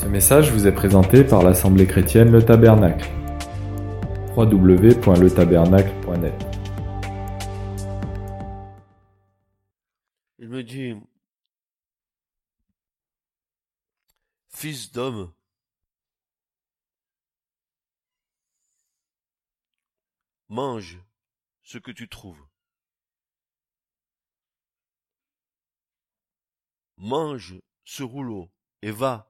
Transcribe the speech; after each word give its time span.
Ce 0.00 0.06
message 0.06 0.52
vous 0.52 0.68
est 0.68 0.72
présenté 0.72 1.24
par 1.24 1.42
l'Assemblée 1.42 1.86
chrétienne 1.86 2.30
Le 2.30 2.40
Tabernacle. 2.40 3.10
www.letabernacle.net 4.36 6.34
Il 10.38 10.48
me 10.48 10.62
dit, 10.62 10.94
Fils 14.48 14.92
d'homme, 14.92 15.32
mange 20.48 21.02
ce 21.64 21.78
que 21.78 21.90
tu 21.90 22.08
trouves. 22.08 22.46
Mange 26.96 27.60
ce 27.82 28.04
rouleau 28.04 28.48
et 28.82 28.92
va, 28.92 29.28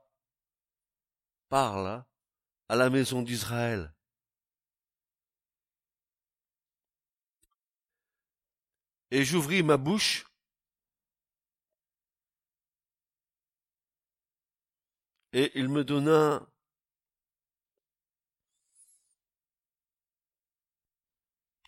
parle 1.48 2.04
à 2.68 2.76
la 2.76 2.90
maison 2.90 3.22
d'Israël. 3.22 3.94
Et 9.10 9.24
j'ouvris 9.24 9.62
ma 9.62 9.78
bouche 9.78 10.26
et 15.32 15.52
il 15.54 15.68
me 15.68 15.84
donna 15.84 16.46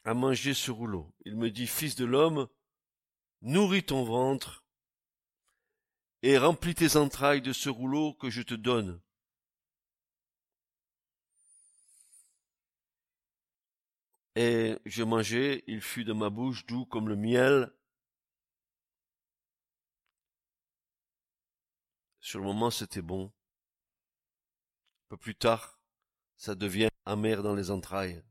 à 0.04 0.14
manger 0.14 0.54
ce 0.54 0.70
rouleau. 0.70 1.14
Il 1.24 1.36
me 1.36 1.50
dit, 1.50 1.66
Fils 1.66 1.94
de 1.94 2.04
l'homme, 2.04 2.48
nourris 3.42 3.84
ton 3.84 4.04
ventre 4.04 4.64
et 6.22 6.36
remplis 6.36 6.74
tes 6.74 6.96
entrailles 6.96 7.42
de 7.42 7.52
ce 7.52 7.68
rouleau 7.68 8.14
que 8.14 8.28
je 8.28 8.42
te 8.42 8.54
donne. 8.54 9.00
Et 14.42 14.78
je 14.86 15.02
mangeai, 15.02 15.64
il 15.66 15.82
fut 15.82 16.04
de 16.04 16.14
ma 16.14 16.30
bouche 16.30 16.64
doux 16.64 16.86
comme 16.86 17.10
le 17.10 17.16
miel. 17.16 17.70
Sur 22.20 22.38
le 22.38 22.46
moment, 22.46 22.70
c'était 22.70 23.02
bon. 23.02 23.26
Un 23.26 25.08
peu 25.10 25.18
plus 25.18 25.34
tard, 25.34 25.78
ça 26.38 26.54
devient 26.54 26.88
amer 27.04 27.42
dans 27.42 27.54
les 27.54 27.70
entrailles. 27.70 28.24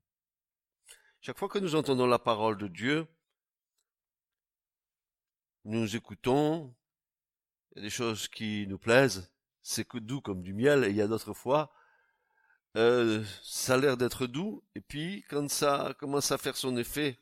Chaque 1.21 1.37
fois 1.37 1.47
que 1.47 1.59
nous 1.59 1.75
entendons 1.75 2.07
la 2.07 2.17
parole 2.17 2.57
de 2.57 2.67
Dieu, 2.67 3.07
nous 5.63 5.95
écoutons, 5.95 6.75
il 7.69 7.75
y 7.75 7.79
a 7.81 7.83
des 7.83 7.91
choses 7.91 8.27
qui 8.27 8.65
nous 8.65 8.79
plaisent, 8.79 9.31
c'est 9.61 9.87
doux 9.97 10.21
comme 10.21 10.41
du 10.41 10.55
miel, 10.55 10.85
et 10.85 10.89
il 10.89 10.95
y 10.95 11.03
a 11.03 11.07
d'autres 11.07 11.35
fois, 11.35 11.71
euh, 12.75 13.23
ça 13.43 13.75
a 13.75 13.77
l'air 13.77 13.97
d'être 13.97 14.27
doux, 14.27 14.63
et 14.75 14.81
puis 14.81 15.23
quand 15.29 15.49
ça 15.49 15.95
commence 15.99 16.31
à 16.31 16.37
faire 16.37 16.55
son 16.55 16.77
effet, 16.77 17.19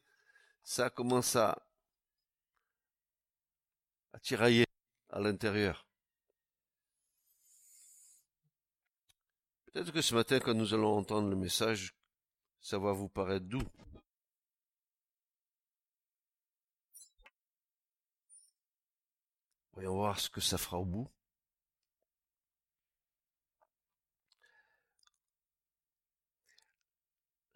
ça 0.63 0.89
commence 0.89 1.35
à, 1.35 1.67
à 4.13 4.19
tirailler 4.19 4.65
à 5.09 5.19
l'intérieur. 5.19 5.87
Peut-être 9.65 9.91
que 9.91 10.01
ce 10.01 10.15
matin, 10.15 10.39
quand 10.39 10.53
nous 10.53 10.73
allons 10.73 10.97
entendre 10.97 11.29
le 11.29 11.35
message, 11.35 11.93
ça 12.61 12.77
va 12.79 12.91
vous 12.93 13.09
paraître 13.09 13.45
doux. 13.45 13.61
Voyons 19.73 19.95
voir 19.95 20.19
ce 20.19 20.29
que 20.29 20.41
ça 20.41 20.57
fera 20.57 20.79
au 20.79 20.85
bout. 20.85 21.07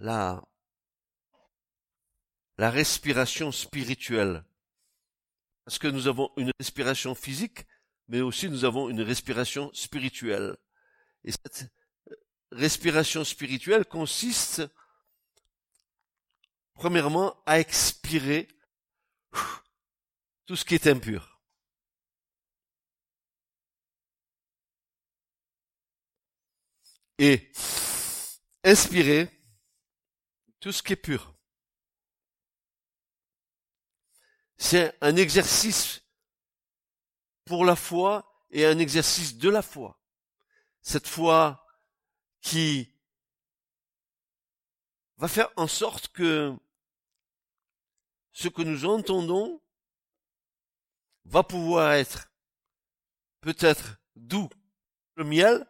La, 0.01 0.41
respiration 2.57 3.51
spirituelle. 3.51 4.43
Parce 5.63 5.77
que 5.77 5.87
nous 5.87 6.07
avons 6.07 6.31
une 6.37 6.51
respiration 6.59 7.13
physique, 7.13 7.67
mais 8.07 8.21
aussi 8.21 8.49
nous 8.49 8.65
avons 8.65 8.89
une 8.89 9.01
respiration 9.01 9.71
spirituelle. 9.73 10.57
Et 11.23 11.31
cette 11.31 11.71
respiration 12.51 13.23
spirituelle 13.23 13.85
consiste 13.85 14.63
premièrement 16.73 17.39
à 17.45 17.59
expirer 17.59 18.47
tout 20.47 20.55
ce 20.55 20.65
qui 20.65 20.73
est 20.73 20.87
impur. 20.87 21.39
Et 27.19 27.51
inspirer 28.63 29.40
tout 30.61 30.71
ce 30.71 30.81
qui 30.83 30.93
est 30.93 30.95
pur. 30.95 31.33
C'est 34.57 34.95
un 35.01 35.15
exercice 35.15 36.03
pour 37.45 37.65
la 37.65 37.75
foi 37.75 38.45
et 38.51 38.65
un 38.65 38.77
exercice 38.77 39.35
de 39.37 39.49
la 39.49 39.63
foi. 39.63 39.99
Cette 40.81 41.07
foi 41.07 41.65
qui 42.41 42.93
va 45.17 45.27
faire 45.27 45.49
en 45.57 45.67
sorte 45.67 46.09
que 46.09 46.55
ce 48.31 48.47
que 48.47 48.61
nous 48.61 48.85
entendons 48.85 49.61
va 51.25 51.43
pouvoir 51.43 51.93
être 51.93 52.31
peut-être 53.41 53.97
doux, 54.15 54.49
le 55.15 55.23
miel, 55.23 55.67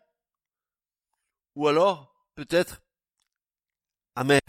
ou 1.55 1.67
alors 1.67 2.13
peut-être 2.35 2.81
amer 4.15 4.41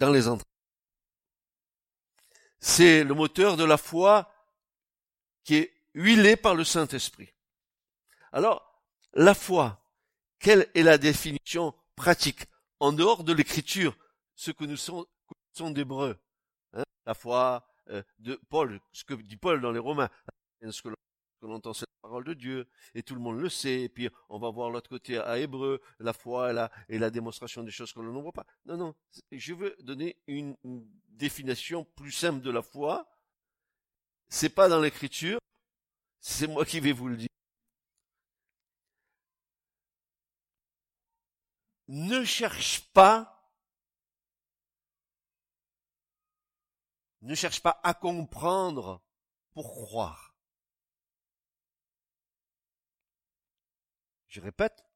dans 0.00 0.10
les 0.10 0.26
entrailles. 0.26 0.44
C'est 2.58 3.04
le 3.04 3.14
moteur 3.14 3.56
de 3.56 3.64
la 3.64 3.76
foi 3.76 4.32
qui 5.44 5.56
est 5.56 5.72
huilé 5.94 6.36
par 6.36 6.54
le 6.54 6.64
Saint-Esprit. 6.64 7.32
Alors, 8.32 8.82
la 9.12 9.34
foi, 9.34 9.82
quelle 10.38 10.68
est 10.74 10.82
la 10.82 10.98
définition 10.98 11.74
pratique 11.96 12.46
en 12.80 12.92
dehors 12.92 13.24
de 13.24 13.32
l'écriture, 13.32 13.96
ce 14.34 14.50
que 14.50 14.64
nous 14.64 14.76
sommes, 14.76 15.04
d'hébreux 15.74 16.18
hein, 16.72 16.84
La 17.04 17.14
foi 17.14 17.66
euh, 17.90 18.02
de 18.18 18.40
Paul, 18.48 18.80
ce 18.92 19.04
que 19.04 19.14
dit 19.14 19.36
Paul 19.36 19.60
dans 19.60 19.72
les 19.72 19.78
Romains, 19.78 20.08
que 20.60 20.88
l'on 21.42 21.60
c'est 21.72 21.86
la 21.86 22.08
parole 22.08 22.24
de 22.24 22.34
Dieu, 22.34 22.68
et 22.94 23.02
tout 23.02 23.14
le 23.14 23.20
monde 23.20 23.40
le 23.40 23.48
sait, 23.48 23.82
et 23.82 23.88
puis 23.88 24.08
on 24.28 24.38
va 24.38 24.50
voir 24.50 24.70
l'autre 24.70 24.90
côté 24.90 25.18
à 25.18 25.38
Hébreu, 25.38 25.80
la 25.98 26.12
foi 26.12 26.52
et 26.88 26.98
la, 26.98 27.10
démonstration 27.10 27.62
des 27.62 27.70
choses 27.70 27.92
que 27.92 28.00
l'on 28.00 28.12
ne 28.12 28.22
voit 28.22 28.32
pas. 28.32 28.46
Non, 28.66 28.76
non, 28.76 28.94
je 29.32 29.54
veux 29.54 29.76
donner 29.80 30.16
une, 30.26 30.56
une 30.64 30.86
définition 31.08 31.84
plus 31.96 32.12
simple 32.12 32.40
de 32.40 32.50
la 32.50 32.62
foi. 32.62 33.08
C'est 34.28 34.50
pas 34.50 34.68
dans 34.68 34.80
l'écriture, 34.80 35.38
c'est 36.20 36.46
moi 36.46 36.64
qui 36.64 36.80
vais 36.80 36.92
vous 36.92 37.08
le 37.08 37.16
dire. 37.16 37.28
Ne 41.88 42.24
cherche 42.24 42.92
pas, 42.92 43.52
ne 47.22 47.34
cherche 47.34 47.60
pas 47.60 47.80
à 47.82 47.94
comprendre 47.94 49.02
pour 49.52 49.72
croire. 49.74 50.29
Je 54.30 54.40
répète, 54.40 54.86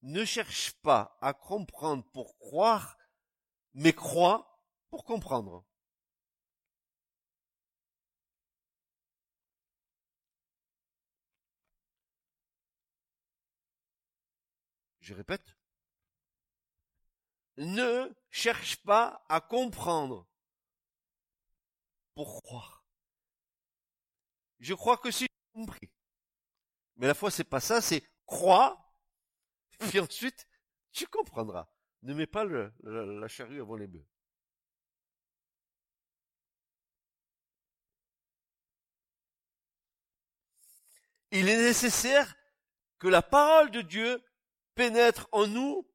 ne 0.00 0.24
cherche 0.24 0.72
pas 0.80 1.18
à 1.20 1.34
comprendre 1.34 2.02
pour 2.12 2.38
croire, 2.38 2.96
mais 3.74 3.92
crois 3.92 4.64
pour 4.88 5.04
comprendre. 5.04 5.66
Je 15.00 15.12
répète, 15.12 15.54
ne 17.58 18.14
cherche 18.30 18.76
pas 18.76 19.24
à 19.28 19.42
comprendre 19.42 20.26
pour 22.14 22.42
croire. 22.42 22.82
Je 24.58 24.72
crois 24.72 24.96
que 24.96 25.10
si 25.10 25.24
j'ai 25.24 25.52
compris. 25.52 25.90
Mais 26.96 27.06
la 27.06 27.14
foi, 27.14 27.30
c'est 27.30 27.44
pas 27.44 27.60
ça, 27.60 27.82
c'est 27.82 28.02
crois, 28.28 28.78
puis 29.80 29.98
ensuite, 29.98 30.46
tu 30.92 31.08
comprendras. 31.08 31.68
Ne 32.02 32.14
mets 32.14 32.28
pas 32.28 32.44
la 32.44 33.28
charrue 33.28 33.60
avant 33.60 33.74
les 33.74 33.88
bœufs. 33.88 34.06
Il 41.30 41.48
est 41.48 41.56
nécessaire 41.56 42.34
que 42.98 43.08
la 43.08 43.20
parole 43.20 43.70
de 43.70 43.82
Dieu 43.82 44.22
pénètre 44.74 45.28
en 45.32 45.46
nous 45.46 45.86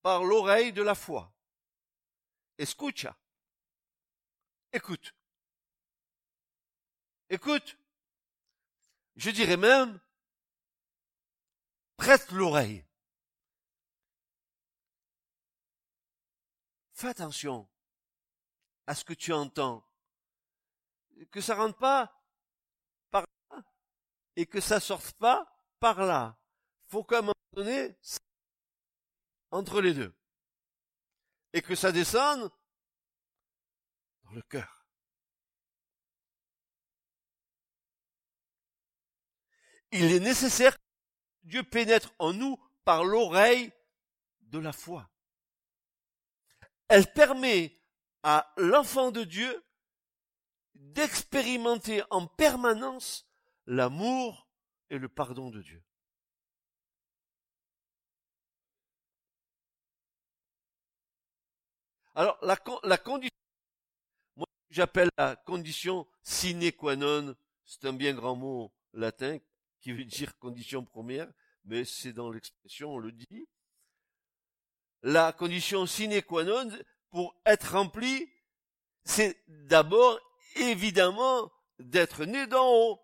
par 0.00 0.24
l'oreille 0.24 0.72
de 0.72 0.82
la 0.82 0.94
foi. 0.94 1.32
Escucha. 2.58 3.16
Écoute. 4.72 5.14
Écoute. 7.28 7.78
Je 9.16 9.30
dirais 9.30 9.58
même, 9.58 10.00
prête 12.02 12.32
l'oreille. 12.32 12.84
Fais 16.94 17.06
attention 17.06 17.70
à 18.88 18.96
ce 18.96 19.04
que 19.04 19.12
tu 19.12 19.32
entends. 19.32 19.86
Que 21.30 21.40
ça 21.40 21.54
rentre 21.54 21.78
pas 21.78 22.12
par 23.12 23.24
là 23.50 23.62
et 24.34 24.46
que 24.46 24.60
ça 24.60 24.80
sorte 24.80 25.12
pas 25.12 25.46
par 25.78 26.00
là. 26.04 26.36
Faut 26.88 27.04
qu'à 27.04 27.18
un 27.18 27.22
moment 27.22 27.34
donné, 27.52 27.96
entre 29.52 29.80
les 29.80 29.94
deux. 29.94 30.12
Et 31.52 31.62
que 31.62 31.76
ça 31.76 31.92
descende 31.92 32.50
dans 34.24 34.32
le 34.32 34.42
cœur. 34.42 34.88
Il 39.92 40.10
est 40.10 40.20
nécessaire 40.20 40.76
Dieu 41.44 41.62
pénètre 41.62 42.12
en 42.18 42.32
nous 42.32 42.58
par 42.84 43.04
l'oreille 43.04 43.72
de 44.42 44.58
la 44.58 44.72
foi. 44.72 45.08
Elle 46.88 47.10
permet 47.12 47.76
à 48.22 48.52
l'enfant 48.56 49.10
de 49.10 49.24
Dieu 49.24 49.64
d'expérimenter 50.74 52.02
en 52.10 52.26
permanence 52.26 53.26
l'amour 53.66 54.46
et 54.90 54.98
le 54.98 55.08
pardon 55.08 55.50
de 55.50 55.62
Dieu. 55.62 55.82
Alors, 62.14 62.38
la, 62.42 62.58
la 62.84 62.98
condition, 62.98 63.30
moi, 64.36 64.46
j'appelle 64.68 65.08
la 65.16 65.34
condition 65.36 66.06
sine 66.22 66.70
qua 66.72 66.94
non, 66.94 67.34
c'est 67.64 67.86
un 67.86 67.94
bien 67.94 68.12
grand 68.12 68.36
mot 68.36 68.70
latin 68.92 69.38
qui 69.82 69.92
veut 69.92 70.04
dire 70.04 70.38
condition 70.38 70.84
première, 70.84 71.30
mais 71.64 71.84
c'est 71.84 72.12
dans 72.12 72.30
l'expression, 72.30 72.94
on 72.94 72.98
le 72.98 73.12
dit. 73.12 73.48
La 75.02 75.32
condition 75.32 75.86
sine 75.86 76.22
qua 76.22 76.44
non, 76.44 76.70
pour 77.10 77.34
être 77.44 77.72
rempli, 77.72 78.32
c'est 79.04 79.42
d'abord, 79.48 80.18
évidemment, 80.56 81.52
d'être 81.80 82.24
né 82.24 82.46
d'en 82.46 82.68
haut. 82.68 83.00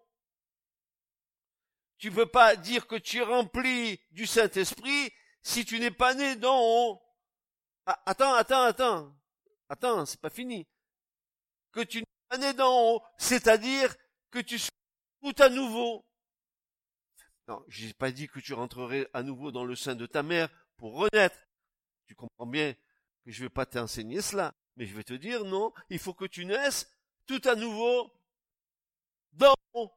Tu 1.99 2.13
peux 2.13 2.31
pas 2.31 2.55
dire 2.55 2.87
que 2.87 2.95
tu 2.95 3.19
es 3.19 3.23
rempli 3.23 4.01
du 4.13 4.27
Saint-Esprit 4.27 5.13
si 5.43 5.65
tu 5.65 5.81
n'es 5.81 5.91
pas 5.91 6.15
né 6.15 6.37
d'en 6.37 6.61
haut. 6.61 7.03
Ah, 7.87 8.01
attends, 8.07 8.35
attends, 8.35 8.63
attends. 8.63 9.17
Attends, 9.69 10.07
c'est 10.07 10.21
pas 10.21 10.31
fini. 10.31 10.69
Que 11.73 11.81
tu 11.81 11.99
n'es 11.99 12.07
pas 12.29 12.39
né 12.39 12.53
d'en 12.53 12.95
haut, 12.95 13.03
c'est-à-dire 13.19 13.97
que 14.31 14.39
tu 14.39 14.61
sois 14.61 14.71
tout 15.23 15.43
à 15.43 15.49
nouveau. 15.49 16.08
Non, 17.49 17.65
j'ai 17.67 17.95
pas 17.95 18.11
dit 18.11 18.29
que 18.29 18.41
tu 18.41 18.53
rentrerais 18.53 19.09
à 19.15 19.23
nouveau 19.23 19.51
dans 19.51 19.65
le 19.65 19.75
sein 19.75 19.95
de 19.95 20.07
ta 20.07 20.23
mère 20.23 20.51
pour 20.77 20.95
renaître. 20.97 21.39
Tu 22.07 22.15
comprends 22.15 22.47
bien 22.47 22.75
que 23.25 23.33
je 23.33 23.43
vais 23.43 23.49
pas 23.49 23.65
t'enseigner 23.65 24.21
cela, 24.21 24.55
mais 24.77 24.87
je 24.87 24.95
vais 24.95 25.03
te 25.03 25.15
dire 25.15 25.45
non, 25.45 25.73
il 25.89 25.99
faut 25.99 26.13
que 26.13 26.27
tu 26.27 26.45
naisses 26.45 26.91
tout 27.27 27.41
à 27.45 27.55
nouveau 27.55 28.13
haut. 29.73 29.91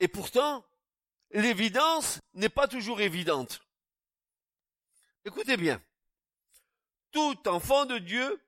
Et 0.00 0.08
pourtant, 0.08 0.64
l'évidence 1.30 2.20
n'est 2.34 2.48
pas 2.48 2.68
toujours 2.68 3.00
évidente. 3.00 3.60
Écoutez 5.24 5.56
bien. 5.56 5.82
Tout 7.10 7.48
enfant 7.48 7.86
de 7.86 7.98
Dieu 7.98 8.40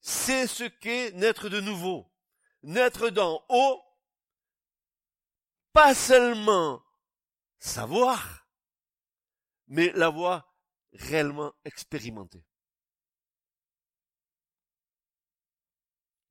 sait 0.00 0.46
ce 0.46 0.64
qu'est 0.64 1.12
naître 1.12 1.48
de 1.48 1.60
nouveau. 1.60 2.08
Naître 2.62 3.10
d'en 3.10 3.44
haut, 3.48 3.82
pas 5.72 5.94
seulement 5.94 6.84
savoir, 7.58 8.46
mais 9.68 9.92
l'avoir 9.92 10.54
réellement 10.92 11.54
expérimenté. 11.64 12.44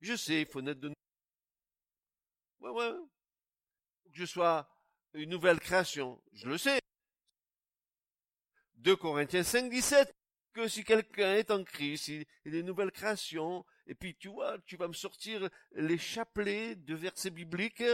Je 0.00 0.16
sais, 0.16 0.42
il 0.42 0.46
faut 0.46 0.60
naître 0.60 0.80
de. 0.80 0.92
Ouais, 2.60 2.70
ouais. 2.70 2.92
Que 4.12 4.18
je 4.18 4.24
sois 4.24 4.68
une 5.14 5.30
nouvelle 5.30 5.60
création. 5.60 6.20
Je 6.32 6.48
le 6.48 6.58
sais. 6.58 6.80
2 8.74 8.96
Corinthiens 8.96 9.44
5, 9.44 9.70
17, 9.70 10.12
que 10.52 10.66
si 10.66 10.82
quelqu'un 10.82 11.34
est 11.34 11.52
en 11.52 11.62
Christ, 11.62 12.08
il, 12.08 12.26
est 12.44 12.60
une 12.60 12.66
nouvelle 12.66 12.90
création, 12.90 13.64
et 13.86 13.94
puis 13.94 14.16
tu 14.16 14.28
vois, 14.28 14.58
tu 14.66 14.76
vas 14.76 14.88
me 14.88 14.92
sortir 14.92 15.48
les 15.72 15.98
chapelets 15.98 16.74
de 16.74 16.94
versets 16.96 17.30
bibliques 17.30 17.84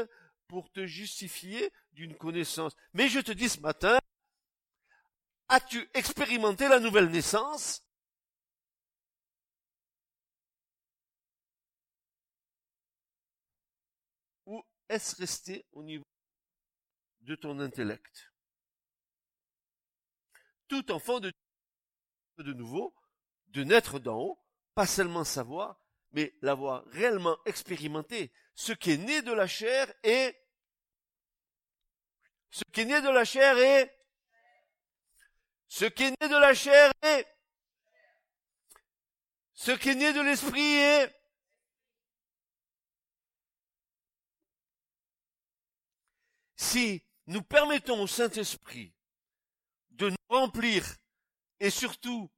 pour 0.48 0.70
te 0.72 0.86
justifier 0.86 1.70
d'une 1.92 2.16
connaissance. 2.16 2.74
Mais 2.94 3.08
je 3.08 3.20
te 3.20 3.32
dis 3.32 3.48
ce 3.48 3.60
matin, 3.60 3.98
as-tu 5.48 5.88
expérimenté 5.94 6.68
la 6.68 6.80
nouvelle 6.80 7.10
naissance? 7.10 7.84
Ou 14.46 14.64
est-ce 14.88 15.16
resté 15.16 15.66
au 15.72 15.82
niveau 15.82 16.04
de 17.20 17.34
ton 17.34 17.60
intellect? 17.60 18.32
Tout 20.66 20.90
enfant 20.90 21.20
de 21.20 21.32
nouveau, 22.38 22.94
de 23.48 23.64
naître 23.64 23.98
d'en 23.98 24.18
haut, 24.18 24.38
pas 24.74 24.86
seulement 24.86 25.24
savoir, 25.24 25.80
mais 26.12 26.34
l'avoir 26.43 26.84
réellement 26.87 27.37
expérimenté. 27.44 28.32
Ce 28.55 28.72
qui 28.72 28.93
est 28.93 28.96
né 28.96 29.22
de 29.22 29.32
la 29.32 29.46
chair 29.46 29.93
est, 30.02 30.37
ce 32.50 32.62
qui 32.72 32.81
est 32.81 32.84
né 32.87 33.00
de 33.00 33.08
la 33.08 33.25
chair 33.25 33.56
est, 33.58 33.94
ce 35.69 35.84
qui 35.84 36.05
est 36.05 36.20
né 36.20 36.28
de 36.28 36.40
la 36.40 36.55
chair 36.55 36.90
est, 37.02 37.26
ce 39.55 39.72
qui 39.72 39.90
est 39.90 39.94
né 39.94 40.12
de 40.12 40.20
l'esprit 40.20 40.60
est, 40.60 41.14
si 46.56 47.02
nous 47.26 47.43
permettons 47.43 48.02
au 48.02 48.06
Saint-Esprit 48.06 48.94
de 49.90 50.11
nous 50.11 50.16
remplir 50.28 50.84
et 51.61 51.70
surtout 51.70 52.31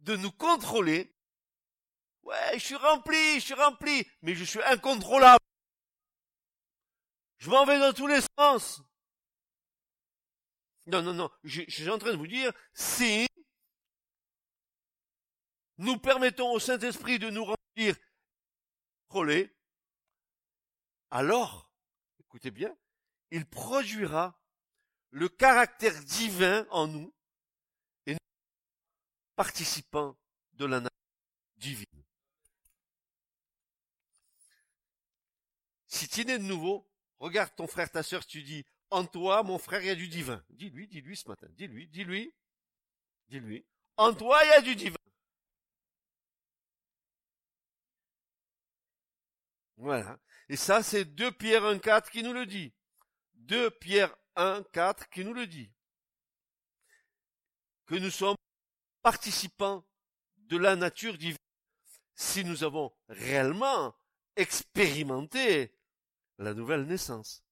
de 0.00 0.16
nous 0.16 0.32
contrôler. 0.32 1.15
Ouais, 2.26 2.58
je 2.58 2.64
suis 2.64 2.74
rempli, 2.74 3.34
je 3.36 3.44
suis 3.44 3.54
rempli, 3.54 4.04
mais 4.20 4.34
je 4.34 4.42
suis 4.42 4.60
incontrôlable. 4.64 5.44
Je 7.38 7.48
m'en 7.48 7.64
vais 7.64 7.78
dans 7.78 7.92
tous 7.92 8.08
les 8.08 8.20
sens. 8.36 8.82
Non, 10.86 11.02
non, 11.02 11.14
non, 11.14 11.30
je, 11.44 11.62
suis 11.68 11.88
en 11.88 11.98
train 11.98 12.10
de 12.10 12.16
vous 12.16 12.26
dire, 12.26 12.52
si 12.74 13.28
nous 15.78 15.98
permettons 15.98 16.50
au 16.50 16.58
Saint-Esprit 16.58 17.20
de 17.20 17.30
nous 17.30 17.44
remplir, 17.44 17.94
contrôler, 19.06 19.56
alors, 21.12 21.70
écoutez 22.18 22.50
bien, 22.50 22.76
il 23.30 23.46
produira 23.46 24.36
le 25.10 25.28
caractère 25.28 26.02
divin 26.02 26.66
en 26.70 26.88
nous 26.88 27.14
et 28.06 28.14
nous 28.14 28.18
participants 29.36 30.18
de 30.54 30.64
la 30.64 30.80
nature 30.80 30.90
divine. 31.56 31.95
Si 35.96 36.08
tu 36.08 36.20
es 36.20 36.24
de 36.24 36.36
nouveau, 36.36 36.86
regarde 37.20 37.56
ton 37.56 37.66
frère, 37.66 37.90
ta 37.90 38.02
sœur, 38.02 38.26
tu 38.26 38.42
dis, 38.42 38.66
en 38.90 39.06
toi, 39.06 39.42
mon 39.42 39.56
frère, 39.56 39.80
il 39.80 39.86
y 39.86 39.90
a 39.90 39.94
du 39.94 40.08
divin. 40.08 40.44
Dis-lui, 40.50 40.86
dis-lui 40.88 41.16
ce 41.16 41.26
matin, 41.26 41.46
dis-lui, 41.52 41.88
dis-lui, 41.88 42.34
dis-lui. 43.28 43.64
En 43.96 44.12
toi, 44.12 44.44
il 44.44 44.48
y 44.48 44.52
a 44.52 44.60
du 44.60 44.76
divin. 44.76 44.98
Voilà. 49.78 50.20
Et 50.50 50.56
ça, 50.56 50.82
c'est 50.82 51.06
2 51.06 51.32
Pierre 51.32 51.62
1.4 51.62 52.10
qui 52.10 52.22
nous 52.22 52.34
le 52.34 52.44
dit. 52.44 52.74
2 53.32 53.70
Pierre 53.70 54.14
1, 54.34 54.64
4 54.74 55.08
qui 55.08 55.24
nous 55.24 55.32
le 55.32 55.46
dit. 55.46 55.72
Que 57.86 57.94
nous 57.94 58.10
sommes 58.10 58.36
participants 59.00 59.82
de 60.36 60.58
la 60.58 60.76
nature 60.76 61.16
divine 61.16 61.38
si 62.14 62.44
nous 62.44 62.64
avons 62.64 62.94
réellement 63.08 63.96
expérimenté 64.36 65.72
la 66.38 66.54
nouvelle 66.54 66.84
naissance. 66.84 67.42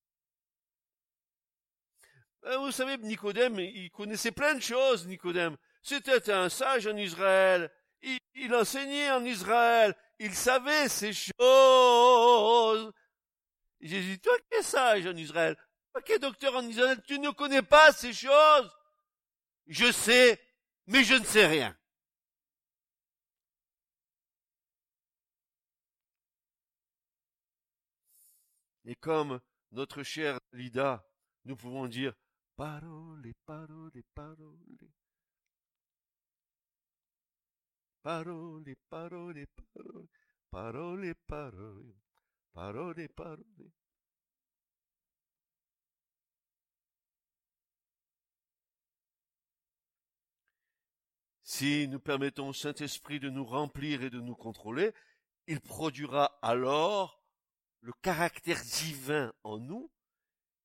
Ben, 2.42 2.58
vous 2.58 2.72
savez, 2.72 2.98
Nicodème, 2.98 3.58
il 3.58 3.90
connaissait 3.90 4.32
plein 4.32 4.54
de 4.54 4.60
choses, 4.60 5.06
Nicodème. 5.06 5.56
C'était 5.82 6.30
un 6.30 6.48
sage 6.48 6.86
en 6.86 6.96
Israël. 6.96 7.70
Il, 8.34 8.54
enseignait 8.54 9.10
en 9.10 9.24
Israël. 9.24 9.94
Il 10.18 10.34
savait 10.34 10.88
ces 10.88 11.12
choses. 11.12 12.92
Jésus, 13.80 14.18
toi 14.18 14.36
qui 14.38 14.58
es 14.58 14.62
sage 14.62 15.06
en 15.06 15.16
Israël, 15.16 15.56
Ok, 15.96 16.18
docteur 16.18 16.56
en 16.56 16.62
Israël, 16.62 17.00
tu 17.06 17.20
ne 17.20 17.30
connais 17.30 17.62
pas 17.62 17.92
ces 17.92 18.12
choses. 18.12 18.70
Je 19.66 19.92
sais, 19.92 20.40
mais 20.86 21.04
je 21.04 21.14
ne 21.14 21.24
sais 21.24 21.46
rien. 21.46 21.76
Et 28.84 28.94
comme 28.94 29.40
notre 29.72 30.02
chère 30.02 30.38
Lida, 30.52 31.06
nous 31.44 31.56
pouvons 31.56 31.88
dire, 31.88 32.14
Parole, 32.56 33.32
parole, 33.46 34.02
parole. 34.14 34.78
Parole, 38.02 38.76
parole, 38.88 39.46
parole. 39.56 40.08
Parole, 40.50 41.14
parole. 41.26 41.94
Parole, 42.52 43.08
parole. 43.08 43.72
Si 51.42 51.88
nous 51.88 51.98
permettons 51.98 52.48
au 52.50 52.52
Saint-Esprit 52.52 53.18
de 53.18 53.30
nous 53.30 53.44
remplir 53.44 54.02
et 54.02 54.10
de 54.10 54.20
nous 54.20 54.36
contrôler, 54.36 54.92
il 55.46 55.60
produira 55.60 56.38
alors 56.40 57.23
le 57.84 57.92
caractère 58.00 58.62
divin 58.62 59.30
en 59.42 59.58
nous 59.58 59.90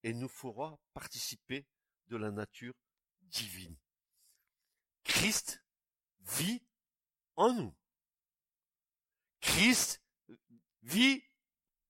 et 0.02 0.14
nous 0.14 0.28
fera 0.28 0.80
participer 0.94 1.66
de 2.08 2.16
la 2.16 2.30
nature 2.30 2.72
divine. 3.20 3.76
Christ 5.04 5.62
vit 6.20 6.62
en 7.36 7.52
nous. 7.52 7.74
Christ 9.42 10.02
vit 10.82 11.22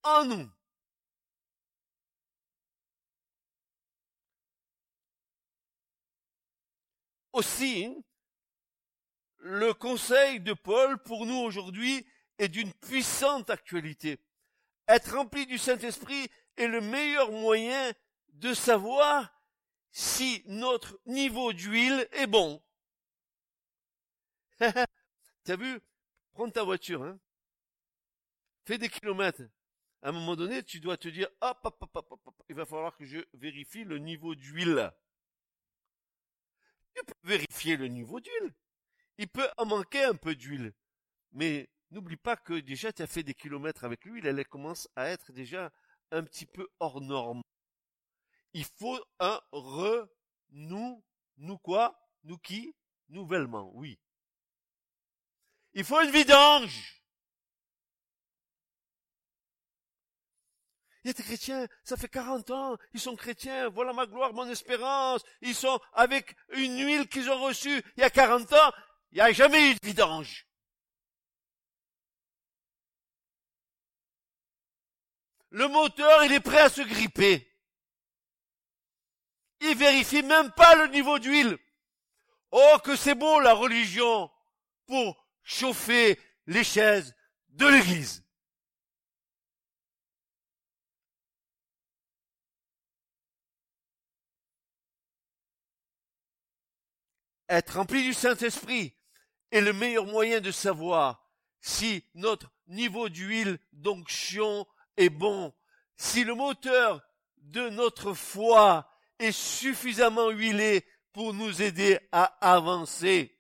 en 0.02 0.24
nous. 0.24 0.50
Aussi, 7.32 7.88
le 9.36 9.72
conseil 9.74 10.40
de 10.40 10.54
Paul 10.54 11.00
pour 11.04 11.24
nous 11.24 11.38
aujourd'hui 11.38 12.04
est 12.38 12.48
d'une 12.48 12.74
puissante 12.74 13.48
actualité. 13.48 14.18
Être 14.90 15.14
rempli 15.14 15.46
du 15.46 15.56
Saint-Esprit 15.56 16.28
est 16.56 16.66
le 16.66 16.80
meilleur 16.80 17.30
moyen 17.30 17.92
de 18.30 18.52
savoir 18.52 19.32
si 19.92 20.42
notre 20.46 21.00
niveau 21.06 21.52
d'huile 21.52 22.08
est 22.10 22.26
bon. 22.26 22.60
T'as 24.58 25.56
vu? 25.56 25.80
Prends 26.32 26.50
ta 26.50 26.64
voiture, 26.64 27.04
hein. 27.04 27.20
Fais 28.64 28.78
des 28.78 28.88
kilomètres. 28.88 29.44
À 30.02 30.08
un 30.08 30.12
moment 30.12 30.34
donné, 30.34 30.64
tu 30.64 30.80
dois 30.80 30.96
te 30.96 31.06
dire, 31.06 31.28
il 32.48 32.56
va 32.56 32.66
falloir 32.66 32.96
que 32.96 33.04
je 33.04 33.20
vérifie 33.34 33.84
le 33.84 33.98
niveau 33.98 34.34
d'huile. 34.34 34.92
Tu 36.96 37.04
peux 37.04 37.28
vérifier 37.28 37.76
le 37.76 37.86
niveau 37.86 38.18
d'huile. 38.18 38.54
Il 39.18 39.28
peut 39.28 39.48
en 39.56 39.66
manquer 39.66 40.02
un 40.02 40.16
peu 40.16 40.34
d'huile. 40.34 40.72
Mais 41.30 41.70
n'oublie 41.90 42.16
pas 42.16 42.36
que 42.36 42.54
déjà 42.54 42.92
tu 42.92 43.02
as 43.02 43.06
fait 43.06 43.22
des 43.22 43.34
kilomètres 43.34 43.84
avec 43.84 44.04
l'huile, 44.04 44.26
elle 44.26 44.46
commence 44.46 44.88
à 44.96 45.08
être 45.08 45.32
déjà 45.32 45.72
un 46.10 46.22
petit 46.24 46.46
peu 46.46 46.68
hors 46.78 47.00
norme. 47.00 47.42
Il 48.52 48.64
faut 48.64 48.98
un 49.18 49.40
re, 49.52 50.08
nous, 50.50 51.04
nous 51.36 51.58
quoi? 51.58 51.98
Nous 52.24 52.38
qui? 52.38 52.74
Nouvellement, 53.08 53.70
oui. 53.74 53.98
Il 55.74 55.84
faut 55.84 56.00
une 56.00 56.10
vidange. 56.10 57.00
Il 61.02 61.08
y 61.08 61.10
a 61.10 61.14
des 61.14 61.22
chrétiens, 61.22 61.66
ça 61.82 61.96
fait 61.96 62.08
40 62.08 62.50
ans, 62.50 62.76
ils 62.92 63.00
sont 63.00 63.16
chrétiens, 63.16 63.70
voilà 63.70 63.94
ma 63.94 64.06
gloire, 64.06 64.34
mon 64.34 64.46
espérance, 64.50 65.22
ils 65.40 65.54
sont 65.54 65.80
avec 65.94 66.36
une 66.50 66.76
huile 66.84 67.08
qu'ils 67.08 67.30
ont 67.30 67.42
reçue 67.42 67.82
il 67.96 68.00
y 68.00 68.04
a 68.04 68.10
40 68.10 68.52
ans, 68.52 68.72
il 69.12 69.14
n'y 69.14 69.20
a 69.22 69.32
jamais 69.32 69.70
eu 69.70 69.74
de 69.76 69.86
vidange. 69.86 70.46
Le 75.50 75.66
moteur, 75.68 76.24
il 76.24 76.32
est 76.32 76.40
prêt 76.40 76.60
à 76.60 76.68
se 76.68 76.80
gripper. 76.80 77.46
Il 79.60 79.76
vérifie 79.76 80.22
même 80.22 80.50
pas 80.52 80.74
le 80.76 80.88
niveau 80.88 81.18
d'huile. 81.18 81.58
Oh, 82.52 82.76
que 82.82 82.96
c'est 82.96 83.14
beau 83.14 83.40
la 83.40 83.54
religion 83.54 84.30
pour 84.86 85.26
chauffer 85.42 86.18
les 86.46 86.64
chaises 86.64 87.14
de 87.50 87.66
l'église. 87.66 88.24
Être 97.48 97.76
rempli 97.76 98.04
du 98.04 98.14
Saint-Esprit 98.14 98.96
est 99.50 99.60
le 99.60 99.72
meilleur 99.72 100.06
moyen 100.06 100.40
de 100.40 100.52
savoir 100.52 101.28
si 101.60 102.04
notre 102.14 102.52
niveau 102.68 103.08
d'huile 103.08 103.58
d'onction 103.72 104.66
est 105.00 105.10
bon, 105.10 105.52
si 105.96 106.24
le 106.24 106.34
moteur 106.34 107.02
de 107.36 107.68
notre 107.70 108.12
foi 108.12 108.90
est 109.18 109.32
suffisamment 109.32 110.30
huilé 110.30 110.86
pour 111.12 111.34
nous 111.34 111.62
aider 111.62 111.98
à 112.12 112.24
avancer. 112.40 113.36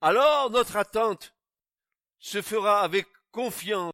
Alors 0.00 0.50
notre 0.50 0.76
attente 0.76 1.34
se 2.18 2.42
fera 2.42 2.82
avec 2.82 3.06
confiance 3.30 3.92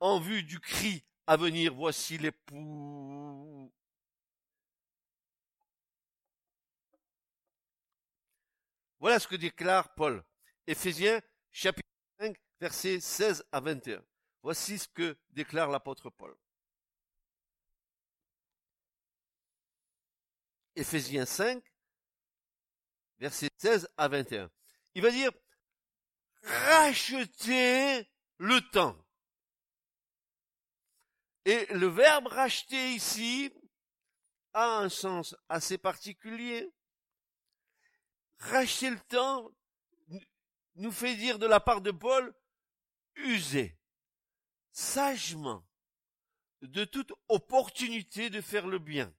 en 0.00 0.18
vue 0.18 0.42
du 0.42 0.58
cri 0.58 1.04
à 1.26 1.36
venir. 1.36 1.74
Voici 1.74 2.18
l'époux. 2.18 3.72
Voilà 9.00 9.18
ce 9.18 9.26
que 9.26 9.36
déclare 9.36 9.92
Paul. 9.94 10.24
Éphésiens 10.66 11.20
chapitre 11.50 11.88
5 11.88 11.91
versets 12.62 13.00
16 13.00 13.44
à 13.50 13.58
21. 13.58 14.00
Voici 14.40 14.78
ce 14.78 14.86
que 14.86 15.18
déclare 15.30 15.68
l'apôtre 15.68 16.10
Paul. 16.10 16.36
Éphésiens 20.76 21.26
5 21.26 21.60
versets 23.18 23.50
16 23.58 23.88
à 23.96 24.06
21. 24.06 24.48
Il 24.94 25.02
va 25.02 25.10
dire 25.10 25.32
racheter 26.44 28.08
le 28.38 28.60
temps. 28.70 28.96
Et 31.44 31.66
le 31.74 31.88
verbe 31.88 32.28
racheter 32.28 32.92
ici 32.92 33.52
a 34.52 34.78
un 34.78 34.88
sens 34.88 35.34
assez 35.48 35.78
particulier 35.78 36.72
racheter 38.38 38.90
le 38.90 39.00
temps 39.08 39.50
nous 40.76 40.92
fait 40.92 41.16
dire 41.16 41.38
de 41.38 41.46
la 41.46 41.60
part 41.60 41.80
de 41.80 41.90
Paul, 41.90 42.34
user 43.16 43.76
sagement 44.72 45.64
de 46.62 46.84
toute 46.84 47.12
opportunité 47.28 48.30
de 48.30 48.40
faire 48.40 48.66
le 48.66 48.78
bien, 48.78 49.12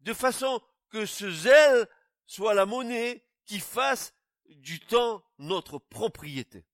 de 0.00 0.14
façon 0.14 0.62
que 0.88 1.04
ce 1.04 1.30
zèle 1.30 1.88
soit 2.26 2.54
la 2.54 2.66
monnaie 2.66 3.24
qui 3.44 3.60
fasse 3.60 4.14
du 4.48 4.80
temps 4.80 5.24
notre 5.38 5.78
propriété. 5.78 6.64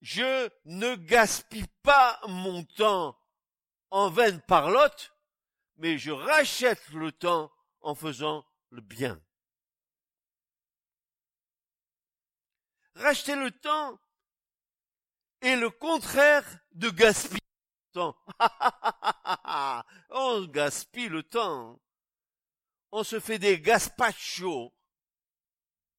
Je 0.00 0.50
ne 0.64 0.94
gaspille 0.96 1.68
pas 1.82 2.20
mon 2.28 2.64
temps 2.64 3.18
en 3.90 4.10
vaine 4.10 4.40
parlotte, 4.42 5.14
mais 5.76 5.96
je 5.96 6.10
rachète 6.10 6.88
le 6.90 7.12
temps 7.12 7.52
en 7.80 7.94
faisant 7.94 8.44
le 8.70 8.80
bien. 8.80 9.20
Racheter 12.94 13.36
le 13.36 13.50
temps 13.50 13.98
est 15.40 15.56
le 15.56 15.70
contraire 15.70 16.44
de 16.72 16.90
gaspiller 16.90 17.40
le 17.40 17.92
temps. 17.92 18.16
On 20.10 20.44
gaspille 20.46 21.08
le 21.08 21.22
temps. 21.22 21.80
On 22.90 23.02
se 23.04 23.18
fait 23.18 23.38
des 23.38 23.60
gaspachos 23.60 24.72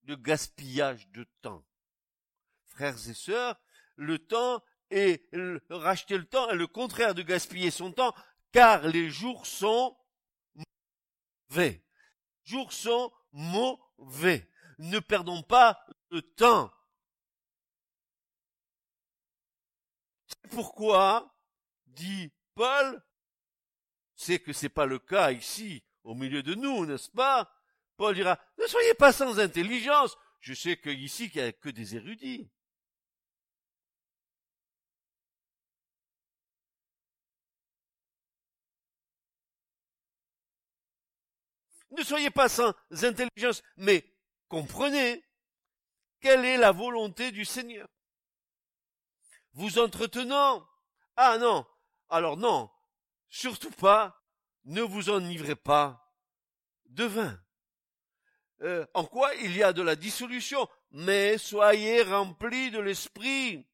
de 0.03 0.15
gaspillage 0.15 1.07
de 1.09 1.25
temps. 1.41 1.65
Frères 2.65 3.09
et 3.09 3.13
sœurs, 3.13 3.59
le 3.95 4.19
temps 4.19 4.63
est, 4.89 5.23
racheter 5.69 6.17
le 6.17 6.25
temps 6.25 6.49
est 6.49 6.55
le 6.55 6.67
contraire 6.67 7.15
de 7.15 7.21
gaspiller 7.21 7.71
son 7.71 7.91
temps, 7.91 8.13
car 8.51 8.87
les 8.87 9.09
jours 9.09 9.45
sont 9.45 9.97
mauvais 11.49 11.83
jours 12.43 12.73
sont 12.73 13.11
mauvais. 13.31 14.49
Ne 14.79 14.99
perdons 14.99 15.43
pas 15.43 15.79
le 16.11 16.21
temps. 16.21 16.71
Pourquoi, 20.49 21.35
dit 21.87 22.31
Paul, 22.55 23.03
c'est 24.15 24.39
que 24.39 24.53
c'est 24.53 24.69
pas 24.69 24.85
le 24.85 24.99
cas 24.99 25.31
ici, 25.31 25.83
au 26.03 26.15
milieu 26.15 26.43
de 26.43 26.55
nous, 26.55 26.85
n'est-ce 26.85 27.09
pas? 27.09 27.51
Paul 27.97 28.15
dira, 28.15 28.39
ne 28.57 28.67
soyez 28.67 28.93
pas 28.93 29.11
sans 29.11 29.39
intelligence. 29.39 30.17
Je 30.39 30.53
sais 30.53 30.77
qu'ici, 30.77 31.31
il 31.33 31.41
n'y 31.41 31.47
a 31.47 31.51
que 31.53 31.69
des 31.69 31.95
érudits. 31.95 32.49
Ne 41.91 42.03
soyez 42.03 42.31
pas 42.31 42.49
sans 42.49 42.73
intelligence, 42.91 43.61
mais 43.77 44.03
comprenez 44.47 45.23
quelle 46.19 46.43
est 46.43 46.57
la 46.57 46.71
volonté 46.71 47.31
du 47.31 47.45
Seigneur? 47.45 47.87
Vous 49.53 49.79
entretenant, 49.79 50.67
ah 51.15 51.37
non, 51.37 51.65
Alors 52.09 52.37
non, 52.37 52.69
surtout 53.29 53.71
pas, 53.71 54.23
ne 54.65 54.81
vous 54.81 55.09
enivrez 55.09 55.55
pas 55.55 56.13
de 56.85 57.05
vin. 57.05 57.39
Euh, 58.61 58.85
en 58.93 59.05
quoi 59.05 59.33
il 59.35 59.55
y 59.55 59.63
a 59.63 59.73
de 59.73 59.81
la 59.81 59.95
dissolution, 59.95 60.67
mais 60.91 61.37
soyez 61.37 62.03
remplis 62.03 62.71
de 62.71 62.79
l'esprit. 62.79 63.67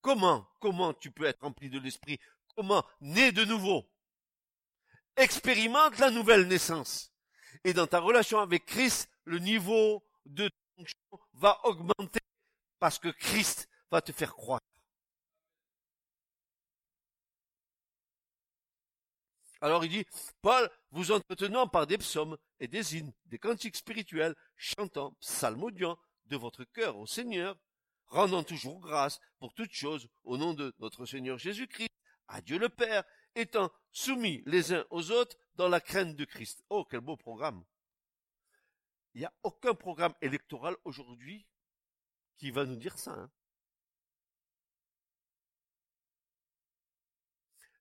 Comment, 0.00 0.48
comment 0.60 0.94
tu 0.94 1.10
peux 1.10 1.24
être 1.24 1.40
rempli 1.40 1.68
de 1.70 1.78
l'esprit? 1.78 2.18
Comment? 2.56 2.84
Né 3.00 3.32
de 3.32 3.44
nouveau 3.44 3.90
Expérimente 5.16 5.98
la 5.98 6.10
nouvelle 6.10 6.48
naissance. 6.48 7.12
Et 7.62 7.72
dans 7.72 7.86
ta 7.86 8.00
relation 8.00 8.38
avec 8.40 8.66
Christ, 8.66 9.08
le 9.24 9.38
niveau 9.38 10.04
de 10.24 10.50
fonction 10.76 10.98
va 11.34 11.60
augmenter 11.64 12.20
parce 12.78 12.98
que 12.98 13.08
Christ 13.08 13.68
va 13.90 14.00
te 14.02 14.12
faire 14.12 14.34
croire. 14.34 14.60
Alors 19.64 19.82
il 19.82 19.90
dit, 19.90 20.04
Paul, 20.42 20.70
vous 20.90 21.10
entretenant 21.10 21.66
par 21.66 21.86
des 21.86 21.96
psaumes 21.96 22.36
et 22.60 22.68
des 22.68 22.98
hymnes, 22.98 23.14
des 23.24 23.38
cantiques 23.38 23.76
spirituels, 23.76 24.34
chantant, 24.58 25.12
psalmodiant 25.22 25.98
de 26.26 26.36
votre 26.36 26.64
cœur 26.64 26.98
au 26.98 27.06
Seigneur, 27.06 27.56
rendant 28.08 28.44
toujours 28.44 28.78
grâce 28.78 29.20
pour 29.38 29.54
toutes 29.54 29.72
choses 29.72 30.06
au 30.22 30.36
nom 30.36 30.52
de 30.52 30.74
notre 30.80 31.06
Seigneur 31.06 31.38
Jésus-Christ, 31.38 31.88
à 32.28 32.42
Dieu 32.42 32.58
le 32.58 32.68
Père, 32.68 33.04
étant 33.34 33.72
soumis 33.90 34.42
les 34.44 34.74
uns 34.74 34.84
aux 34.90 35.10
autres 35.10 35.38
dans 35.54 35.70
la 35.70 35.80
crainte 35.80 36.14
de 36.14 36.26
Christ. 36.26 36.62
Oh, 36.68 36.84
quel 36.84 37.00
beau 37.00 37.16
programme. 37.16 37.64
Il 39.14 39.20
n'y 39.20 39.26
a 39.26 39.32
aucun 39.44 39.72
programme 39.72 40.12
électoral 40.20 40.76
aujourd'hui 40.84 41.46
qui 42.36 42.50
va 42.50 42.66
nous 42.66 42.76
dire 42.76 42.98
ça. 42.98 43.12
Hein. 43.12 43.30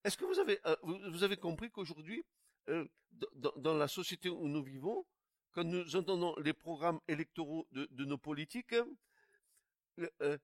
Est-ce 0.03 0.17
que 0.17 0.25
vous 0.25 0.39
avez, 0.39 0.60
euh, 0.65 1.36
compris 1.38 1.72
qu'aujourd'hui, 1.72 2.25
euh, 2.69 2.86
dans, 3.36 3.74
la 3.74 3.88
société 3.88 4.29
où 4.29 4.48
nous 4.48 4.63
vivons, 4.63 5.05
quand 5.53 5.63
nous 5.63 5.95
entendons 5.95 6.36
les 6.39 6.53
programmes 6.53 7.00
électoraux 7.07 7.67
de, 7.72 8.05
nos 8.05 8.17
politiques, 8.17 8.75
euh, 10.22 10.38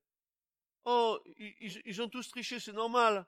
oh, 0.85 1.19
ils, 1.37 2.01
ont 2.01 2.07
tous 2.07 2.29
triché, 2.29 2.59
c'est 2.59 2.73
normal. 2.73 3.27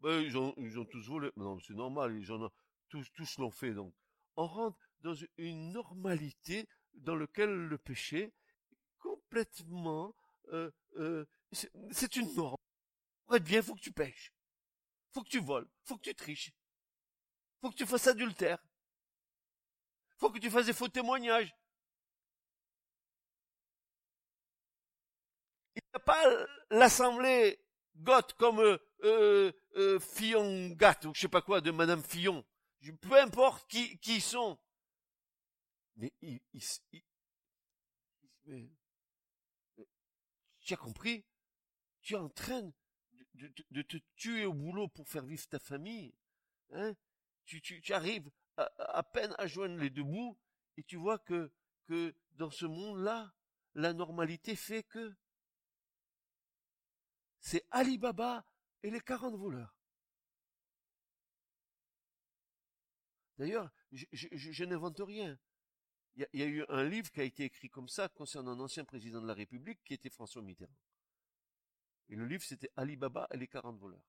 Ben, 0.00 0.22
ils, 0.22 0.38
ont, 0.38 0.54
tous 0.86 1.06
volé. 1.06 1.30
Non, 1.36 1.58
c'est 1.60 1.74
normal, 1.74 2.16
ils 2.16 2.32
ont, 2.32 2.50
tous, 2.88 3.38
l'ont 3.38 3.50
fait. 3.50 3.74
Donc, 3.74 3.94
on 4.36 4.46
rentre 4.46 4.78
dans 5.00 5.14
une 5.36 5.72
normalité 5.72 6.66
dans 6.94 7.16
laquelle 7.16 7.54
le 7.54 7.76
péché 7.76 8.22
est 8.72 8.76
complètement, 8.98 10.14
c'est 11.52 12.16
une 12.16 12.34
norme. 12.34 12.56
Être 13.32 13.44
bien, 13.44 13.60
faut 13.60 13.74
que 13.74 13.80
tu 13.80 13.92
pêches 13.92 14.32
faut 15.12 15.22
que 15.22 15.28
tu 15.28 15.40
voles, 15.40 15.68
faut 15.84 15.96
que 15.96 16.02
tu 16.02 16.14
triches, 16.14 16.52
faut 17.60 17.70
que 17.70 17.76
tu 17.76 17.86
fasses 17.86 18.06
adultère, 18.06 18.58
faut 20.18 20.30
que 20.30 20.38
tu 20.38 20.50
fasses 20.50 20.66
des 20.66 20.72
faux 20.72 20.88
témoignages. 20.88 21.54
Il 25.76 25.82
n'y 25.82 25.96
a 25.96 26.00
pas 26.00 26.22
l'assemblée 26.70 27.58
goth 27.96 28.34
comme 28.34 28.60
euh, 28.60 28.78
euh, 29.04 29.52
euh, 29.76 30.00
Fillon 30.00 30.70
Gat 30.70 31.00
ou 31.04 31.14
je 31.14 31.22
sais 31.22 31.28
pas 31.28 31.42
quoi 31.42 31.60
de 31.60 31.70
Madame 31.70 32.02
Fillon. 32.02 32.44
Peu 33.02 33.18
importe 33.20 33.68
qui, 33.68 33.98
qui 33.98 34.16
ils 34.16 34.22
sont. 34.22 34.58
Mais 35.96 36.12
il, 36.22 36.40
tu 40.60 40.74
as 40.74 40.76
compris 40.76 41.24
Tu 42.00 42.16
entraînes 42.16 42.72
de, 43.70 43.82
te 43.82 43.96
tuer 44.16 44.44
au 44.44 44.52
boulot 44.52 44.88
pour 44.88 45.08
faire 45.08 45.24
vivre 45.24 45.46
ta 45.48 45.58
famille. 45.58 46.14
Hein 46.72 46.94
tu, 47.44 47.92
arrives 47.92 48.30
à, 48.56 49.02
peine 49.02 49.34
à 49.38 49.46
joindre 49.46 49.76
les 49.78 49.90
deux 49.90 50.04
bouts 50.04 50.38
et 50.76 50.82
tu 50.84 50.96
vois 50.96 51.18
que, 51.18 51.50
dans 52.32 52.50
ce 52.50 52.66
monde-là, 52.66 53.32
la 53.74 53.92
normalité 53.92 54.54
fait 54.56 54.82
que 54.84 55.14
c'est 57.40 57.66
Alibaba 57.70 58.44
et 58.82 58.90
les 58.90 59.00
40 59.00 59.34
voleurs. 59.34 59.76
D'ailleurs, 63.38 63.70
je, 63.90 64.64
n'invente 64.64 65.00
rien. 65.00 65.38
Il 66.16 66.28
y, 66.34 66.42
a, 66.42 66.46
eu 66.46 66.64
un 66.68 66.84
livre 66.84 67.10
qui 67.10 67.20
a 67.20 67.24
été 67.24 67.44
écrit 67.44 67.70
comme 67.70 67.88
ça 67.88 68.08
concernant 68.08 68.52
un 68.52 68.60
ancien 68.60 68.84
président 68.84 69.22
de 69.22 69.26
la 69.26 69.34
République 69.34 69.82
qui 69.84 69.94
était 69.94 70.10
François 70.10 70.42
Mitterrand. 70.42 70.76
Et 72.10 72.16
le 72.16 72.26
livre, 72.26 72.42
c'était 72.42 72.70
Alibaba 72.76 73.28
et 73.32 73.36
les 73.36 73.46
40 73.46 73.78
voleurs. 73.78 74.04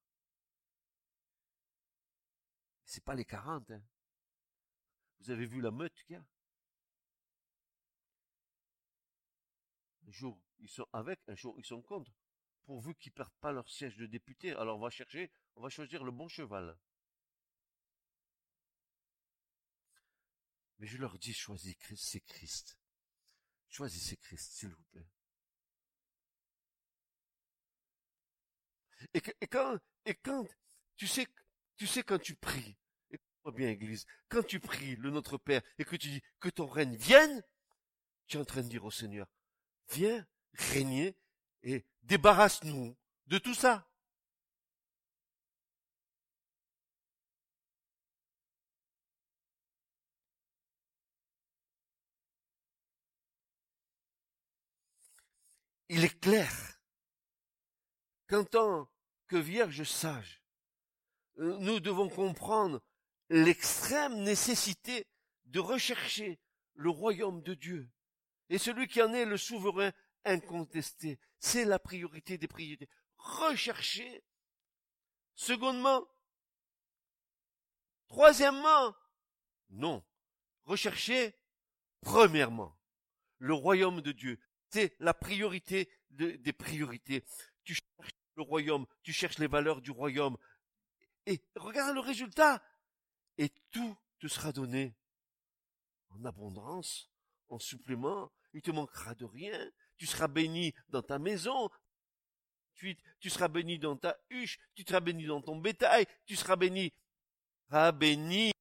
C'est 2.83 3.03
pas 3.03 3.13
les 3.13 3.25
40, 3.25 3.69
hein. 3.71 3.83
Vous 5.19 5.29
avez 5.29 5.45
vu 5.45 5.61
la 5.61 5.69
meute 5.69 5.93
qu'il 6.03 6.15
y 6.15 6.17
a? 6.17 6.25
Un 10.07 10.11
jour, 10.11 10.41
ils 10.59 10.67
sont 10.67 10.87
avec, 10.91 11.19
un 11.27 11.35
jour, 11.35 11.53
ils 11.59 11.65
sont 11.65 11.83
contre. 11.83 12.11
Pourvu 12.65 12.95
qu'ils 12.95 13.11
perdent 13.11 13.37
pas 13.39 13.51
leur 13.51 13.69
siège 13.69 13.97
de 13.97 14.07
député, 14.07 14.51
alors 14.53 14.77
on 14.77 14.81
va 14.81 14.89
chercher, 14.89 15.31
on 15.55 15.61
va 15.61 15.69
choisir 15.69 16.03
le 16.03 16.11
bon 16.11 16.27
cheval. 16.27 16.75
Mais 20.79 20.87
je 20.87 20.97
leur 20.97 21.19
dis, 21.19 21.33
choisissez 21.33 22.21
Christ. 22.21 22.79
Choisissez 23.69 24.17
Christ, 24.17 24.53
s'il 24.53 24.69
vous 24.69 24.83
plaît. 24.85 25.07
Et, 29.13 29.21
quand, 29.47 29.77
et 30.05 30.15
quand, 30.15 30.47
tu 30.97 31.07
sais, 31.07 31.27
tu 31.75 31.87
sais 31.87 32.03
quand 32.03 32.19
tu 32.19 32.35
pries, 32.35 32.77
écoute-moi 33.09 33.53
bien 33.53 33.69
Église, 33.69 34.05
quand 34.29 34.45
tu 34.45 34.59
pries 34.59 34.95
le 34.97 35.09
Notre 35.09 35.37
Père 35.37 35.61
et 35.77 35.85
que 35.85 35.95
tu 35.95 36.09
dis 36.09 36.21
que 36.39 36.49
ton 36.49 36.67
règne 36.67 36.95
vienne, 36.95 37.43
tu 38.27 38.37
es 38.37 38.39
en 38.39 38.45
train 38.45 38.61
de 38.61 38.69
dire 38.69 38.85
au 38.85 38.91
Seigneur, 38.91 39.27
viens 39.89 40.25
régner 40.53 41.15
et 41.63 41.85
débarrasse-nous 42.03 42.97
de 43.27 43.37
tout 43.37 43.53
ça. 43.53 43.87
Il 55.93 56.05
est 56.05 56.19
clair 56.21 56.79
qu'en 58.27 58.45
tant 58.45 58.90
que 59.31 59.37
vierge 59.37 59.83
sage, 59.83 60.43
euh, 61.39 61.57
nous 61.59 61.79
devons 61.79 62.09
comprendre 62.09 62.81
l'extrême 63.29 64.23
nécessité 64.23 65.07
de 65.45 65.61
rechercher 65.61 66.37
le 66.73 66.89
royaume 66.89 67.41
de 67.41 67.53
Dieu. 67.53 67.89
Et 68.49 68.57
celui 68.57 68.89
qui 68.89 69.01
en 69.01 69.13
est 69.13 69.23
le 69.23 69.37
souverain 69.37 69.93
incontesté, 70.25 71.17
c'est 71.39 71.63
la 71.63 71.79
priorité 71.79 72.37
des 72.37 72.49
priorités. 72.49 72.89
Rechercher. 73.15 74.21
Secondement. 75.33 76.05
Troisièmement. 78.07 78.93
Non. 79.69 80.03
Rechercher. 80.65 81.33
Premièrement. 82.01 82.77
Le 83.37 83.53
royaume 83.53 84.01
de 84.01 84.11
Dieu. 84.11 84.41
C'est 84.71 84.93
la 84.99 85.13
priorité 85.13 85.89
des 86.09 86.53
priorités. 86.53 87.23
Royaume, 88.41 88.85
tu 89.03 89.13
cherches 89.13 89.39
les 89.39 89.47
valeurs 89.47 89.81
du 89.81 89.91
royaume. 89.91 90.37
Et 91.25 91.43
regarde 91.55 91.93
le 91.95 92.01
résultat. 92.01 92.63
Et 93.37 93.49
tout 93.71 93.97
te 94.19 94.27
sera 94.27 94.51
donné 94.51 94.95
en 96.09 96.25
abondance, 96.25 97.09
en 97.49 97.59
supplément. 97.59 98.31
Il 98.53 98.61
te 98.61 98.71
manquera 98.71 99.15
de 99.15 99.25
rien. 99.25 99.71
Tu 99.97 100.05
seras 100.05 100.27
béni 100.27 100.73
dans 100.89 101.01
ta 101.01 101.19
maison. 101.19 101.69
Tu, 102.73 102.97
seras 103.29 103.47
béni 103.47 103.77
dans 103.77 103.95
ta 103.95 104.17
huche. 104.29 104.59
Tu 104.75 104.83
seras 104.83 104.99
béni 104.99 105.25
dans 105.25 105.41
ton 105.41 105.57
bétail. 105.57 106.05
Tu 106.25 106.35
seras 106.35 106.55
béni. 106.55 106.91
Seras 107.67 107.91
béni. 107.91 108.51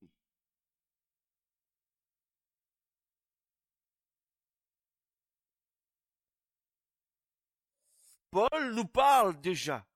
Paul 8.30 8.74
nous 8.74 8.86
parle 8.86 9.40
déjà 9.40 9.86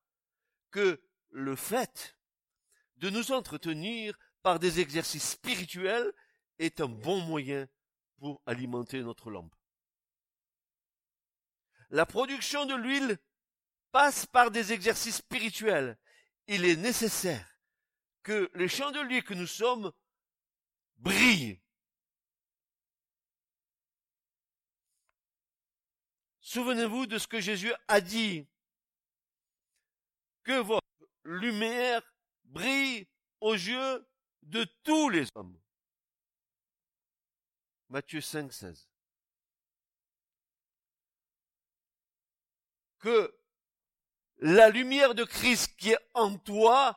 que 0.71 1.01
le 1.31 1.57
fait 1.57 2.17
de 2.97 3.11
nous 3.11 3.33
entretenir 3.33 4.19
par 4.43 4.59
des 4.59 4.81
exercices 4.81 5.31
spirituels 5.31 6.13
est 6.59 6.81
un 6.81 6.89
bon 6.89 7.21
moyen 7.21 7.69
pour 8.19 8.43
alimenter 8.47 9.03
notre 9.03 9.31
lampe. 9.31 9.55
La 11.91 12.07
production 12.07 12.67
de 12.67 12.75
l'huile 12.75 13.19
passe 13.93 14.27
par 14.27 14.51
des 14.51 14.73
exercices 14.73 15.17
spirituels. 15.17 15.97
Il 16.49 16.65
est 16.65 16.77
nécessaire 16.77 17.59
que 18.23 18.51
les 18.55 18.69
chandeliers 18.69 19.23
que 19.23 19.35
nous 19.35 19.47
sommes 19.47 19.93
brillent. 20.97 21.61
Souvenez-vous 26.55 27.07
de 27.07 27.19
ce 27.19 27.27
que 27.27 27.41
Jésus 27.41 27.73
a 27.89 28.01
dit. 28.01 28.47
Que 30.45 30.61
votre 30.61 30.87
lumière 31.25 32.01
brille 32.45 33.09
aux 33.41 33.55
yeux 33.55 34.07
de 34.43 34.63
tous 34.85 35.09
les 35.09 35.27
hommes. 35.35 35.61
Matthieu 37.89 38.21
5, 38.21 38.53
16. 38.53 38.89
Que 43.01 43.37
la 44.37 44.69
lumière 44.69 45.17
de 45.17 45.25
Christ 45.25 45.75
qui 45.77 45.91
est 45.91 46.11
en 46.15 46.39
toi 46.39 46.97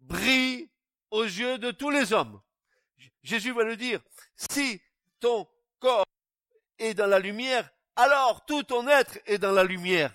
brille 0.00 0.70
aux 1.10 1.24
yeux 1.24 1.58
de 1.58 1.72
tous 1.72 1.90
les 1.90 2.14
hommes. 2.14 2.40
Jésus 3.22 3.52
va 3.52 3.64
le 3.64 3.76
dire. 3.76 4.00
Si 4.34 4.80
ton 5.20 5.46
corps 5.78 6.06
est 6.78 6.94
dans 6.94 7.06
la 7.06 7.18
lumière, 7.18 7.70
alors 7.96 8.44
tout 8.44 8.62
ton 8.62 8.88
être 8.88 9.18
est 9.26 9.38
dans 9.38 9.52
la 9.52 9.64
lumière. 9.64 10.14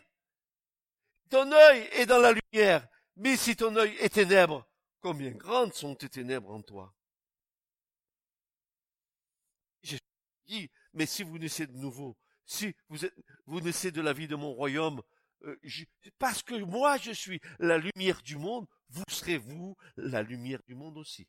Ton 1.30 1.52
œil 1.52 1.88
est 1.94 2.06
dans 2.06 2.20
la 2.20 2.34
lumière. 2.34 2.88
Mais 3.16 3.36
si 3.36 3.56
ton 3.56 3.76
œil 3.76 3.96
est 4.00 4.14
ténèbre, 4.14 4.68
combien 5.02 5.32
grandes 5.32 5.74
sont 5.74 5.96
tes 5.96 6.10
ténèbres 6.10 6.52
en 6.52 6.62
toi? 6.62 6.94
Jésus 9.84 10.02
dit, 10.48 10.70
mais 10.94 11.06
si 11.06 11.24
vous 11.24 11.38
naissez 11.38 11.68
de 11.68 11.78
nouveau, 11.78 12.18
si 12.46 12.74
vous, 12.88 13.06
êtes, 13.06 13.14
vous 13.46 13.62
naissez 13.62 13.92
de 13.92 14.02
la 14.02 14.14
vie 14.14 14.28
de 14.28 14.36
mon 14.36 14.54
royaume, 14.54 15.02
euh, 15.44 15.60
parce 16.18 16.42
que 16.44 16.56
moi 16.56 16.98
je 16.98 17.12
suis 17.12 17.40
la 17.60 17.78
lumière 17.78 18.22
du 18.24 18.38
monde, 18.38 18.68
vous 18.90 19.04
serez 19.10 19.38
vous 19.38 19.78
la 19.98 20.22
lumière 20.22 20.62
du 20.64 20.76
monde 20.76 20.98
aussi. 20.98 21.28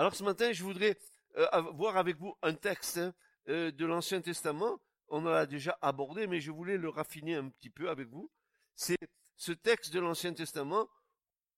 Alors 0.00 0.14
ce 0.14 0.24
matin, 0.24 0.50
je 0.50 0.64
voudrais 0.64 0.96
euh, 1.36 1.60
voir 1.74 1.98
avec 1.98 2.16
vous 2.16 2.34
un 2.40 2.54
texte 2.54 2.96
hein, 2.96 3.12
euh, 3.50 3.70
de 3.70 3.84
l'Ancien 3.84 4.22
Testament. 4.22 4.80
On 5.08 5.20
l'a 5.20 5.44
déjà 5.44 5.76
abordé, 5.82 6.26
mais 6.26 6.40
je 6.40 6.50
voulais 6.50 6.78
le 6.78 6.88
raffiner 6.88 7.34
un 7.34 7.50
petit 7.50 7.68
peu 7.68 7.90
avec 7.90 8.08
vous. 8.08 8.30
C'est 8.74 8.96
ce 9.36 9.52
texte 9.52 9.92
de 9.92 10.00
l'Ancien 10.00 10.32
Testament. 10.32 10.88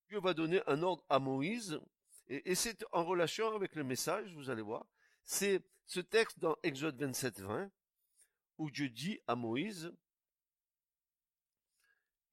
Dieu 0.08 0.18
va 0.18 0.34
donner 0.34 0.60
un 0.66 0.82
ordre 0.82 1.04
à 1.08 1.20
Moïse, 1.20 1.80
et, 2.26 2.50
et 2.50 2.56
c'est 2.56 2.84
en 2.90 3.04
relation 3.04 3.54
avec 3.54 3.76
le 3.76 3.84
message, 3.84 4.34
vous 4.34 4.50
allez 4.50 4.60
voir. 4.60 4.86
C'est 5.22 5.62
ce 5.86 6.00
texte 6.00 6.40
dans 6.40 6.56
Exode 6.64 7.00
27, 7.00 7.42
20, 7.42 7.70
où 8.58 8.72
Dieu 8.72 8.88
dit 8.88 9.20
à 9.28 9.36
Moïse, 9.36 9.94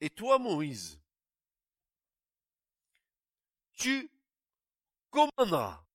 Et 0.02 0.10
toi, 0.10 0.40
Moïse, 0.40 1.00
tu 3.74 4.10
commanderas 5.12 5.86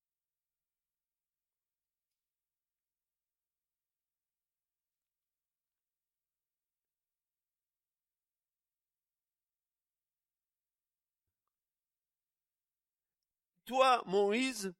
toi, 13.65 14.03
Moïse, 14.07 14.75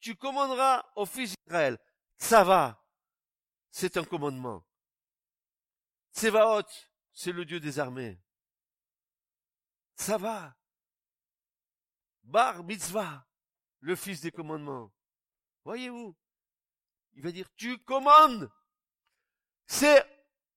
tu 0.00 0.14
commanderas 0.14 0.84
aux 0.96 1.06
fils 1.06 1.34
d'Israël. 1.44 1.78
Ça 2.16 2.44
va. 2.44 2.84
C'est 3.70 3.96
un 3.96 4.04
commandement. 4.04 4.64
Tsevaot, 6.12 6.68
c'est 7.12 7.32
le 7.32 7.44
Dieu 7.44 7.60
des 7.60 7.78
armées. 7.78 8.20
Ça 9.94 10.18
va. 10.18 10.56
Bar 12.22 12.64
mitzvah, 12.64 13.26
le 13.80 13.96
fils 13.96 14.20
des 14.20 14.30
commandements. 14.30 14.92
Voyez-vous? 15.64 16.16
Il 17.14 17.22
va 17.22 17.32
dire, 17.32 17.48
tu 17.56 17.78
commandes. 17.78 18.50
C'est 19.66 20.04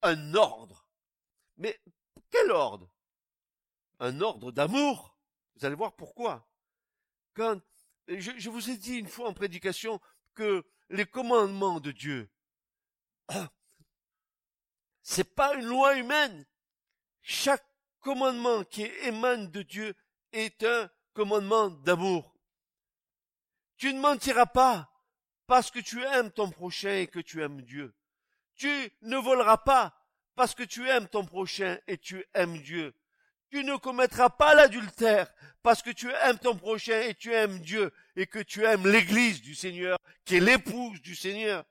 un 0.02 0.34
ordre. 0.36 0.88
Mais 1.58 1.80
quel 2.30 2.52
ordre? 2.52 2.91
Un 4.00 4.22
ordre 4.22 4.52
d'amour. 4.52 5.17
Vous 5.56 5.65
allez 5.65 5.76
voir 5.76 5.96
pourquoi. 5.96 6.48
Quand 7.34 7.60
je, 8.19 8.50
vous 8.50 8.69
ai 8.69 8.78
dit 8.78 8.97
une 8.97 9.08
fois 9.08 9.30
en 9.30 9.34
prédication 9.34 10.00
que 10.34 10.65
les 10.89 11.06
commandements 11.06 11.80
de 11.80 11.91
Dieu, 11.91 12.30
c'est 15.02 15.36
pas 15.36 15.56
une 15.56 15.65
loi 15.65 15.97
humaine. 15.97 16.45
Chaque 17.21 17.65
commandement 18.00 18.63
qui 18.63 18.84
émane 19.04 19.52
de 19.52 19.62
Dieu 19.62 19.95
est 20.32 20.63
un 20.63 20.89
commandement 21.13 21.69
d'amour. 21.69 22.36
Tu 23.78 23.93
ne 23.93 24.00
mentiras 24.00 24.47
pas 24.47 24.91
parce 25.47 25.71
que 25.71 25.80
tu 25.80 26.04
aimes 26.04 26.32
ton 26.32 26.50
prochain 26.50 26.97
et 26.97 27.08
que 27.08 27.19
tu 27.19 27.43
aimes 27.43 27.62
Dieu. 27.62 27.93
Tu 28.56 28.91
ne 29.02 29.17
voleras 29.17 29.58
pas 29.58 29.95
parce 30.36 30.56
que 30.56 30.63
tu 30.63 30.88
aimes 30.88 31.08
ton 31.08 31.26
prochain 31.26 31.78
et 31.88 31.97
tu 31.97 32.26
aimes 32.34 32.60
Dieu. 32.60 32.93
Tu 33.51 33.65
ne 33.65 33.75
commettras 33.75 34.29
pas 34.29 34.55
l'adultère 34.55 35.31
parce 35.61 35.81
que 35.81 35.89
tu 35.89 36.09
aimes 36.09 36.39
ton 36.39 36.55
prochain 36.55 37.01
et 37.01 37.13
tu 37.13 37.33
aimes 37.33 37.59
Dieu 37.59 37.91
et 38.15 38.25
que 38.25 38.39
tu 38.39 38.65
aimes 38.65 38.87
l'église 38.87 39.41
du 39.41 39.55
Seigneur 39.55 39.97
qui 40.23 40.37
est 40.37 40.39
l'épouse 40.39 41.01
du 41.01 41.15
Seigneur. 41.15 41.65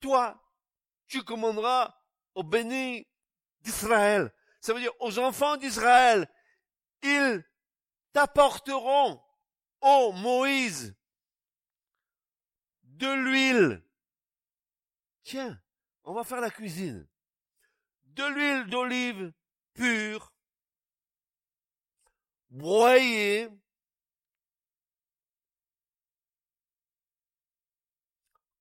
Toi, 0.00 0.42
tu 1.06 1.22
commanderas 1.22 1.96
aux 2.34 2.42
bénis 2.42 3.06
d'Israël. 3.60 4.32
Ça 4.60 4.74
veut 4.74 4.80
dire 4.80 4.92
aux 4.98 5.20
enfants 5.20 5.56
d'Israël. 5.56 6.28
Ils 7.02 7.44
t'apporteront, 8.12 9.22
ô 9.80 10.12
Moïse, 10.12 10.96
de 12.82 13.12
l'huile. 13.12 13.84
Tiens, 15.22 15.60
on 16.02 16.12
va 16.14 16.24
faire 16.24 16.40
la 16.40 16.50
cuisine 16.50 17.07
de 18.18 18.24
l'huile 18.34 18.66
d'olive 18.66 19.32
pure, 19.74 20.34
broyée, 22.50 23.48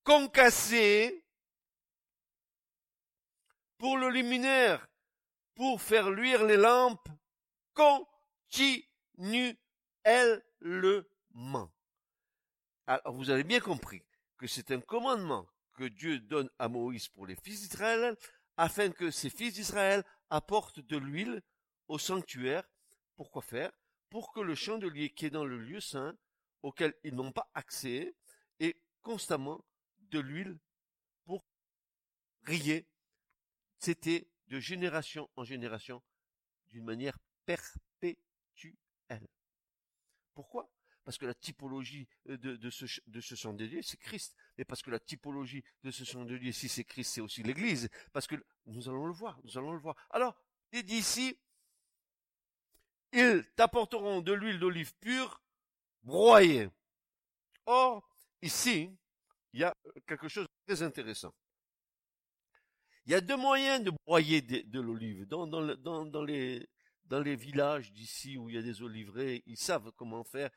concassée, 0.03 1.25
pour 3.79 3.97
le 3.97 4.09
luminaire, 4.09 4.87
pour 5.55 5.81
faire 5.81 6.11
luire 6.11 6.45
les 6.45 6.57
lampes, 6.57 7.09
continuellement. 7.73 9.57
Alors 12.85 13.13
vous 13.15 13.31
avez 13.31 13.43
bien 13.43 13.59
compris 13.59 14.03
que 14.37 14.45
c'est 14.45 14.69
un 14.69 14.81
commandement 14.81 15.47
que 15.73 15.85
Dieu 15.85 16.19
donne 16.19 16.49
à 16.59 16.67
Moïse 16.67 17.07
pour 17.07 17.25
les 17.25 17.35
fils 17.35 17.61
d'Israël, 17.61 18.15
afin 18.57 18.91
que 18.91 19.11
ces 19.11 19.29
fils 19.29 19.53
d'Israël 19.53 20.03
apportent 20.29 20.79
de 20.79 20.97
l'huile 20.97 21.41
au 21.87 21.97
sanctuaire. 21.97 22.67
Pourquoi 23.15 23.41
faire 23.41 23.71
Pour 24.09 24.33
que 24.33 24.39
le 24.39 24.55
chandelier 24.55 25.11
qui 25.11 25.25
est 25.25 25.29
dans 25.31 25.45
le 25.45 25.57
lieu 25.57 25.79
saint, 25.79 26.17
auquel 26.63 26.93
ils 27.03 27.15
n'ont 27.15 27.31
pas 27.31 27.49
accès, 27.53 28.15
ait 28.59 28.81
constamment 29.01 29.63
de 29.99 30.19
l'huile 30.19 30.59
pour 31.25 31.45
briller. 32.41 32.87
C'était 33.79 34.27
de 34.47 34.59
génération 34.59 35.29
en 35.35 35.43
génération 35.43 36.01
d'une 36.67 36.85
manière 36.85 37.17
perpétuelle. 37.45 38.17
Pourquoi? 40.33 40.69
Parce 41.07 41.17
que 41.17 41.25
la 41.25 41.33
typologie 41.33 42.05
euh, 42.27 42.35
de, 42.35 42.57
de 42.57 42.69
ce, 42.69 42.83
de 43.07 43.21
ce 43.21 43.33
chandelier, 43.33 43.81
c'est 43.81 43.95
Christ. 43.95 44.35
Mais 44.57 44.65
parce 44.65 44.81
que 44.81 44.91
la 44.91 44.99
typologie 44.99 45.63
de 45.81 45.89
ce 45.89 46.03
chandelier, 46.03 46.51
si 46.51 46.67
c'est 46.67 46.83
Christ, 46.83 47.13
c'est 47.13 47.21
aussi 47.21 47.43
l'Église. 47.43 47.87
Parce 48.11 48.27
que 48.27 48.35
nous 48.65 48.89
allons 48.89 49.05
le 49.05 49.13
voir, 49.13 49.39
nous 49.45 49.57
allons 49.57 49.71
le 49.71 49.79
voir. 49.79 49.95
Alors, 50.09 50.35
il 50.73 50.83
dit 50.83 50.97
ici, 50.97 51.39
ils 53.13 53.41
t'apporteront 53.55 54.19
de 54.19 54.33
l'huile 54.33 54.59
d'olive 54.59 54.93
pure, 54.97 55.41
broyée. 56.03 56.67
Or, 57.65 58.05
ici, 58.41 58.91
il 59.53 59.61
y 59.61 59.63
a 59.63 59.73
quelque 60.07 60.27
chose 60.27 60.45
de 60.45 60.73
très 60.73 60.83
intéressant. 60.83 61.33
Il 63.05 63.13
y 63.13 63.15
a 63.15 63.21
deux 63.21 63.37
moyens 63.37 63.81
de 63.81 63.91
broyer 64.05 64.41
de, 64.41 64.81
l'olive. 64.81 65.25
Dans 65.25 66.19
les 67.21 67.35
villages 67.37 67.93
d'ici 67.93 68.37
où 68.37 68.49
il 68.49 68.55
y 68.55 68.59
a 68.59 68.61
des 68.61 68.81
oliveraies, 68.81 69.41
ils 69.45 69.55
savent 69.55 69.93
comment 69.93 70.25
faire 70.25 70.49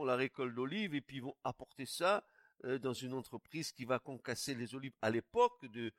la 0.00 0.16
récolte 0.16 0.54
d'olives 0.54 0.94
et 0.94 1.00
puis 1.00 1.16
ils 1.18 1.22
vont 1.22 1.36
apporter 1.44 1.86
ça 1.86 2.24
euh, 2.64 2.78
dans 2.78 2.92
une 2.92 3.12
entreprise 3.12 3.72
qui 3.72 3.84
va 3.84 3.98
concasser 3.98 4.54
les 4.54 4.74
olives. 4.74 4.94
À 5.02 5.10
l'époque 5.10 5.66
de, 5.66 5.92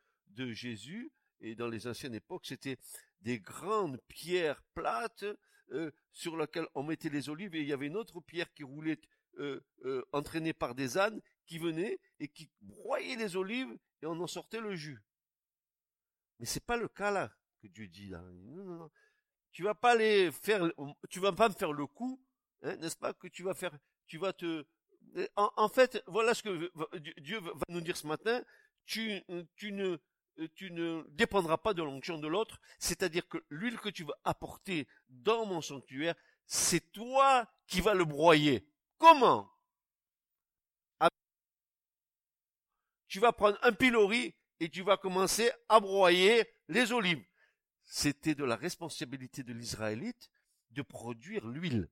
Jésus 0.54 1.12
et 1.42 1.56
dans 1.56 1.68
les 1.68 1.88
anciennes 1.88 2.16
époques, 2.16 2.48
c'était 2.48 2.78
des 3.22 3.40
grandes 3.40 4.00
pierres 4.08 4.64
plates 4.74 5.26
euh, 5.72 5.92
sur 6.12 6.36
lesquelles 6.38 6.68
on 6.74 6.84
mettait 6.84 7.10
les 7.10 7.30
olives 7.30 7.54
et 7.56 7.62
il 7.62 7.68
y 7.68 7.74
avait 7.74 7.88
une 7.88 7.98
autre 7.98 8.20
pierre 8.20 8.52
qui 8.54 8.64
roulait 8.64 9.00
euh, 9.38 9.62
entraînée 10.12 10.54
par 10.54 10.74
des 10.74 10.98
ânes 10.98 11.22
qui 11.46 11.60
venaient 11.60 12.00
et 12.20 12.28
qui 12.28 12.50
broyaient 12.62 13.16
les 13.16 13.36
olives 13.36 13.78
et 14.02 14.06
on 14.06 14.20
en 14.20 14.28
sortait 14.28 14.62
le 14.62 14.76
jus. 14.76 15.02
Mais 16.40 16.46
c'est 16.46 16.66
pas 16.66 16.78
le 16.78 16.88
cas 16.88 17.12
là 17.12 17.32
que 17.62 17.68
Dieu 17.68 17.88
dit 17.88 18.08
là. 18.08 18.24
Tu 19.52 19.64
vas 19.64 19.76
pas 19.76 19.96
les 19.96 20.32
faire, 20.32 20.72
tu 21.10 21.20
vas 21.20 21.32
pas 21.32 21.48
me 21.48 21.54
faire 21.54 21.74
le 21.74 21.86
coup 21.86 22.20
Hein, 22.64 22.76
n'est-ce 22.78 22.98
pas, 22.98 23.14
que 23.14 23.28
tu 23.28 23.44
vas 23.44 23.54
faire, 23.54 23.78
tu 24.08 24.18
vas 24.18 24.34
te 24.34 24.66
en, 25.36 25.52
en 25.58 25.70
fait, 25.70 26.02
voilà 26.08 26.34
ce 26.34 26.44
que 26.44 26.72
Dieu 27.20 27.40
va 27.40 27.54
nous 27.70 27.82
dire 27.82 27.98
ce 27.98 28.08
matin. 28.08 28.44
Tu, 28.86 29.24
ne, 29.30 29.98
tu 30.56 30.72
ne 30.72 31.06
dépendras 31.10 31.58
pas 31.58 31.74
de 31.74 31.82
l'onction 31.84 32.18
de 32.18 32.28
l'autre, 32.28 32.60
c'est-à-dire 32.80 33.28
que 33.28 33.38
l'huile 33.50 33.80
que 33.80 33.90
tu 33.90 34.04
vas 34.04 34.18
apporter 34.24 34.88
dans 35.08 35.46
mon 35.46 35.62
sanctuaire, 35.62 36.16
c'est 36.46 36.92
toi 36.92 37.48
qui 37.68 37.80
vas 37.80 37.94
le 37.94 38.06
broyer. 38.06 38.68
Comment? 38.98 39.50
Tu 43.08 43.20
vas 43.20 43.32
prendre 43.32 43.60
un 43.62 43.72
pilori 43.72 44.36
et 44.60 44.70
tu 44.70 44.82
vas 44.82 44.98
commencer 44.98 45.52
à 45.70 45.80
broyer 45.80 46.52
les 46.68 46.92
olives. 46.92 47.24
C'était 47.84 48.34
de 48.34 48.44
la 48.44 48.56
responsabilité 48.56 49.44
de 49.44 49.54
l'Israélite 49.54 50.32
de 50.72 50.82
produire 50.82 51.46
l'huile. 51.46 51.90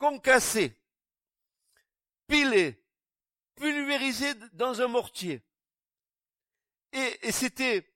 Concasser, 0.00 0.74
piler, 2.26 2.82
pulvérisé 3.54 4.32
dans 4.54 4.80
un 4.80 4.88
mortier. 4.88 5.42
Et, 6.92 7.18
et 7.28 7.32
c'était, 7.32 7.86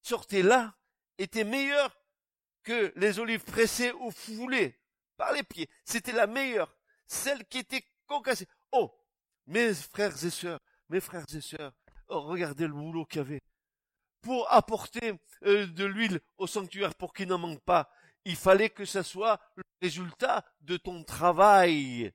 sortait 0.00 0.42
là, 0.42 0.78
était 1.18 1.42
meilleur 1.42 2.00
que 2.62 2.92
les 2.94 3.18
olives 3.18 3.42
pressées 3.42 3.90
ou 3.94 4.12
foulées 4.12 4.78
par 5.16 5.32
les 5.32 5.42
pieds. 5.42 5.68
C'était 5.84 6.12
la 6.12 6.28
meilleure, 6.28 6.72
celle 7.08 7.44
qui 7.46 7.58
était 7.58 7.84
concassée. 8.06 8.46
Oh, 8.70 8.94
mes 9.46 9.74
frères 9.74 10.24
et 10.24 10.30
sœurs, 10.30 10.60
mes 10.88 11.00
frères 11.00 11.26
et 11.34 11.40
sœurs, 11.40 11.72
oh, 12.06 12.20
regardez 12.20 12.68
le 12.68 12.74
boulot 12.74 13.04
qu'il 13.04 13.18
y 13.18 13.24
avait. 13.24 13.42
Pour 14.20 14.52
apporter 14.52 15.14
euh, 15.42 15.66
de 15.66 15.84
l'huile 15.84 16.20
au 16.36 16.46
sanctuaire 16.46 16.94
pour 16.94 17.12
qu'il 17.12 17.26
n'en 17.26 17.38
manque 17.38 17.64
pas, 17.64 17.90
il 18.24 18.36
fallait 18.36 18.70
que 18.70 18.84
ce 18.84 19.02
soit 19.02 19.40
le 19.56 19.62
résultat 19.80 20.44
de 20.60 20.76
ton 20.76 21.04
travail. 21.04 22.12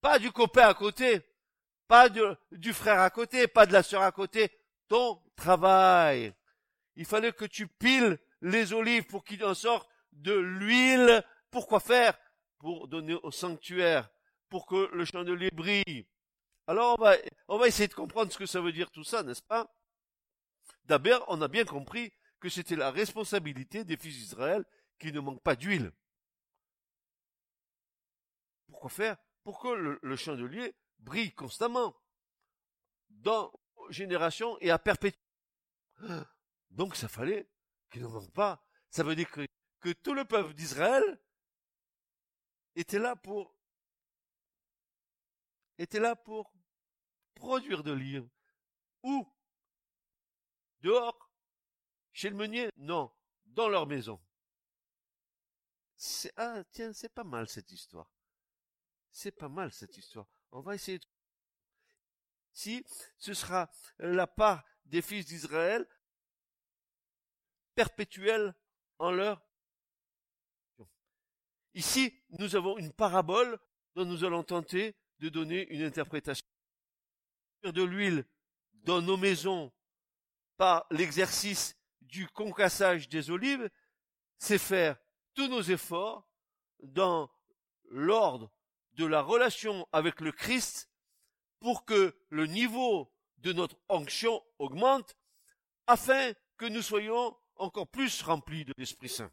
Pas 0.00 0.18
du 0.18 0.30
copain 0.30 0.68
à 0.68 0.74
côté, 0.74 1.22
pas 1.88 2.08
du 2.08 2.72
frère 2.72 3.00
à 3.00 3.10
côté, 3.10 3.48
pas 3.48 3.66
de 3.66 3.72
la 3.72 3.82
sœur 3.82 4.02
à 4.02 4.12
côté, 4.12 4.50
ton 4.86 5.20
travail. 5.36 6.32
Il 6.96 7.04
fallait 7.04 7.32
que 7.32 7.44
tu 7.44 7.66
piles 7.66 8.18
les 8.40 8.72
olives 8.72 9.06
pour 9.06 9.24
qu'il 9.24 9.44
en 9.44 9.54
sorte 9.54 9.88
de 10.12 10.34
l'huile. 10.34 11.24
Pourquoi 11.50 11.80
faire? 11.80 12.18
Pour 12.58 12.88
donner 12.88 13.14
au 13.22 13.30
sanctuaire, 13.30 14.10
pour 14.48 14.66
que 14.66 14.90
le 14.92 15.04
chandelier 15.04 15.50
brille. 15.52 16.06
Alors 16.66 16.98
on 17.48 17.58
va 17.58 17.66
essayer 17.66 17.88
de 17.88 17.94
comprendre 17.94 18.32
ce 18.32 18.38
que 18.38 18.46
ça 18.46 18.60
veut 18.60 18.72
dire 18.72 18.90
tout 18.90 19.04
ça, 19.04 19.22
n'est-ce 19.22 19.42
pas? 19.42 19.72
D'abord, 20.84 21.24
on 21.28 21.40
a 21.42 21.48
bien 21.48 21.64
compris 21.64 22.12
que 22.40 22.48
c'était 22.48 22.76
la 22.76 22.90
responsabilité 22.90 23.84
des 23.84 23.96
fils 23.96 24.16
d'Israël 24.16 24.64
qui 24.98 25.12
ne 25.12 25.20
manquent 25.20 25.42
pas 25.42 25.56
d'huile. 25.56 25.92
Pourquoi 28.66 28.90
faire? 28.90 29.16
Pour 29.42 29.60
que 29.60 29.68
le, 30.02 30.16
chandelier 30.16 30.74
brille 30.98 31.32
constamment, 31.32 31.96
dans 33.08 33.52
génération 33.90 34.58
et 34.60 34.70
à 34.70 34.78
perpétuité. 34.78 35.24
Donc 36.70 36.96
ça 36.96 37.08
fallait 37.08 37.48
qu'il 37.90 38.02
ne 38.02 38.08
manque 38.08 38.32
pas. 38.32 38.62
Ça 38.90 39.02
veut 39.02 39.16
dire 39.16 39.30
que, 39.30 39.46
que 39.80 39.92
tout 39.92 40.14
le 40.14 40.24
peuple 40.24 40.54
d'Israël 40.54 41.02
était 42.74 42.98
là 42.98 43.16
pour 43.16 43.56
était 45.78 46.00
là 46.00 46.16
pour 46.16 46.52
produire 47.34 47.82
de 47.82 47.92
l'huile. 47.92 48.28
Où 49.02 49.26
Dehors 50.80 51.30
Chez 52.12 52.30
le 52.30 52.36
meunier? 52.36 52.68
Non, 52.76 53.12
dans 53.46 53.68
leur 53.68 53.86
maison. 53.86 54.20
Ah, 56.36 56.62
tiens, 56.70 56.92
c'est 56.92 57.08
pas 57.08 57.24
mal 57.24 57.48
cette 57.48 57.72
histoire. 57.72 58.10
C'est 59.10 59.32
pas 59.32 59.48
mal 59.48 59.72
cette 59.72 59.96
histoire. 59.96 60.26
On 60.52 60.60
va 60.60 60.74
essayer 60.74 60.98
de... 60.98 61.06
Si 62.52 62.84
ce 63.16 63.34
sera 63.34 63.70
la 63.98 64.26
part 64.26 64.64
des 64.84 65.02
fils 65.02 65.26
d'Israël 65.26 65.86
perpétuelle 67.74 68.54
en 68.98 69.10
leur... 69.10 69.42
Ici, 71.74 72.20
nous 72.30 72.56
avons 72.56 72.78
une 72.78 72.92
parabole 72.92 73.58
dont 73.94 74.04
nous 74.04 74.24
allons 74.24 74.42
tenter 74.42 74.96
de 75.18 75.28
donner 75.28 75.68
une 75.68 75.82
interprétation. 75.82 76.46
De 77.64 77.82
l'huile 77.82 78.24
dans 78.72 79.02
nos 79.02 79.16
maisons 79.16 79.72
par 80.56 80.86
l'exercice 80.90 81.76
du 82.00 82.28
concassage 82.28 83.08
des 83.08 83.30
olives, 83.30 83.68
c'est 84.38 84.58
faire 84.58 84.96
tous 85.38 85.46
nos 85.46 85.62
efforts 85.62 86.28
dans 86.82 87.30
l'ordre 87.90 88.50
de 88.94 89.06
la 89.06 89.22
relation 89.22 89.86
avec 89.92 90.20
le 90.20 90.32
Christ 90.32 90.90
pour 91.60 91.84
que 91.84 92.18
le 92.28 92.46
niveau 92.46 93.14
de 93.36 93.52
notre 93.52 93.76
onction 93.88 94.44
augmente 94.58 95.16
afin 95.86 96.32
que 96.56 96.66
nous 96.66 96.82
soyons 96.82 97.36
encore 97.54 97.86
plus 97.86 98.20
remplis 98.22 98.64
de 98.64 98.74
l'Esprit 98.78 99.10
Saint. 99.10 99.30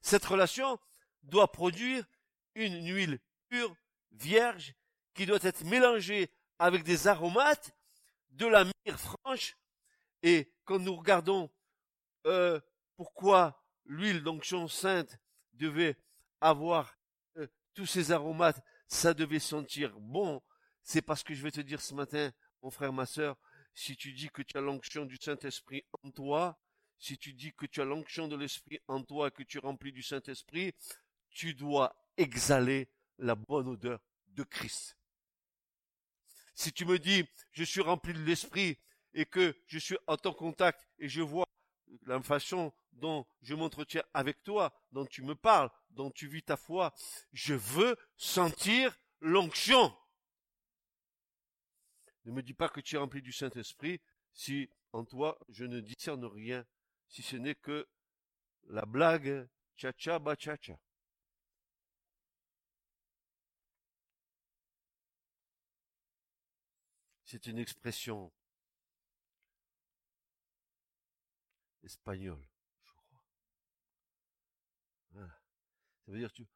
Cette 0.00 0.24
relation 0.24 0.78
doit 1.24 1.50
produire 1.50 2.06
une 2.54 2.86
huile 2.86 3.18
pure 3.48 3.74
vierge 4.12 4.76
qui 5.12 5.26
doit 5.26 5.42
être 5.42 5.64
mélangée 5.64 6.30
avec 6.60 6.84
des 6.84 7.08
aromates, 7.08 7.74
de 8.30 8.46
la 8.46 8.62
myrrhe 8.62 8.96
franche, 8.98 9.56
et 10.22 10.54
quand 10.64 10.78
nous 10.78 10.94
regardons 10.94 11.50
euh, 12.26 12.60
pourquoi 12.94 13.63
l'huile 13.86 14.22
d'onction 14.22 14.68
sainte 14.68 15.18
devait 15.52 15.96
avoir 16.40 16.96
euh, 17.36 17.46
tous 17.74 17.86
ces 17.86 18.12
aromates, 18.12 18.62
ça 18.88 19.14
devait 19.14 19.38
sentir 19.38 19.98
bon, 20.00 20.42
c'est 20.82 21.02
parce 21.02 21.22
que 21.22 21.34
je 21.34 21.42
vais 21.42 21.50
te 21.50 21.60
dire 21.60 21.80
ce 21.80 21.94
matin, 21.94 22.32
mon 22.62 22.70
frère, 22.70 22.92
ma 22.92 23.06
sœur, 23.06 23.36
si 23.74 23.96
tu 23.96 24.12
dis 24.12 24.28
que 24.28 24.42
tu 24.42 24.56
as 24.56 24.60
l'onction 24.60 25.04
du 25.04 25.16
Saint-Esprit 25.16 25.84
en 26.02 26.10
toi, 26.10 26.58
si 26.98 27.18
tu 27.18 27.32
dis 27.32 27.52
que 27.52 27.66
tu 27.66 27.80
as 27.80 27.84
l'onction 27.84 28.28
de 28.28 28.36
l'Esprit 28.36 28.80
en 28.88 29.02
toi, 29.02 29.30
que 29.30 29.42
tu 29.42 29.58
es 29.58 29.60
rempli 29.60 29.92
du 29.92 30.02
Saint-Esprit, 30.02 30.74
tu 31.30 31.54
dois 31.54 31.94
exhaler 32.16 32.88
la 33.18 33.34
bonne 33.34 33.68
odeur 33.68 34.00
de 34.28 34.44
Christ. 34.44 34.96
Si 36.54 36.72
tu 36.72 36.84
me 36.84 36.98
dis, 36.98 37.24
je 37.50 37.64
suis 37.64 37.80
rempli 37.80 38.12
de 38.12 38.20
l'esprit 38.20 38.78
et 39.12 39.26
que 39.26 39.56
je 39.66 39.78
suis 39.78 39.96
en 40.06 40.16
ton 40.16 40.32
contact 40.32 40.86
et 40.98 41.08
je 41.08 41.20
vois 41.20 41.46
la 42.06 42.20
façon 42.22 42.72
dont 42.92 43.26
je 43.42 43.54
m'entretiens 43.54 44.04
avec 44.12 44.42
toi, 44.42 44.72
dont 44.92 45.06
tu 45.06 45.22
me 45.22 45.34
parles, 45.34 45.70
dont 45.90 46.10
tu 46.10 46.28
vis 46.28 46.42
ta 46.42 46.56
foi, 46.56 46.94
je 47.32 47.54
veux 47.54 47.96
sentir 48.16 48.96
l'onction. 49.20 49.96
Ne 52.24 52.32
me 52.32 52.42
dis 52.42 52.54
pas 52.54 52.68
que 52.68 52.80
tu 52.80 52.96
es 52.96 52.98
rempli 52.98 53.20
du 53.20 53.32
Saint-Esprit 53.32 54.00
si 54.32 54.68
en 54.92 55.04
toi 55.04 55.38
je 55.48 55.64
ne 55.64 55.80
discerne 55.80 56.24
rien, 56.24 56.64
si 57.08 57.22
ce 57.22 57.36
n'est 57.36 57.54
que 57.54 57.86
la 58.64 58.86
blague 58.86 59.48
cha-cha 59.76 60.18
ba 60.18 60.34
cha-cha. 60.36 60.78
C'est 67.24 67.46
une 67.46 67.58
expression 67.58 68.32
espagnole, 71.84 72.44
je 72.82 72.92
crois. 72.92 73.20
Ça 76.04 76.12
veut 76.12 76.18
dire 76.18 76.32
tu 76.32 76.46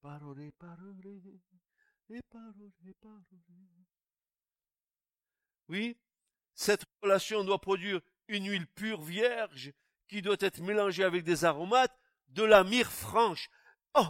parole, 0.00 0.50
parole, 0.58 0.96
et 2.10 2.22
parole, 2.24 2.72
parole. 3.00 3.86
Oui, 5.68 5.96
cette 6.54 6.84
relation 7.02 7.44
doit 7.44 7.60
produire 7.60 8.00
une 8.28 8.46
huile 8.50 8.66
pure 8.66 9.00
vierge 9.00 9.72
qui 10.08 10.20
doit 10.22 10.36
être 10.40 10.60
mélangée 10.60 11.04
avec 11.04 11.24
des 11.24 11.44
aromates, 11.44 11.96
de 12.28 12.42
la 12.42 12.64
myrrhe 12.64 12.90
franche. 12.90 13.48
Oh 13.94 14.08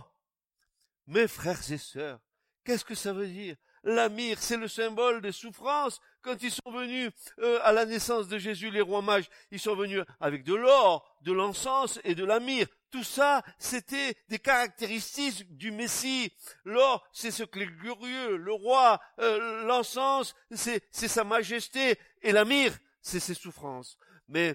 Mes 1.06 1.28
frères 1.28 1.70
et 1.70 1.78
sœurs, 1.78 2.20
qu'est-ce 2.64 2.84
que 2.84 2.94
ça 2.94 3.12
veut 3.12 3.28
dire? 3.28 3.56
La 3.84 4.08
myrrhe, 4.08 4.38
c'est 4.40 4.56
le 4.56 4.68
symbole 4.68 5.20
des 5.20 5.32
souffrances. 5.32 6.00
Quand 6.22 6.40
ils 6.42 6.52
sont 6.52 6.70
venus 6.70 7.10
euh, 7.40 7.58
à 7.64 7.72
la 7.72 7.84
naissance 7.84 8.28
de 8.28 8.38
Jésus, 8.38 8.70
les 8.70 8.80
rois 8.80 9.02
mages, 9.02 9.28
ils 9.50 9.58
sont 9.58 9.74
venus 9.74 10.02
avec 10.20 10.44
de 10.44 10.54
l'or, 10.54 11.04
de 11.22 11.32
l'encens 11.32 12.00
et 12.04 12.14
de 12.14 12.24
la 12.24 12.38
myrrhe. 12.38 12.68
Tout 12.90 13.02
ça, 13.02 13.42
c'était 13.58 14.14
des 14.28 14.38
caractéristiques 14.38 15.56
du 15.56 15.70
Messie. 15.70 16.32
L'or, 16.64 17.04
c'est 17.12 17.30
ce 17.30 17.44
les 17.54 17.66
glorieux, 17.66 18.36
le 18.36 18.52
roi, 18.52 19.00
euh, 19.18 19.64
l'encens, 19.64 20.34
c'est, 20.50 20.82
sa 20.92 21.24
majesté, 21.24 21.98
et 22.20 22.32
la 22.32 22.44
myrrhe, 22.44 22.78
c'est 23.00 23.20
ses 23.20 23.34
souffrances. 23.34 23.96
Mais 24.28 24.54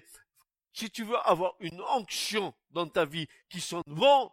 si 0.72 0.90
tu 0.90 1.04
veux 1.04 1.18
avoir 1.28 1.54
une 1.60 1.82
onction 1.82 2.54
dans 2.70 2.86
ta 2.86 3.04
vie 3.04 3.26
qui 3.50 3.60
sonne 3.60 3.82
bon, 3.86 4.30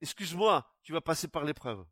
excuse-moi, 0.00 0.66
tu 0.82 0.92
vas 0.92 1.00
passer 1.00 1.28
par 1.28 1.44
l'épreuve. 1.44 1.84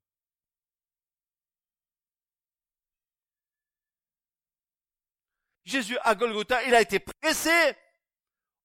Jésus 5.64 5.98
à 6.02 6.14
Golgotha, 6.14 6.62
il 6.64 6.74
a 6.74 6.80
été 6.80 6.98
pressé. 6.98 7.74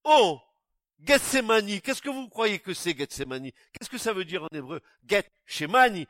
Oh, 0.04 0.40
Gethsemane, 1.02 1.80
qu'est-ce 1.82 2.02
que 2.02 2.10
vous 2.10 2.28
croyez 2.28 2.60
que 2.60 2.74
c'est 2.74 2.98
Gethsemane? 2.98 3.52
Qu'est-ce 3.52 3.90
que 3.90 3.98
ça 3.98 4.12
veut 4.12 4.26
dire 4.26 4.44
en 4.44 4.50
hébreu? 4.52 4.82
Get, 5.08 5.26
Shemani. 5.46 6.08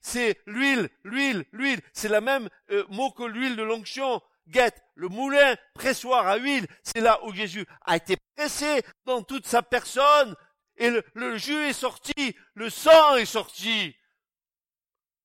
C'est 0.00 0.40
l'huile, 0.46 0.88
l'huile, 1.04 1.44
l'huile. 1.52 1.80
C'est 1.92 2.08
la 2.08 2.20
même 2.20 2.48
euh, 2.70 2.84
mot 2.88 3.10
que 3.10 3.24
l'huile 3.24 3.56
de 3.56 3.62
l'onction. 3.62 4.22
Get, 4.48 4.72
le 4.94 5.08
moulin 5.08 5.54
pressoir 5.74 6.26
à 6.26 6.36
huile. 6.38 6.66
C'est 6.82 7.00
là 7.00 7.22
où 7.24 7.34
Jésus 7.34 7.66
a 7.82 7.96
été 7.96 8.16
pressé 8.34 8.82
dans 9.04 9.22
toute 9.22 9.46
sa 9.46 9.62
personne. 9.62 10.34
Et 10.76 10.88
le, 10.88 11.04
le 11.14 11.36
jus 11.36 11.68
est 11.68 11.74
sorti, 11.74 12.34
le 12.54 12.70
sang 12.70 13.16
est 13.16 13.26
sorti. 13.26 13.94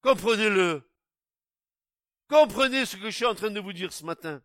Comprenez-le. 0.01 0.83
Comprenez 2.27 2.85
ce 2.85 2.97
que 2.97 3.09
je 3.09 3.15
suis 3.15 3.25
en 3.25 3.35
train 3.35 3.51
de 3.51 3.59
vous 3.61 3.73
dire 3.73 3.93
ce 3.93 4.03
matin. 4.03 4.41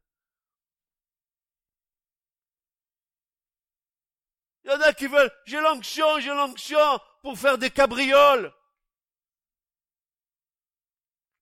Il 4.70 4.74
y 4.74 4.76
en 4.76 4.82
a 4.82 4.92
qui 4.92 5.08
veulent, 5.08 5.32
j'ai 5.46 5.60
l'onction, 5.60 6.20
j'ai 6.20 6.28
l'onction 6.28 7.00
pour 7.22 7.36
faire 7.36 7.58
des 7.58 7.70
cabrioles. 7.70 8.54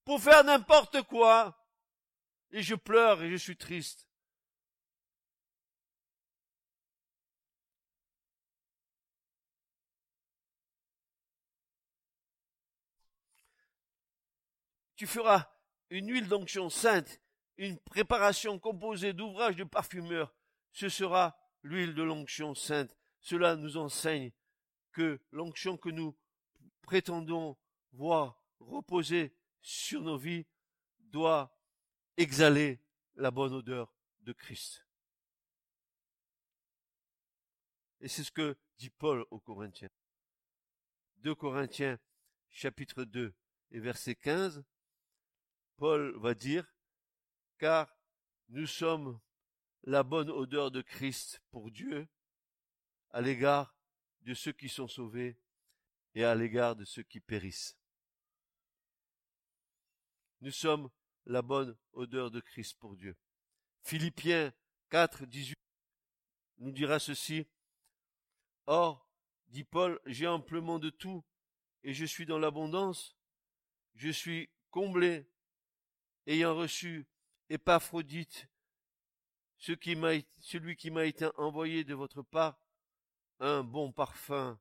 Pour 0.03 0.19
faire 0.19 0.43
n'importe 0.43 1.03
quoi. 1.03 1.55
Et 2.49 2.63
je 2.63 2.73
pleure 2.73 3.21
et 3.21 3.29
je 3.29 3.35
suis 3.35 3.55
triste. 3.55 4.07
Tu 14.95 15.05
feras 15.05 15.51
une 15.91 16.09
huile 16.09 16.27
d'onction 16.27 16.71
sainte, 16.71 17.21
une 17.57 17.77
préparation 17.77 18.57
composée 18.57 19.13
d'ouvrages 19.13 19.55
de 19.55 19.65
parfumeur. 19.65 20.33
Ce 20.71 20.89
sera 20.89 21.37
l'huile 21.61 21.93
de 21.93 22.01
l'onction 22.01 22.55
sainte 22.55 22.98
cela 23.21 23.55
nous 23.55 23.77
enseigne 23.77 24.31
que 24.91 25.19
l'onction 25.31 25.77
que 25.77 25.89
nous 25.89 26.17
prétendons 26.81 27.57
voir 27.93 28.41
reposer 28.59 29.33
sur 29.61 30.01
nos 30.01 30.17
vies 30.17 30.45
doit 30.99 31.55
exhaler 32.17 32.79
la 33.15 33.31
bonne 33.31 33.53
odeur 33.53 33.93
de 34.21 34.33
Christ. 34.33 34.85
Et 38.01 38.07
c'est 38.07 38.23
ce 38.23 38.31
que 38.31 38.57
dit 38.77 38.89
Paul 38.89 39.25
aux 39.29 39.39
Corinthiens. 39.39 39.89
2 41.17 41.35
Corinthiens 41.35 41.99
chapitre 42.49 43.03
2 43.03 43.33
et 43.71 43.79
verset 43.79 44.15
15, 44.15 44.63
Paul 45.77 46.17
va 46.19 46.33
dire, 46.33 46.65
car 47.57 47.95
nous 48.49 48.67
sommes 48.67 49.19
la 49.83 50.03
bonne 50.03 50.29
odeur 50.29 50.71
de 50.71 50.81
Christ 50.81 51.41
pour 51.51 51.71
Dieu 51.71 52.07
à 53.11 53.21
l'égard 53.21 53.75
de 54.21 54.33
ceux 54.33 54.51
qui 54.51 54.69
sont 54.69 54.87
sauvés 54.87 55.39
et 56.15 56.23
à 56.23 56.35
l'égard 56.35 56.75
de 56.75 56.85
ceux 56.85 57.03
qui 57.03 57.19
périssent. 57.19 57.77
Nous 60.41 60.51
sommes 60.51 60.89
la 61.25 61.41
bonne 61.41 61.77
odeur 61.93 62.31
de 62.31 62.39
Christ 62.39 62.77
pour 62.79 62.95
Dieu. 62.95 63.15
Philippiens 63.81 64.53
4, 64.89 65.25
18 65.25 65.55
nous 66.59 66.71
dira 66.71 66.99
ceci. 66.99 67.45
Or, 68.65 69.09
dit 69.47 69.63
Paul, 69.63 69.99
j'ai 70.05 70.27
amplement 70.27 70.79
de 70.79 70.89
tout 70.89 71.23
et 71.83 71.93
je 71.93 72.05
suis 72.05 72.25
dans 72.25 72.39
l'abondance. 72.39 73.17
Je 73.95 74.09
suis 74.09 74.49
comblé, 74.69 75.29
ayant 76.25 76.55
reçu 76.55 77.07
Épaphrodite, 77.49 78.47
celui 79.57 80.75
qui 80.75 80.91
m'a 80.91 81.05
été 81.05 81.29
envoyé 81.37 81.83
de 81.83 81.93
votre 81.93 82.21
part, 82.21 82.59
un 83.39 83.63
bon 83.63 83.91
parfum, 83.91 84.59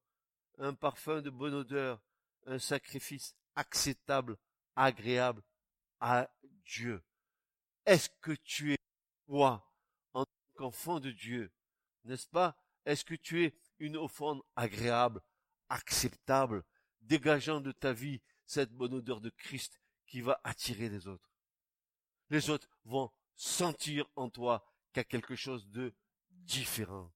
un 0.58 0.74
parfum 0.74 1.20
de 1.20 1.30
bonne 1.30 1.54
odeur, 1.54 2.00
un 2.46 2.58
sacrifice 2.58 3.34
acceptable, 3.54 4.38
agréable 4.76 5.42
à 6.00 6.30
Dieu. 6.64 7.02
Est-ce 7.86 8.08
que 8.20 8.32
tu 8.32 8.74
es 8.74 8.78
toi 9.26 9.70
en 10.12 10.24
tant 10.24 10.52
qu'enfant 10.54 11.00
de 11.00 11.10
Dieu, 11.10 11.50
n'est-ce 12.04 12.28
pas? 12.28 12.56
Est-ce 12.84 13.04
que 13.04 13.14
tu 13.14 13.44
es 13.44 13.54
une 13.78 13.96
offrande 13.96 14.42
agréable, 14.56 15.20
acceptable, 15.68 16.64
dégageant 17.00 17.60
de 17.60 17.72
ta 17.72 17.92
vie 17.92 18.20
cette 18.46 18.72
bonne 18.72 18.94
odeur 18.94 19.20
de 19.20 19.30
Christ 19.30 19.80
qui 20.06 20.20
va 20.20 20.40
attirer 20.44 20.88
les 20.88 21.06
autres? 21.06 21.30
Les 22.30 22.50
autres 22.50 22.68
vont 22.84 23.10
sentir 23.34 24.06
en 24.16 24.30
toi 24.30 24.64
qu'il 24.92 25.00
y 25.00 25.00
a 25.00 25.04
quelque 25.04 25.36
chose 25.36 25.68
de 25.68 25.94
différent 26.30 27.12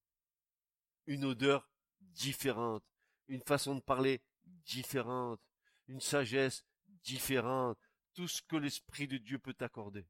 une 1.06 1.24
odeur 1.24 1.68
différente, 2.00 2.84
une 3.28 3.42
façon 3.42 3.74
de 3.74 3.80
parler 3.80 4.22
différente, 4.44 5.40
une 5.88 6.00
sagesse 6.00 6.64
différente, 6.86 7.78
tout 8.14 8.28
ce 8.28 8.42
que 8.42 8.56
l'Esprit 8.56 9.08
de 9.08 9.18
Dieu 9.18 9.38
peut 9.38 9.54
t'accorder. 9.54 10.06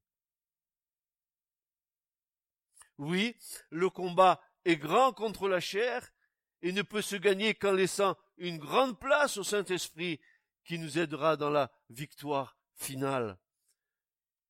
Oui, 2.98 3.36
le 3.70 3.90
combat 3.90 4.40
est 4.64 4.76
grand 4.76 5.12
contre 5.12 5.48
la 5.48 5.60
chair 5.60 6.12
et 6.60 6.72
ne 6.72 6.82
peut 6.82 7.02
se 7.02 7.16
gagner 7.16 7.54
qu'en 7.54 7.72
laissant 7.72 8.16
une 8.36 8.58
grande 8.58 8.98
place 8.98 9.36
au 9.36 9.44
Saint-Esprit 9.44 10.20
qui 10.64 10.78
nous 10.78 10.98
aidera 10.98 11.36
dans 11.36 11.50
la 11.50 11.72
victoire 11.90 12.56
finale. 12.74 13.38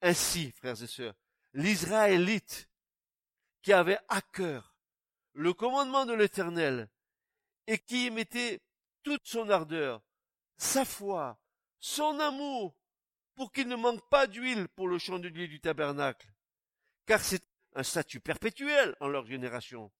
Ainsi, 0.03 0.51
frères 0.53 0.83
et 0.83 0.87
sœurs, 0.87 1.15
l'Israélite 1.55 2.69
qui 3.63 3.73
avait 3.73 4.01
à 4.09 4.21
cœur 4.21 4.72
le 5.35 5.53
commandement 5.53 6.07
de 6.07 6.15
l'Éternel, 6.15 6.89
et 7.67 7.79
qui 7.79 8.07
y 8.07 8.11
mettait 8.11 8.61
toute 9.03 9.27
son 9.27 9.49
ardeur, 9.51 10.03
sa 10.57 10.85
foi, 10.85 11.39
son 11.81 12.19
amour, 12.21 12.77
pour 13.35 13.53
qu'il 13.53 13.69
ne 13.69 13.77
manque 13.77 14.07
pas 14.09 14.27
d'huile 14.27 14.69
pour 14.69 14.89
le 14.89 14.99
chandelier 14.99 15.49
du 15.49 15.61
tabernacle, 15.61 16.33
car 17.07 17.21
c'est 17.21 17.43
un 17.75 17.83
statut 17.83 18.21
perpétuel 18.21 18.95
en 19.01 19.09
leur 19.09 19.27
génération, 19.27 19.91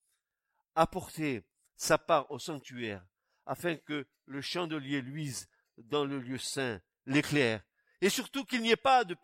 apporter 0.75 1.43
sa 1.77 1.99
part 1.99 2.31
au 2.31 2.39
sanctuaire, 2.39 3.05
afin 3.47 3.77
que 3.77 4.07
le 4.27 4.41
chandelier 4.41 5.01
luise 5.01 5.49
dans 5.79 6.05
le 6.05 6.21
lieu 6.21 6.39
saint, 6.39 6.81
l'éclair, 7.07 7.63
et 8.01 8.11
surtout 8.11 8.45
qu'il 8.45 8.63
n'y 8.63 8.71
ait 8.71 8.77
pas 8.77 9.05
de 9.05 9.17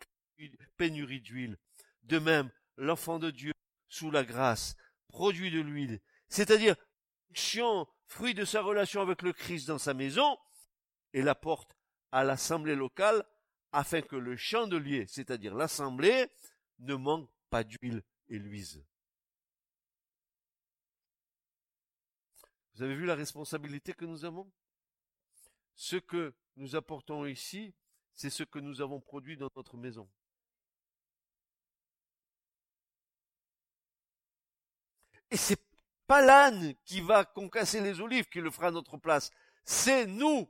pénurie 0.77 1.21
d'huile. 1.21 1.57
De 2.03 2.17
même, 2.17 2.51
l'enfant 2.77 3.19
de 3.19 3.29
Dieu, 3.29 3.53
sous 3.87 4.09
la 4.09 4.23
grâce, 4.23 4.75
produit 5.09 5.51
de 5.51 5.59
l'huile, 5.59 5.99
c'est-à-dire 6.29 6.75
fruit 8.07 8.33
de 8.33 8.45
sa 8.45 8.61
relation 8.61 9.01
avec 9.01 9.21
le 9.21 9.33
Christ 9.33 9.67
dans 9.67 9.77
sa 9.77 9.93
maison, 9.93 10.37
et 11.13 11.21
l'apporte 11.21 11.75
à 12.11 12.23
l'assemblée 12.23 12.75
locale 12.75 13.23
afin 13.71 14.01
que 14.01 14.15
le 14.15 14.35
chandelier, 14.35 15.05
c'est-à-dire 15.07 15.53
l'assemblée, 15.53 16.27
ne 16.79 16.95
manque 16.95 17.29
pas 17.49 17.63
d'huile 17.63 18.03
et 18.29 18.39
luise. 18.39 18.83
Vous 22.73 22.83
avez 22.83 22.95
vu 22.95 23.05
la 23.05 23.15
responsabilité 23.15 23.93
que 23.93 24.05
nous 24.05 24.23
avons? 24.23 24.51
Ce 25.75 25.97
que 25.97 26.33
nous 26.55 26.75
apportons 26.75 27.25
ici, 27.25 27.75
c'est 28.13 28.29
ce 28.29 28.43
que 28.43 28.59
nous 28.59 28.81
avons 28.81 28.99
produit 29.01 29.37
dans 29.37 29.49
notre 29.55 29.77
maison. 29.77 30.09
Et 35.31 35.37
c'est 35.37 35.61
pas 36.07 36.21
l'âne 36.21 36.73
qui 36.85 37.01
va 37.01 37.23
concasser 37.25 37.81
les 37.81 38.01
olives 38.01 38.27
qui 38.29 38.41
le 38.41 38.49
fera 38.49 38.67
à 38.67 38.71
notre 38.71 38.97
place. 38.97 39.29
C'est 39.63 40.05
nous. 40.07 40.49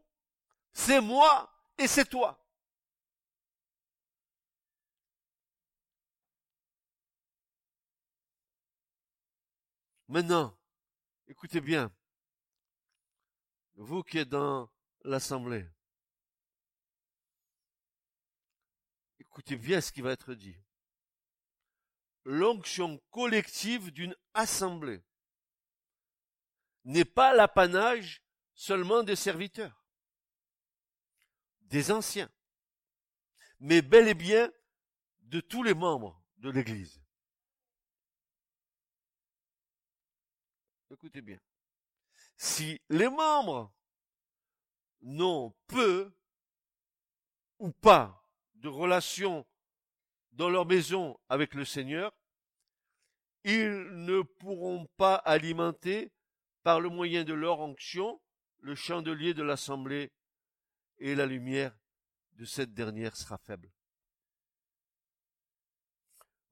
C'est 0.72 1.02
moi 1.02 1.52
et 1.78 1.88
c'est 1.88 2.06
toi. 2.06 2.40
Maintenant, 10.08 10.58
écoutez 11.28 11.62
bien, 11.62 11.92
vous 13.76 14.02
qui 14.02 14.18
êtes 14.18 14.30
dans 14.30 14.68
l'assemblée, 15.04 15.70
écoutez 19.20 19.56
bien 19.56 19.82
ce 19.82 19.92
qui 19.92 20.02
va 20.02 20.12
être 20.12 20.34
dit 20.34 20.58
l'onction 22.30 23.02
collective 23.10 23.90
d'une 23.90 24.16
assemblée 24.36 25.04
n'est 26.84 27.04
pas 27.04 27.34
l'apanage 27.34 28.22
seulement 28.54 29.02
des 29.02 29.16
serviteurs, 29.16 29.84
des 31.62 31.90
anciens, 31.90 32.30
mais 33.60 33.82
bel 33.82 34.08
et 34.08 34.14
bien 34.14 34.52
de 35.22 35.40
tous 35.40 35.64
les 35.64 35.74
membres 35.74 36.24
de 36.38 36.52
l'Église. 36.52 37.02
Écoutez 40.92 41.22
bien. 41.22 41.40
Si 42.38 42.80
les 42.90 43.10
membres 43.10 43.74
n'ont 45.02 45.56
peu 45.66 46.14
ou 47.58 47.72
pas 47.72 48.24
de 48.54 48.68
relation 48.68 49.48
dans 50.34 50.52
leur 50.52 50.68
maison 50.68 51.20
avec 51.28 51.56
le 51.56 51.66
Seigneur, 51.66 52.14
ils 53.44 54.06
ne 54.06 54.22
pourront 54.22 54.86
pas 54.98 55.16
alimenter 55.16 56.12
par 56.64 56.80
le 56.82 56.90
moyen 56.90 57.24
de 57.24 57.34
leur 57.34 57.60
onction, 57.60 58.22
le 58.60 58.76
chandelier 58.76 59.34
de 59.34 59.44
l'assemblée 59.44 60.12
et 60.98 61.16
la 61.16 61.26
lumière 61.26 61.78
de 62.34 62.46
cette 62.46 62.74
dernière 62.74 63.16
sera 63.16 63.38
faible. 63.38 63.72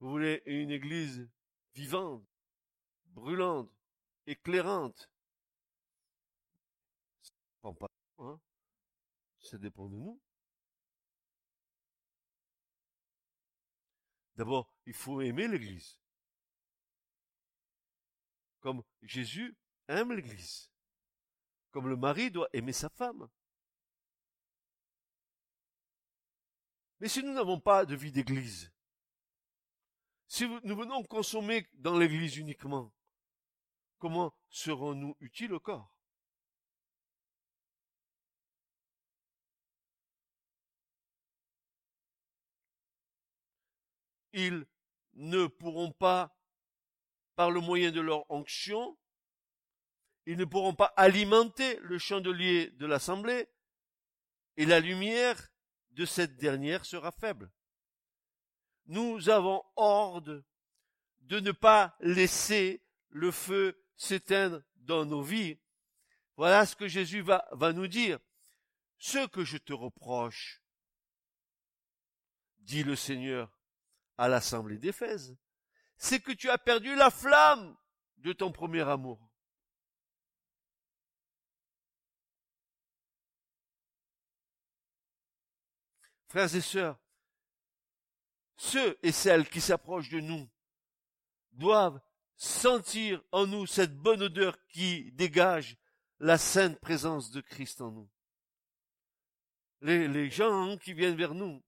Vous 0.00 0.10
voulez 0.10 0.42
une 0.46 0.70
église 0.70 1.28
vivante, 1.74 2.24
brûlante, 3.06 3.70
éclairante? 4.26 5.10
Ça 7.62 7.72
pas, 7.72 7.90
hein 8.18 8.40
Ça 9.40 9.58
dépend 9.58 9.88
de 9.88 9.96
nous. 9.96 10.20
D'abord, 14.36 14.72
il 14.86 14.94
faut 14.94 15.20
aimer 15.20 15.48
l'église. 15.48 15.98
Comme 18.60 18.82
Jésus 19.02 19.56
aime 19.88 20.12
l'église. 20.12 20.70
Comme 21.70 21.88
le 21.88 21.96
mari 21.96 22.30
doit 22.30 22.48
aimer 22.52 22.72
sa 22.72 22.88
femme. 22.88 23.28
Mais 27.00 27.08
si 27.08 27.22
nous 27.22 27.32
n'avons 27.32 27.60
pas 27.60 27.86
de 27.86 27.94
vie 27.94 28.10
d'église, 28.10 28.72
si 30.26 30.46
nous 30.46 30.76
venons 30.76 31.02
consommer 31.04 31.66
dans 31.74 31.96
l'église 31.96 32.36
uniquement, 32.36 32.92
comment 33.98 34.34
serons-nous 34.50 35.16
utiles 35.20 35.52
au 35.54 35.60
corps? 35.60 35.94
Ils 44.32 44.66
ne 45.14 45.46
pourront 45.46 45.92
pas, 45.92 46.36
par 47.38 47.52
le 47.52 47.60
moyen 47.60 47.92
de 47.92 48.00
leur 48.00 48.28
onction, 48.32 48.98
ils 50.26 50.36
ne 50.36 50.44
pourront 50.44 50.74
pas 50.74 50.92
alimenter 50.96 51.78
le 51.82 51.96
chandelier 51.96 52.70
de 52.70 52.84
l'assemblée, 52.84 53.48
et 54.56 54.66
la 54.66 54.80
lumière 54.80 55.40
de 55.90 56.04
cette 56.04 56.36
dernière 56.36 56.84
sera 56.84 57.12
faible. 57.12 57.48
Nous 58.86 59.28
avons 59.28 59.62
ordre 59.76 60.42
de 61.20 61.38
ne 61.38 61.52
pas 61.52 61.96
laisser 62.00 62.82
le 63.10 63.30
feu 63.30 63.80
s'éteindre 63.94 64.60
dans 64.74 65.04
nos 65.04 65.22
vies. 65.22 65.60
Voilà 66.36 66.66
ce 66.66 66.74
que 66.74 66.88
Jésus 66.88 67.20
va, 67.20 67.46
va 67.52 67.72
nous 67.72 67.86
dire. 67.86 68.18
Ce 68.96 69.28
que 69.28 69.44
je 69.44 69.58
te 69.58 69.72
reproche, 69.72 70.60
dit 72.58 72.82
le 72.82 72.96
Seigneur 72.96 73.56
à 74.16 74.26
l'assemblée 74.26 74.78
d'Éphèse, 74.78 75.38
c'est 75.98 76.20
que 76.20 76.32
tu 76.32 76.48
as 76.48 76.58
perdu 76.58 76.94
la 76.94 77.10
flamme 77.10 77.76
de 78.18 78.32
ton 78.32 78.52
premier 78.52 78.88
amour. 78.88 79.18
Frères 86.28 86.54
et 86.54 86.60
sœurs, 86.60 86.98
ceux 88.56 88.98
et 89.02 89.12
celles 89.12 89.48
qui 89.48 89.60
s'approchent 89.60 90.10
de 90.10 90.20
nous 90.20 90.48
doivent 91.52 92.00
sentir 92.36 93.22
en 93.32 93.46
nous 93.46 93.66
cette 93.66 93.96
bonne 93.96 94.22
odeur 94.22 94.56
qui 94.68 95.10
dégage 95.12 95.76
la 96.20 96.38
sainte 96.38 96.78
présence 96.80 97.30
de 97.30 97.40
Christ 97.40 97.80
en 97.80 97.90
nous. 97.90 98.10
Les, 99.80 100.30
gens 100.30 100.76
qui 100.76 100.92
viennent 100.92 101.16
vers 101.16 101.34
nous, 101.34 101.62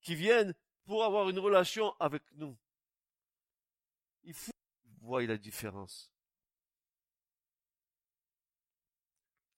qui 0.00 0.14
viennent 0.14 0.54
pour 0.84 1.04
avoir 1.04 1.28
une 1.28 1.38
relation 1.38 1.94
avec 2.00 2.22
nous, 2.34 2.56
il 4.24 4.34
faut 4.34 4.52
voir 5.00 5.22
la 5.22 5.36
différence. 5.36 6.10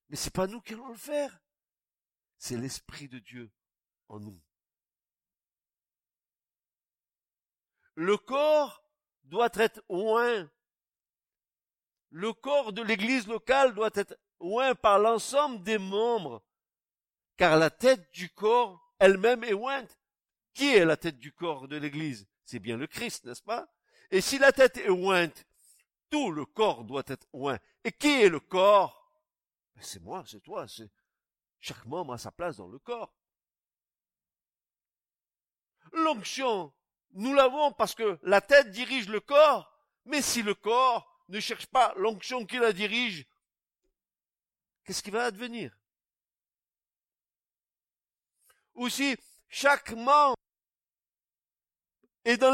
Mais 0.09 0.17
c'est 0.17 0.33
pas 0.33 0.47
nous 0.47 0.61
qui 0.61 0.75
allons 0.75 0.89
le 0.89 0.97
faire. 0.97 1.41
C'est 2.39 2.57
l'Esprit 2.57 3.09
de 3.09 3.19
Dieu 3.19 3.51
en 4.09 4.21
nous. 4.21 4.41
Le 7.95 8.17
corps 8.17 8.85
doit 9.25 9.51
être 9.55 9.83
oint. 9.89 10.51
Le 12.11 12.33
corps 12.33 12.73
de 12.73 12.83
l'église 12.83 13.27
locale 13.27 13.75
doit 13.75 13.91
être 13.95 14.19
oint 14.41 14.75
par 14.75 14.99
l'ensemble 14.99 15.62
des 15.62 15.79
membres, 15.79 16.45
car 17.37 17.57
la 17.57 17.71
tête 17.71 18.12
du 18.12 18.31
corps 18.31 18.95
elle-même 18.99 19.43
est 19.45 19.55
ointe. 19.55 19.99
Qui 20.53 20.75
est 20.75 20.85
la 20.85 20.97
tête 20.97 21.19
du 21.19 21.33
corps 21.33 21.67
de 21.67 21.77
l'église? 21.77 22.29
C'est 22.45 22.61
bien 22.61 22.77
le 22.77 22.87
Christ, 22.87 23.25
n'est-ce 23.25 23.43
pas? 23.43 23.74
Et 24.15 24.21
si 24.21 24.39
la 24.39 24.53
tête 24.53 24.77
est 24.77 24.89
ointe, 24.89 25.45
tout 26.09 26.31
le 26.31 26.47
corps 26.47 26.85
doit 26.85 27.03
être 27.09 27.27
oint. 27.33 27.59
Et 27.83 27.91
qui 27.91 28.23
est 28.23 28.29
le 28.29 28.39
corps? 28.39 29.12
Ben, 29.75 29.83
C'est 29.83 30.01
moi, 30.01 30.23
c'est 30.25 30.39
toi, 30.39 30.69
c'est 30.69 30.89
chaque 31.59 31.85
membre 31.85 32.12
a 32.12 32.19
sa 32.19 32.31
place 32.31 32.59
dans 32.59 32.69
le 32.69 32.79
corps. 32.79 33.12
L'onction, 35.95 36.73
nous 37.15 37.35
l'avons 37.35 37.73
parce 37.73 37.97
que 37.97 38.17
la 38.23 38.41
tête 38.41 38.71
dirige 38.71 39.09
le 39.09 39.19
corps, 39.19 39.77
mais 40.05 40.23
si 40.23 40.43
le 40.43 40.55
corps 40.55 41.25
ne 41.29 41.41
cherche 41.41 41.67
pas 41.67 41.93
l'onction 41.97 42.47
qui 42.47 42.59
la 42.59 42.73
dirige, 42.73 43.27
qu'est-ce 44.85 45.03
qui 45.03 45.11
va 45.11 45.25
advenir? 45.25 45.77
Ou 48.75 48.89
si 48.89 49.17
chaque 49.49 49.91
membre 49.91 50.37
est 52.25 52.37
dans 52.37 52.53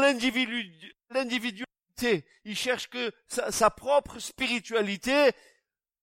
l'individualité, 1.11 2.25
il 2.43 2.55
cherche 2.55 2.89
que 2.89 3.11
sa, 3.27 3.69
propre 3.69 4.19
spiritualité, 4.19 5.31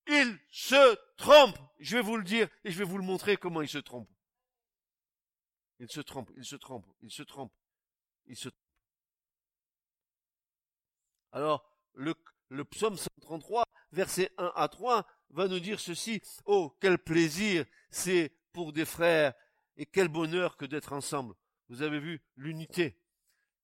il 0.07 0.39
se 0.49 0.97
trompe. 1.17 1.57
Je 1.79 1.97
vais 1.97 2.03
vous 2.03 2.17
le 2.17 2.23
dire 2.23 2.47
et 2.63 2.71
je 2.71 2.77
vais 2.77 2.83
vous 2.83 2.97
le 2.97 3.03
montrer 3.03 3.37
comment 3.37 3.61
il 3.61 3.69
se 3.69 3.77
trompe. 3.77 4.09
Il 5.79 5.89
se 5.89 6.01
trompe, 6.01 6.29
il 6.35 6.45
se 6.45 6.55
trompe, 6.55 6.85
il 7.01 7.11
se 7.11 7.23
trompe, 7.23 7.53
il 8.25 8.35
se 8.35 8.49
trompe. 8.49 8.63
Alors, 11.31 11.63
le, 11.93 12.15
le 12.49 12.65
psaume 12.65 12.97
133, 12.97 13.63
verset 13.91 14.31
1 14.37 14.51
à 14.55 14.67
3, 14.67 15.05
va 15.29 15.47
nous 15.47 15.59
dire 15.59 15.79
ceci. 15.79 16.21
Oh, 16.45 16.75
quel 16.81 16.97
plaisir 16.97 17.65
c'est 17.91 18.33
pour 18.51 18.73
des 18.73 18.85
frères 18.85 19.33
et 19.77 19.85
quel 19.85 20.07
bonheur 20.07 20.57
que 20.57 20.65
d'être 20.65 20.93
ensemble. 20.93 21.35
Vous 21.69 21.81
avez 21.81 21.99
vu 21.99 22.21
l'unité. 22.35 22.99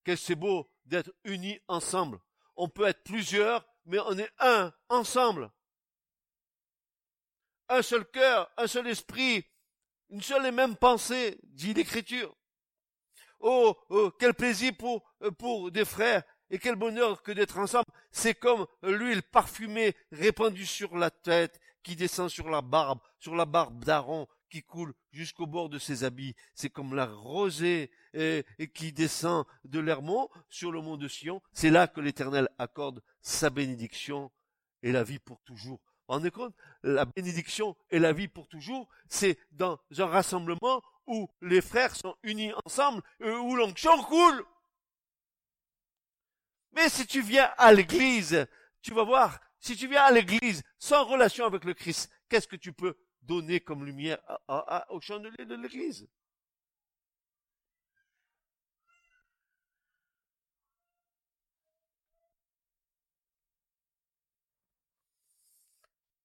Qu'est-ce 0.06 0.24
c'est 0.24 0.36
beau 0.36 0.70
d'être 0.86 1.12
unis 1.24 1.60
ensemble. 1.68 2.20
On 2.56 2.70
peut 2.70 2.86
être 2.86 3.04
plusieurs, 3.04 3.66
mais 3.86 4.00
on 4.00 4.18
est 4.18 4.32
un 4.40 4.72
ensemble. 4.88 5.52
Un 7.68 7.82
seul 7.82 8.06
cœur, 8.12 8.50
un 8.56 8.68
seul 8.68 8.88
esprit, 8.88 9.44
une 10.10 10.22
seule 10.22 10.46
et 10.46 10.52
même 10.52 10.78
pensée, 10.78 11.40
dit 11.44 11.74
l'Écriture. 11.74 12.38
Oh, 13.40 13.76
oh, 13.90 14.12
quel 14.20 14.36
plaisir 14.36 14.74
pour, 14.78 15.04
pour 15.40 15.72
des 15.72 15.86
frères 15.86 16.24
et 16.52 16.60
quel 16.60 16.76
bonheur 16.76 17.24
que 17.24 17.32
d'être 17.32 17.58
ensemble. 17.58 17.86
C'est 18.12 18.36
comme 18.36 18.68
l'huile 18.84 19.24
parfumée 19.24 19.96
répandue 20.12 20.68
sur 20.68 20.96
la 20.96 21.10
tête, 21.10 21.60
qui 21.82 21.96
descend 21.96 22.30
sur 22.30 22.50
la 22.50 22.62
barbe, 22.62 23.00
sur 23.20 23.36
la 23.36 23.46
barbe 23.46 23.84
d'Aaron, 23.84 24.28
qui 24.50 24.64
coule 24.64 24.94
jusqu'au 25.12 25.48
bord 25.48 25.70
de 25.70 25.80
ses 25.80 26.04
habits. 26.04 26.36
C'est 26.54 26.70
comme 26.70 26.96
la 26.96 27.06
rosée 27.06 27.92
qui 28.74 28.94
descend 28.94 29.46
de 29.64 29.80
l'Hermont 29.80 30.30
sur 30.50 30.72
le 30.72 30.82
mont 30.82 30.98
de 30.98 31.08
Sion. 31.08 31.42
C'est 31.54 31.70
là 31.70 31.88
que 31.88 32.02
l'Éternel 32.02 32.50
accorde 32.58 33.04
sa 33.22 33.50
bénédiction 33.50 34.32
et 34.84 34.92
la 34.92 35.04
vie 35.04 35.20
pour 35.20 35.42
toujours 35.42 35.82
rendez 36.08 36.32
compte? 36.32 36.56
La 36.84 37.06
bénédiction 37.06 37.76
et 37.90 38.00
la 38.00 38.14
vie 38.14 38.28
pour 38.28 38.48
toujours, 38.48 38.88
c'est 39.08 39.40
dans 39.52 39.80
un 39.98 40.06
rassemblement 40.06 40.82
où 41.08 41.28
les 41.42 41.62
frères 41.62 41.96
sont 41.96 42.16
unis 42.24 42.52
ensemble, 42.66 43.02
et 43.20 43.30
où 43.30 43.56
l'onction 43.56 44.02
coule. 44.04 44.46
Mais 46.74 46.90
si 46.90 47.06
tu 47.08 47.22
viens 47.22 47.52
à 47.58 47.74
l'église, 47.74 48.48
tu 48.82 48.94
vas 48.94 49.04
voir, 49.04 49.40
si 49.60 49.76
tu 49.76 49.88
viens 49.88 50.04
à 50.04 50.12
l'église 50.12 50.64
sans 50.78 51.06
relation 51.06 51.46
avec 51.46 51.64
le 51.64 51.74
Christ, 51.74 52.12
qu'est-ce 52.30 52.48
que 52.48 52.56
tu 52.56 52.74
peux 52.74 52.98
donner 53.26 53.60
comme 53.60 53.86
lumière 53.86 54.20
au 54.90 55.02
chandelier 55.02 55.46
de 55.46 55.56
l'église. 55.56 56.08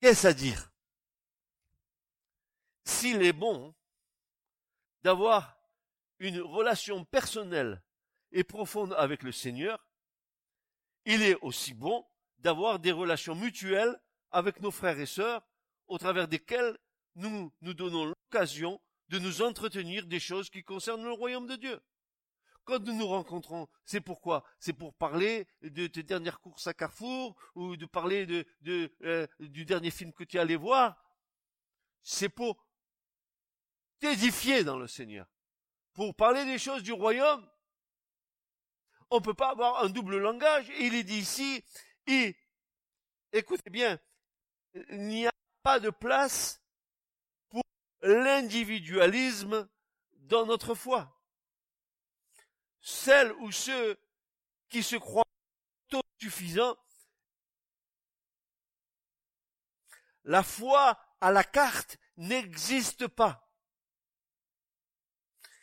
Qu'est-ce 0.01 0.26
à 0.26 0.32
dire? 0.32 0.72
S'il 2.84 3.22
est 3.22 3.34
bon 3.34 3.74
d'avoir 5.03 5.59
une 6.18 6.40
relation 6.40 7.05
personnelle 7.05 7.82
et 8.32 8.44
profonde 8.44 8.94
avec 8.94 9.22
le 9.22 9.32
Seigneur, 9.32 9.86
il 11.05 11.22
est 11.22 11.36
aussi 11.42 11.74
bon 11.74 12.07
d'avoir 12.38 12.78
des 12.78 12.92
relations 12.92 13.34
mutuelles 13.34 14.01
avec 14.30 14.61
nos 14.61 14.70
frères 14.70 14.98
et 14.98 15.07
sœurs 15.07 15.42
au 15.86 15.98
travers 15.98 16.28
desquelles 16.28 16.78
nous 17.16 17.52
nous 17.61 17.74
donnons 17.74 18.06
l'occasion 18.06 18.80
de 19.08 19.18
nous 19.18 19.42
entretenir 19.42 20.06
des 20.06 20.20
choses 20.20 20.50
qui 20.50 20.62
concernent 20.62 21.04
le 21.04 21.12
royaume 21.12 21.46
de 21.46 21.56
Dieu. 21.56 21.80
quand 22.64 22.78
nous 22.80 22.94
nous 22.94 23.08
rencontrons, 23.08 23.68
c'est 23.84 24.00
pourquoi? 24.00 24.44
C'est 24.61 24.72
pour 24.72 24.94
parler 24.94 25.48
de 25.62 25.88
tes 25.88 26.04
dernières 26.04 26.40
courses 26.40 26.68
à 26.68 26.74
Carrefour 26.74 27.34
ou 27.56 27.76
de 27.76 27.86
parler 27.86 28.46
euh, 28.68 29.26
du 29.40 29.64
dernier 29.64 29.90
film 29.90 30.12
que 30.12 30.22
tu 30.22 30.36
es 30.36 30.40
allé 30.40 30.54
voir. 30.54 30.96
C'est 32.02 32.28
pour 32.28 32.64
t'édifier 33.98 34.62
dans 34.62 34.78
le 34.78 34.86
Seigneur, 34.86 35.26
pour 35.94 36.14
parler 36.14 36.44
des 36.44 36.58
choses 36.58 36.84
du 36.84 36.92
royaume. 36.92 37.44
On 39.11 39.16
ne 39.16 39.24
peut 39.24 39.34
pas 39.34 39.50
avoir 39.50 39.82
un 39.82 39.88
double 39.88 40.18
langage. 40.18 40.70
Il 40.78 40.94
est 40.94 41.02
dit 41.02 41.18
ici, 41.18 41.64
écoutez 43.32 43.70
bien, 43.70 43.98
il 44.90 45.08
n'y 45.08 45.26
a 45.26 45.32
pas 45.64 45.80
de 45.80 45.90
place 45.90 46.62
l'individualisme 48.03 49.68
dans 50.12 50.46
notre 50.46 50.74
foi. 50.74 51.20
Celles 52.80 53.32
ou 53.32 53.53
ceux 53.53 53.98
qui 54.68 54.82
se 54.82 54.96
croient 54.96 55.24
suffisants, 56.20 56.76
la 60.24 60.42
foi 60.42 60.98
à 61.20 61.30
la 61.30 61.44
carte 61.44 61.96
n'existe 62.16 63.07
pas. 63.07 63.51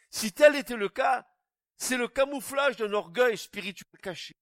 Si 0.10 0.34
tel 0.34 0.56
était 0.56 0.76
le 0.76 0.90
cas, 0.90 1.28
c'est 1.78 1.98
le 1.98 2.08
camouflage 2.08 2.76
d'un 2.78 2.92
orgueil 2.94 3.38
spirituel 3.38 4.02
caché. 4.02 4.36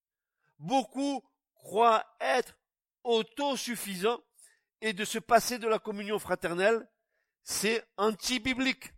Beaucoup 0.58 1.22
croient 1.54 2.06
être 2.22 2.58
autosuffisants 3.04 4.24
et 4.82 4.94
de 4.94 5.04
se 5.04 5.20
passer 5.20 5.60
de 5.60 5.68
la 5.68 5.80
communion 5.80 6.18
fraternelle, 6.18 6.90
c'est 7.46 7.88
anti-biblique. 7.98 8.92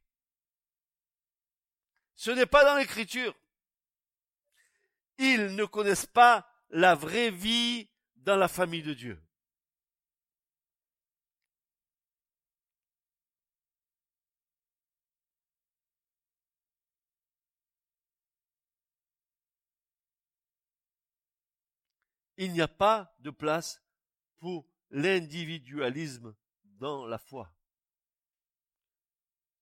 Ce 2.16 2.32
n'est 2.32 2.46
pas 2.46 2.64
dans 2.64 2.78
l'écriture. 2.78 3.36
Ils 5.20 5.54
ne 5.56 5.66
connaissent 5.66 6.06
pas 6.06 6.50
la 6.70 6.96
vraie 6.96 7.30
vie 7.30 7.90
dans 8.16 8.38
la 8.38 8.48
famille 8.48 8.84
de 8.84 8.94
Dieu. 8.94 9.22
Il 22.38 22.54
n'y 22.54 22.62
a 22.62 22.68
pas 22.68 23.14
de 23.20 23.32
place 23.32 23.82
pour 24.38 24.66
l'individualisme 24.90 26.34
dans 26.64 27.06
la 27.06 27.18
foi. 27.18 27.57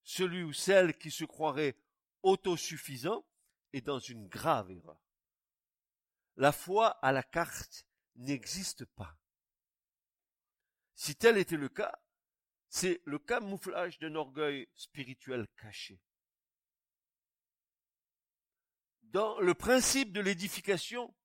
Celui 0.05 0.43
ou 0.43 0.53
celle 0.53 0.97
qui 0.97 1.09
se 1.09 1.25
croirait 1.25 1.75
autosuffisant 2.21 3.25
est 3.73 3.81
dans 3.81 3.99
une 3.99 4.27
grave 4.27 4.71
erreur. 4.71 5.01
La 6.37 6.51
foi 6.51 6.89
à 7.01 7.11
la 7.11 7.23
carte 7.23 7.87
n'existe 8.15 8.85
pas. 8.85 9.17
Si 10.93 11.15
tel 11.15 11.37
était 11.37 11.57
le 11.57 11.69
cas, 11.69 11.99
c'est 12.69 13.01
le 13.05 13.17
camouflage 13.17 13.97
d'un 13.97 14.15
orgueil 14.15 14.69
spirituel 14.75 15.47
caché. 15.57 15.99
Dans 19.01 19.39
le 19.39 19.55
principe 19.55 20.11
de 20.11 20.21
l'édification, 20.21 21.15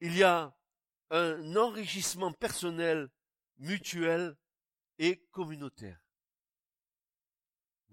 il 0.00 0.16
y 0.16 0.24
a 0.24 0.56
un 1.10 1.56
enrichissement 1.56 2.32
personnel, 2.32 3.10
mutuel 3.58 4.36
et 4.98 5.24
communautaire. 5.30 6.03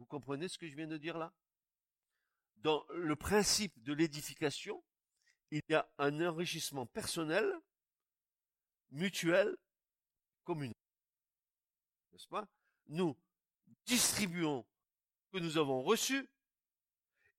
Vous 0.02 0.08
comprenez 0.08 0.48
ce 0.48 0.58
que 0.58 0.68
je 0.68 0.76
viens 0.76 0.88
de 0.88 0.98
dire 0.98 1.16
là? 1.16 1.32
Dans 2.56 2.84
le 2.90 3.16
principe 3.16 3.84
de 3.84 3.94
l'édification, 3.94 4.84
il 5.52 5.62
y 5.70 5.76
a 5.76 5.88
un 6.00 6.26
enrichissement 6.26 6.88
personnel, 6.88 7.46
mutuel, 8.90 9.56
communautaire. 10.44 10.82
N'est-ce 12.12 12.28
pas? 12.28 12.48
Nous 12.88 13.16
distribuons 13.86 14.66
ce 15.26 15.38
que 15.38 15.44
nous 15.44 15.60
avons 15.60 15.84
reçu 15.84 16.28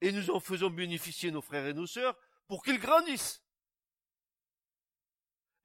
et 0.01 0.13
nous 0.13 0.31
en 0.31 0.39
faisons 0.39 0.71
bénéficier 0.71 1.33
nos 1.33 1.43
frères 1.43 1.67
et 1.67 1.75
nos 1.75 1.89
sœurs 1.89 2.17
pour 2.47 2.63
qu'ils 2.63 2.79
grandissent. 2.79 3.43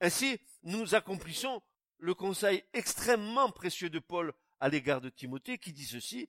Ainsi, 0.00 0.40
nous 0.64 0.96
accomplissons 0.96 1.62
le 1.98 2.16
conseil 2.16 2.64
extrêmement 2.72 3.52
précieux 3.52 3.88
de 3.88 4.00
Paul 4.00 4.34
à 4.58 4.68
l'égard 4.68 5.00
de 5.00 5.10
Timothée 5.10 5.58
qui 5.58 5.72
dit 5.72 5.86
ceci, 5.86 6.28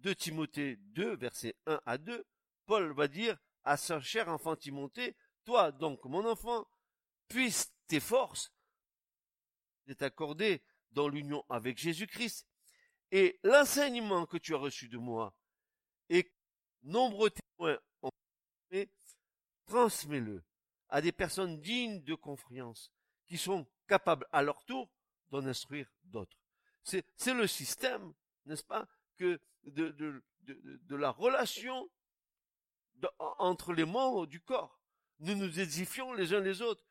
de 0.00 0.12
Timothée 0.12 0.76
2, 0.76 1.16
versets 1.16 1.56
1 1.66 1.80
à 1.86 1.98
2, 1.98 2.26
Paul 2.66 2.92
va 2.92 3.08
dire 3.08 3.36
à 3.64 3.76
son 3.76 4.00
cher 4.00 4.28
enfant 4.28 4.56
Timothée, 4.56 5.16
toi 5.44 5.72
donc 5.72 6.04
mon 6.04 6.24
enfant, 6.26 6.66
puisse 7.28 7.72
tes 7.86 8.00
forces 8.00 8.52
t'être 9.86 10.02
accordées 10.02 10.62
dans 10.92 11.08
l'union 11.08 11.44
avec 11.48 11.76
Jésus-Christ 11.78 12.46
et 13.10 13.40
l'enseignement 13.42 14.24
que 14.26 14.36
tu 14.36 14.54
as 14.54 14.58
reçu 14.58 14.88
de 14.88 14.98
moi 14.98 15.34
et 16.08 16.32
nombreux 16.82 17.30
témoins 17.30 17.78
ont 18.02 18.10
transmets-le 19.66 20.42
à 20.88 21.00
des 21.00 21.12
personnes 21.12 21.60
dignes 21.60 22.02
de 22.02 22.14
confiance, 22.14 22.92
qui 23.26 23.38
sont 23.38 23.66
capables 23.86 24.26
à 24.32 24.42
leur 24.42 24.64
tour 24.64 24.90
d'en 25.30 25.46
instruire 25.46 25.88
d'autres. 26.02 26.36
C'est, 26.82 27.04
le 27.32 27.46
système, 27.46 28.12
n'est-ce 28.46 28.64
pas, 28.64 28.88
de, 29.64 30.22
la 30.90 31.10
relation 31.10 31.88
entre 33.18 33.72
les 33.72 33.84
membres 33.84 34.26
du 34.26 34.40
corps. 34.40 34.80
Nous 35.20 35.34
nous 35.34 35.60
édifions 35.60 36.12
les 36.12 36.34
uns 36.34 36.40
les 36.40 36.62
autres. 36.62 36.84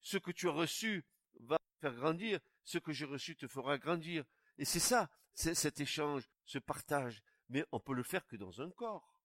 Ce 0.00 0.18
que 0.18 0.30
tu 0.30 0.48
as 0.48 0.52
reçu 0.52 1.04
va 1.40 1.58
faire 1.80 1.94
grandir, 1.94 2.40
ce 2.64 2.78
que 2.78 2.92
j'ai 2.92 3.04
reçu 3.04 3.36
te 3.36 3.46
fera 3.46 3.78
grandir. 3.78 4.24
Et 4.58 4.64
c'est 4.64 4.80
ça, 4.80 5.10
cet 5.34 5.80
échange, 5.80 6.28
ce 6.44 6.58
partage. 6.58 7.22
Mais 7.48 7.64
on 7.72 7.80
peut 7.80 7.94
le 7.94 8.02
faire 8.02 8.26
que 8.26 8.36
dans 8.36 8.60
un 8.60 8.70
corps, 8.70 9.16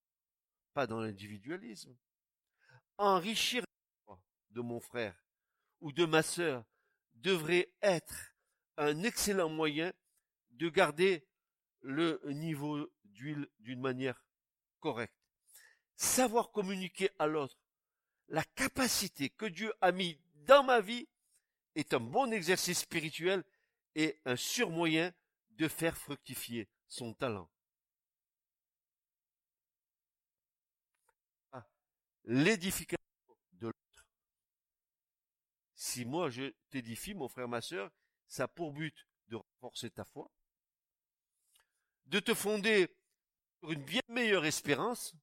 pas 0.73 0.87
dans 0.87 0.99
l'individualisme. 0.99 1.95
Enrichir 2.97 3.63
de 4.51 4.61
mon 4.61 4.79
frère 4.79 5.25
ou 5.81 5.91
de 5.91 6.05
ma 6.05 6.23
sœur 6.23 6.65
devrait 7.13 7.71
être 7.81 8.35
un 8.77 9.03
excellent 9.03 9.49
moyen 9.49 9.93
de 10.51 10.69
garder 10.69 11.27
le 11.85 12.19
niveau 12.25 12.89
d'huile 13.05 13.47
d'une 13.59 13.79
manière 13.79 14.21
correcte. 14.79 15.15
Savoir 15.95 16.51
communiquer 16.51 17.09
à 17.19 17.27
l'autre 17.27 17.57
la 18.27 18.43
capacité 18.43 19.29
que 19.29 19.45
Dieu 19.45 19.71
a 19.81 19.91
mis 19.91 20.19
dans 20.47 20.63
ma 20.63 20.81
vie 20.81 21.07
est 21.75 21.93
un 21.93 21.99
bon 21.99 22.31
exercice 22.31 22.79
spirituel 22.79 23.43
et 23.93 24.19
un 24.25 24.35
surmoyen 24.35 25.13
de 25.51 25.67
faire 25.67 25.95
fructifier 25.95 26.67
son 26.87 27.13
talent. 27.13 27.49
Ah, 31.51 31.65
l'édification 32.25 33.05
si 35.85 36.03
moi 36.03 36.29
je 36.29 36.51
t'édifie, 36.71 37.13
mon 37.13 37.29
frère, 37.29 37.47
ma 37.47 37.61
sœur, 37.61 37.91
ça 38.27 38.45
a 38.45 38.47
pour 38.47 38.73
but 38.73 39.07
de 39.27 39.35
renforcer 39.35 39.91
ta 39.91 40.03
foi, 40.03 40.31
de 42.07 42.19
te 42.19 42.33
fonder 42.33 42.87
sur 43.59 43.71
une 43.71 43.83
bien 43.83 44.01
meilleure 44.09 44.45
espérance, 44.45 45.15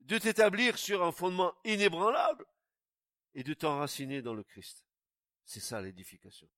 de 0.00 0.18
t'établir 0.18 0.78
sur 0.78 1.02
un 1.02 1.12
fondement 1.12 1.54
inébranlable 1.64 2.46
et 3.34 3.42
de 3.42 3.54
t'enraciner 3.54 4.22
dans 4.22 4.34
le 4.34 4.44
Christ. 4.44 4.84
C'est 5.44 5.60
ça 5.60 5.80
l'édification. 5.80 6.48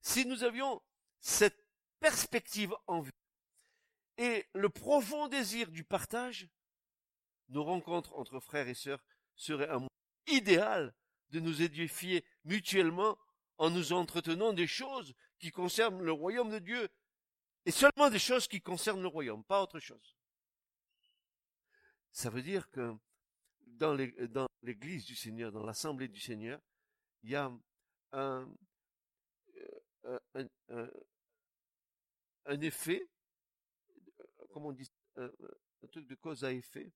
Si 0.00 0.26
nous 0.26 0.42
avions 0.42 0.82
cette 1.20 1.64
perspective 2.00 2.74
en 2.88 3.00
vue 3.00 3.12
et 4.18 4.46
le 4.54 4.68
profond 4.68 5.28
désir 5.28 5.70
du 5.70 5.84
partage, 5.84 6.48
nos 7.48 7.64
rencontres 7.64 8.12
entre 8.14 8.40
frères 8.40 8.68
et 8.68 8.74
sœurs 8.74 9.02
seraient 9.36 9.68
un 9.68 9.78
moyen 9.78 9.88
idéal 10.26 10.94
de 11.30 11.40
nous 11.40 11.62
édifier 11.62 12.24
mutuellement 12.44 13.16
en 13.62 13.70
nous 13.70 13.92
entretenant 13.92 14.52
des 14.52 14.66
choses 14.66 15.14
qui 15.38 15.52
concernent 15.52 16.02
le 16.02 16.10
royaume 16.10 16.50
de 16.50 16.58
Dieu 16.58 16.88
et 17.64 17.70
seulement 17.70 18.10
des 18.10 18.18
choses 18.18 18.48
qui 18.48 18.60
concernent 18.60 19.02
le 19.02 19.06
royaume, 19.06 19.44
pas 19.44 19.62
autre 19.62 19.78
chose. 19.78 20.16
Ça 22.10 22.28
veut 22.28 22.42
dire 22.42 22.68
que 22.70 22.92
dans 23.60 23.96
l'église 24.62 25.04
du 25.04 25.14
Seigneur, 25.14 25.52
dans 25.52 25.62
l'assemblée 25.62 26.08
du 26.08 26.18
Seigneur, 26.18 26.60
il 27.22 27.30
y 27.30 27.36
a 27.36 27.52
un, 28.10 28.52
euh, 30.06 30.18
effet, 32.48 33.08
comment 34.52 34.70
on 34.70 34.72
dit, 34.72 34.90
un 35.14 35.30
truc 35.92 36.08
de 36.08 36.16
cause 36.16 36.42
à 36.42 36.52
effet, 36.52 36.90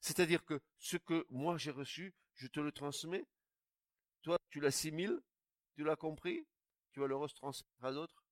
c'est-à-dire 0.00 0.44
que 0.44 0.60
ce 0.78 0.96
que 0.96 1.24
moi 1.30 1.58
j'ai 1.58 1.70
reçu, 1.70 2.12
je 2.34 2.48
te 2.48 2.58
le 2.58 2.72
transmets. 2.72 3.24
Toi, 4.22 4.36
tu 4.50 4.58
l'assimiles, 4.58 5.22
tu 5.74 5.84
l'as 5.84 5.96
compris, 5.96 6.46
tu 6.92 7.00
vas 7.00 7.06
le 7.06 7.16
retransmettre 7.16 7.84
à 7.84 7.92
d'autres? 7.92 8.24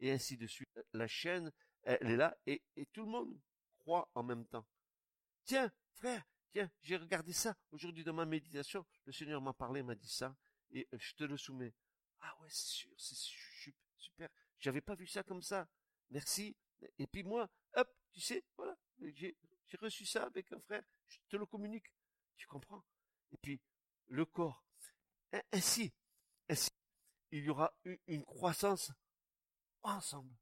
et 0.00 0.10
ainsi 0.10 0.36
de 0.36 0.46
suite. 0.46 0.68
La 0.92 1.06
chaîne, 1.06 1.50
elle 1.82 2.10
est 2.10 2.16
là, 2.16 2.36
et, 2.46 2.62
tout 2.92 3.04
le 3.04 3.10
monde 3.10 3.38
croit 3.78 4.10
en 4.14 4.22
même 4.22 4.46
temps. 4.46 4.66
Tiens, 5.44 5.70
frère, 5.92 6.24
tiens, 6.52 6.70
j'ai 6.82 6.96
regardé 6.96 7.32
ça 7.32 7.56
aujourd'hui 7.70 8.04
dans 8.04 8.14
ma 8.14 8.24
méditation, 8.24 8.86
le 9.04 9.12
Seigneur 9.12 9.40
m'a 9.40 9.52
parlé, 9.52 9.82
m'a 9.82 9.94
dit 9.94 10.10
ça, 10.10 10.36
et 10.70 10.88
euh, 10.92 10.98
je 10.98 11.14
te 11.14 11.24
le 11.24 11.36
soumets. 11.36 11.74
Ah 12.20 12.34
ouais, 12.40 12.48
c'est 12.50 12.68
sûr, 12.68 12.92
c'est 12.96 13.16
super. 13.98 14.28
J'avais 14.58 14.80
pas 14.80 14.94
vu 14.94 15.06
ça 15.06 15.22
comme 15.22 15.42
ça. 15.42 15.68
Merci. 16.10 16.56
Et 16.98 17.06
puis 17.06 17.22
moi, 17.22 17.50
hop, 17.74 17.88
tu 18.12 18.20
sais, 18.20 18.44
voilà, 18.56 18.76
j'ai 19.00 19.36
reçu 19.80 20.06
ça 20.06 20.24
avec 20.24 20.50
un 20.52 20.60
frère, 20.60 20.82
je 21.06 21.18
te 21.28 21.36
le 21.36 21.46
communique. 21.46 21.92
Tu 22.36 22.46
comprends? 22.46 22.84
Et 23.32 23.36
puis, 23.36 23.60
le 24.08 24.24
corps. 24.24 24.64
Ainsi, 25.52 25.92
ainsi, 26.48 26.70
il 27.34 27.44
y 27.44 27.50
aura 27.50 27.76
une 28.06 28.24
croissance 28.24 28.92
ensemble. 29.82 30.32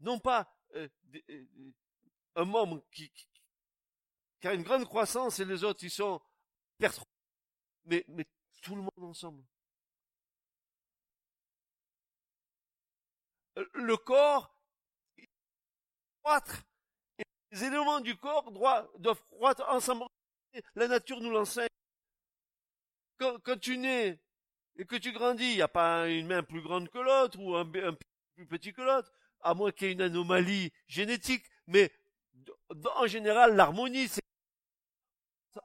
Non 0.00 0.18
pas 0.18 0.54
euh, 0.74 0.86
euh, 1.30 1.72
un 2.34 2.44
membre 2.44 2.84
qui, 2.90 3.10
a 4.44 4.52
une 4.52 4.64
grande 4.64 4.84
croissance 4.84 5.38
et 5.38 5.46
les 5.46 5.64
autres, 5.64 5.82
ils 5.84 5.90
sont 5.90 6.20
perturbés, 6.76 8.04
mais, 8.08 8.26
tout 8.60 8.76
le 8.76 8.82
monde 8.82 8.92
ensemble. 8.98 9.42
Euh, 13.56 13.68
le 13.72 13.96
corps 13.96 14.54
croître. 16.22 16.62
Et 17.18 17.24
les 17.50 17.64
éléments 17.64 18.00
du 18.00 18.14
corps 18.16 18.52
doivent 18.52 19.22
croître 19.30 19.66
ensemble. 19.68 20.04
La 20.74 20.86
nature 20.86 21.20
nous 21.20 21.30
l'enseigne. 21.30 21.68
Quand, 23.44 23.60
tu 23.60 23.78
nais 23.78 24.18
et 24.76 24.84
que 24.84 24.96
tu 24.96 25.12
grandis, 25.12 25.50
il 25.50 25.56
n'y 25.56 25.62
a 25.62 25.68
pas 25.68 26.08
une 26.08 26.26
main 26.26 26.42
plus 26.42 26.62
grande 26.62 26.88
que 26.88 26.98
l'autre 26.98 27.38
ou 27.38 27.54
un, 27.54 27.60
un, 27.60 27.96
plus 28.34 28.46
petit 28.46 28.72
que 28.72 28.82
l'autre, 28.82 29.12
à 29.40 29.54
moins 29.54 29.70
qu'il 29.70 29.86
y 29.86 29.90
ait 29.90 29.94
une 29.94 30.02
anomalie 30.02 30.72
génétique. 30.88 31.44
Mais 31.66 31.92
en 32.96 33.06
général, 33.06 33.54
l'harmonie, 33.54 34.08
c'est 34.08 34.22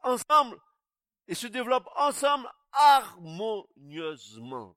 ensemble 0.04 0.60
et 1.28 1.36
se 1.36 1.48
développe 1.48 1.88
ensemble 1.96 2.48
harmonieusement. 2.72 4.76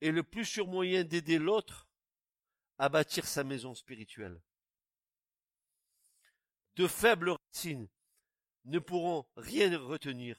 Est 0.00 0.10
le 0.10 0.22
plus 0.22 0.44
sûr 0.44 0.66
moyen 0.66 1.04
d'aider 1.04 1.38
l'autre 1.38 1.88
à 2.78 2.88
bâtir 2.88 3.26
sa 3.26 3.44
maison 3.44 3.74
spirituelle. 3.74 4.40
De 6.76 6.86
faibles 6.86 7.30
racines 7.30 7.88
ne 8.64 8.78
pourront 8.78 9.26
rien 9.36 9.78
retenir 9.78 10.38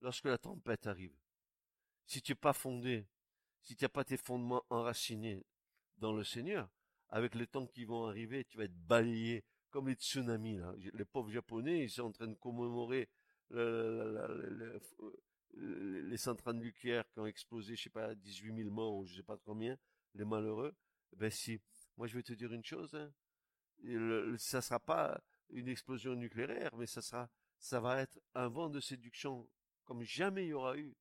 lorsque 0.00 0.24
la 0.24 0.38
tempête 0.38 0.86
arrive. 0.86 1.14
Si 2.06 2.22
tu 2.22 2.32
n'es 2.32 2.36
pas 2.36 2.52
fondé, 2.52 3.06
si 3.62 3.76
tu 3.76 3.84
n'as 3.84 3.88
pas 3.88 4.04
tes 4.04 4.16
fondements 4.16 4.64
enracinés 4.70 5.44
dans 5.98 6.12
le 6.12 6.24
Seigneur, 6.24 6.68
avec 7.08 7.34
les 7.34 7.46
temps 7.46 7.66
qui 7.66 7.84
vont 7.84 8.06
arriver, 8.06 8.44
tu 8.44 8.56
vas 8.56 8.64
être 8.64 8.86
balayé 8.86 9.44
comme 9.70 9.88
les 9.88 9.94
tsunamis. 9.94 10.58
Les 10.92 11.04
pauvres 11.04 11.30
Japonais, 11.30 11.84
ils 11.84 11.90
sont 11.90 12.02
en 12.02 12.12
train 12.12 12.28
de 12.28 12.34
commémorer 12.34 13.08
les 15.56 16.16
centrales 16.16 16.56
nucléaires 16.56 17.08
qui 17.10 17.20
ont 17.20 17.26
explosé, 17.26 17.76
je 17.76 17.84
sais 17.84 17.90
pas, 17.90 18.14
18 18.14 18.54
000 18.56 18.70
morts 18.70 18.96
ou 18.96 19.06
je 19.06 19.16
sais 19.16 19.22
pas 19.22 19.38
combien, 19.44 19.76
les 20.14 20.24
malheureux, 20.24 20.74
ben 21.16 21.30
si, 21.30 21.60
moi 21.96 22.06
je 22.06 22.14
vais 22.16 22.22
te 22.22 22.32
dire 22.32 22.52
une 22.52 22.64
chose, 22.64 22.94
hein, 22.94 23.12
ça 24.38 24.62
sera 24.62 24.80
pas 24.80 25.20
une 25.50 25.68
explosion 25.68 26.14
nucléaire, 26.14 26.74
mais 26.76 26.86
ça 26.86 27.02
sera, 27.02 27.28
ça 27.58 27.80
va 27.80 28.00
être 28.00 28.18
un 28.34 28.48
vent 28.48 28.70
de 28.70 28.80
séduction 28.80 29.48
comme 29.84 30.02
jamais 30.02 30.46
il 30.46 30.48
y 30.48 30.52
aura 30.54 30.76
eu. 30.76 30.94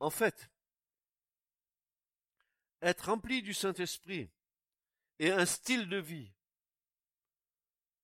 En 0.00 0.10
fait, 0.10 0.50
être 2.82 3.06
rempli 3.10 3.42
du 3.42 3.52
Saint-Esprit, 3.52 4.30
et 5.20 5.30
un 5.30 5.44
style 5.44 5.86
de 5.86 5.98
vie 5.98 6.32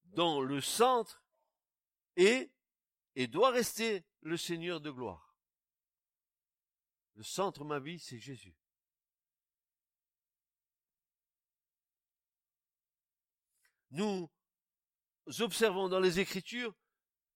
dont 0.05 0.43
le 0.43 0.61
centre 0.61 1.25
est 2.15 2.53
et 3.15 3.27
doit 3.27 3.51
rester 3.51 4.05
le 4.21 4.37
Seigneur 4.37 4.83
de 4.83 4.91
gloire. 4.91 5.35
Le 7.15 7.23
centre 7.23 7.61
de 7.65 7.69
ma 7.69 7.79
vie, 7.79 7.99
c'est 7.99 8.19
Jésus. 8.19 8.55
Nous 13.93 14.31
observons 15.39 15.89
dans 15.89 16.01
les 16.01 16.21
Écritures 16.21 16.77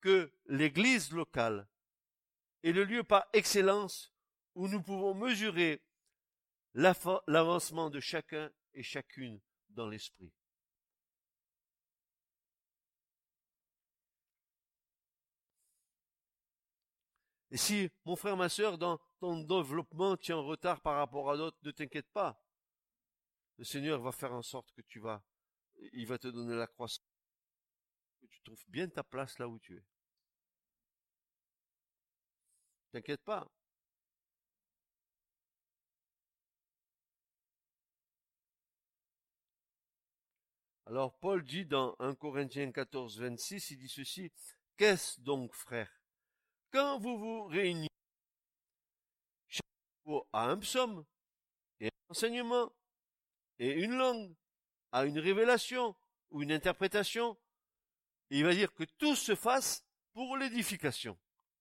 que 0.03 0.31
l'Église 0.45 1.11
locale 1.11 1.67
est 2.63 2.73
le 2.73 2.85
lieu 2.85 3.03
par 3.03 3.27
excellence 3.33 4.13
où 4.55 4.69
nous 4.69 4.83
pouvons 4.83 5.15
mesurer 5.15 5.83
l'avancement 6.75 7.89
de 7.89 8.01
chacun 8.01 8.53
et 8.75 8.83
chacune 8.83 9.41
dans 9.71 9.89
l'esprit. 9.89 10.33
Et 17.51 17.57
si, 17.57 17.91
mon 18.05 18.15
frère, 18.17 18.37
ma 18.37 18.49
sœur, 18.49 18.79
dans 18.79 19.01
ton 19.19 19.41
développement, 19.43 20.17
tu 20.17 20.31
es 20.31 20.35
en 20.35 20.45
retard 20.45 20.81
par 20.81 20.97
rapport 20.97 21.31
à 21.31 21.37
d'autres, 21.37 21.59
ne 21.63 21.73
t'inquiète 21.73 22.11
pas. 22.13 22.41
Le 23.59 23.65
Seigneur 23.65 24.01
va 24.01 24.13
faire 24.13 24.33
en 24.33 24.43
sorte 24.43 24.71
que 24.73 24.83
tu 24.83 25.01
vas, 25.01 25.23
il 25.93 26.07
va 26.07 26.19
te 26.19 26.29
donner 26.29 26.55
la 26.55 26.67
croissance, 26.67 27.05
que 28.21 28.27
tu 28.27 28.41
trouves 28.43 28.65
bien 28.69 28.89
ta 28.89 29.03
place 29.03 29.39
là 29.39 29.49
où 29.49 29.59
tu 29.59 29.77
es. 29.77 29.85
T'inquiète 32.93 33.23
pas. 33.23 33.49
Alors 40.91 41.17
Paul 41.21 41.45
dit 41.45 41.67
dans 41.67 41.95
1 42.01 42.17
Corinthiens 42.17 42.73
14, 42.73 43.21
26, 43.21 43.71
il 43.71 43.79
dit 43.79 43.89
ceci, 43.89 44.33
Qu'est-ce 44.77 45.21
donc, 45.21 45.55
frère? 45.55 45.89
Quand 46.73 46.99
vous 46.99 47.17
vous 47.17 47.45
réunissez, 47.45 47.87
chaque 49.47 49.63
à 50.33 50.51
un 50.51 50.59
psaume, 50.59 51.07
et 51.79 51.87
un 51.87 52.11
enseignement, 52.11 52.73
et 53.61 53.71
une 53.71 53.97
langue, 53.97 54.35
à 54.91 55.05
une 55.05 55.21
révélation, 55.21 55.95
ou 56.31 56.43
une 56.43 56.51
interprétation, 56.51 57.39
il 58.31 58.43
va 58.43 58.53
dire 58.53 58.75
que 58.75 58.83
tout 58.99 59.15
se 59.15 59.37
fasse 59.37 59.85
pour 60.13 60.37
l'édification. 60.37 61.17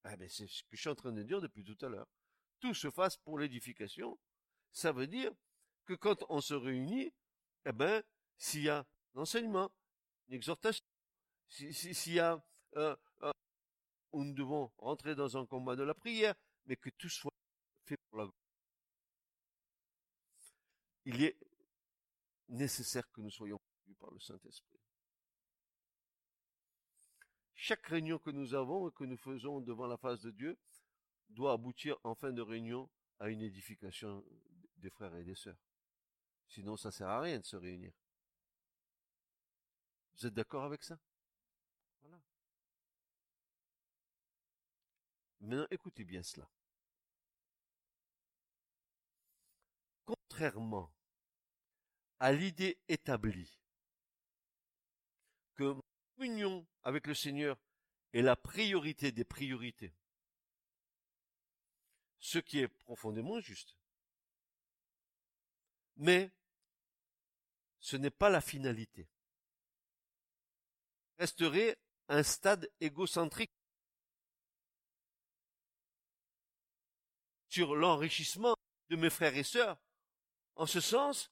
Ah 0.06 0.18
ben 0.18 0.28
c'est 0.28 0.48
ce 0.48 0.64
que 0.64 0.76
je 0.76 0.82
suis 0.82 0.90
en 0.90 0.96
train 0.96 1.12
de 1.12 1.22
dire 1.22 1.40
depuis 1.40 1.64
tout 1.64 1.78
à 1.86 1.90
l'heure. 1.90 2.08
Tout 2.60 2.74
se 2.74 2.90
fasse 2.90 3.18
pour 3.18 3.38
l'édification. 3.38 4.18
Ça 4.72 4.92
veut 4.92 5.06
dire 5.06 5.32
que 5.86 5.94
quand 5.94 6.26
on 6.30 6.42
se 6.42 6.56
réunit, 6.56 7.14
eh 7.66 7.74
ben, 7.74 8.02
s'il 8.36 8.64
y 8.64 8.70
a 8.70 8.88
l'enseignement, 9.14 9.72
une 10.28 10.36
exhortation. 10.36 10.84
S'il 11.48 12.14
y 12.14 12.20
a, 12.20 12.42
où 14.12 14.24
nous 14.24 14.34
devons 14.34 14.72
rentrer 14.78 15.16
dans 15.16 15.38
un 15.38 15.46
combat 15.46 15.76
de 15.76 15.84
la 15.84 15.94
prière, 15.94 16.36
mais 16.66 16.76
que 16.76 16.90
tout 16.92 17.10
soit 17.10 17.34
fait 17.86 17.98
pour 18.10 18.20
la 18.20 18.30
Il 21.06 21.24
est 21.24 21.38
nécessaire 22.50 23.10
que 23.12 23.22
nous 23.22 23.32
soyons 23.32 23.58
conduits 23.58 23.96
par 23.96 24.12
le 24.12 24.20
Saint-Esprit. 24.20 24.80
Chaque 27.56 27.86
réunion 27.88 28.20
que 28.20 28.30
nous 28.30 28.54
avons 28.54 28.90
et 28.90 28.92
que 28.94 29.04
nous 29.04 29.18
faisons 29.18 29.60
devant 29.60 29.88
la 29.88 29.98
face 29.98 30.22
de 30.22 30.32
Dieu 30.32 30.58
doit 31.30 31.54
aboutir 31.54 31.98
en 32.04 32.16
fin 32.16 32.32
de 32.32 32.42
réunion 32.42 32.90
à 33.20 33.30
une 33.30 33.42
édification 33.42 34.24
des 34.78 34.90
frères 34.90 35.16
et 35.16 35.24
des 35.24 35.36
sœurs. 35.36 35.60
Sinon, 36.48 36.78
ça 36.78 36.90
sert 36.90 37.10
à 37.10 37.22
rien 37.22 37.40
de 37.40 37.46
se 37.46 37.58
réunir. 37.58 37.92
Vous 40.20 40.28
êtes 40.28 40.34
d'accord 40.34 40.66
avec 40.66 40.84
ça? 40.84 41.00
Voilà. 42.02 42.20
Maintenant, 45.40 45.68
écoutez 45.72 46.04
bien 46.04 46.22
cela. 46.24 46.50
Contrairement 50.04 50.92
à 52.20 52.34
l'idée 52.34 52.78
établie 52.90 53.58
que 55.56 55.74
l'union 56.18 56.68
avec 56.84 57.08
le 57.08 57.14
Seigneur 57.14 57.58
est 58.12 58.22
la 58.22 58.36
priorité 58.36 59.14
des 59.14 59.24
priorités, 59.24 59.94
ce 62.20 62.40
qui 62.40 62.60
est 62.60 62.68
profondément 62.68 63.40
juste. 63.40 63.78
Mais 65.96 66.30
ce 67.80 67.96
n'est 67.96 68.10
pas 68.10 68.30
la 68.30 68.42
finalité 68.42 69.08
resterait 71.20 71.78
un 72.08 72.24
stade 72.24 72.70
égocentrique. 72.80 73.52
sur 77.50 77.76
l'enrichissement 77.76 78.56
de 78.90 78.96
mes 78.96 79.10
frères 79.10 79.36
et 79.36 79.44
sœurs. 79.44 79.78
En 80.56 80.66
ce 80.66 80.80
sens, 80.80 81.32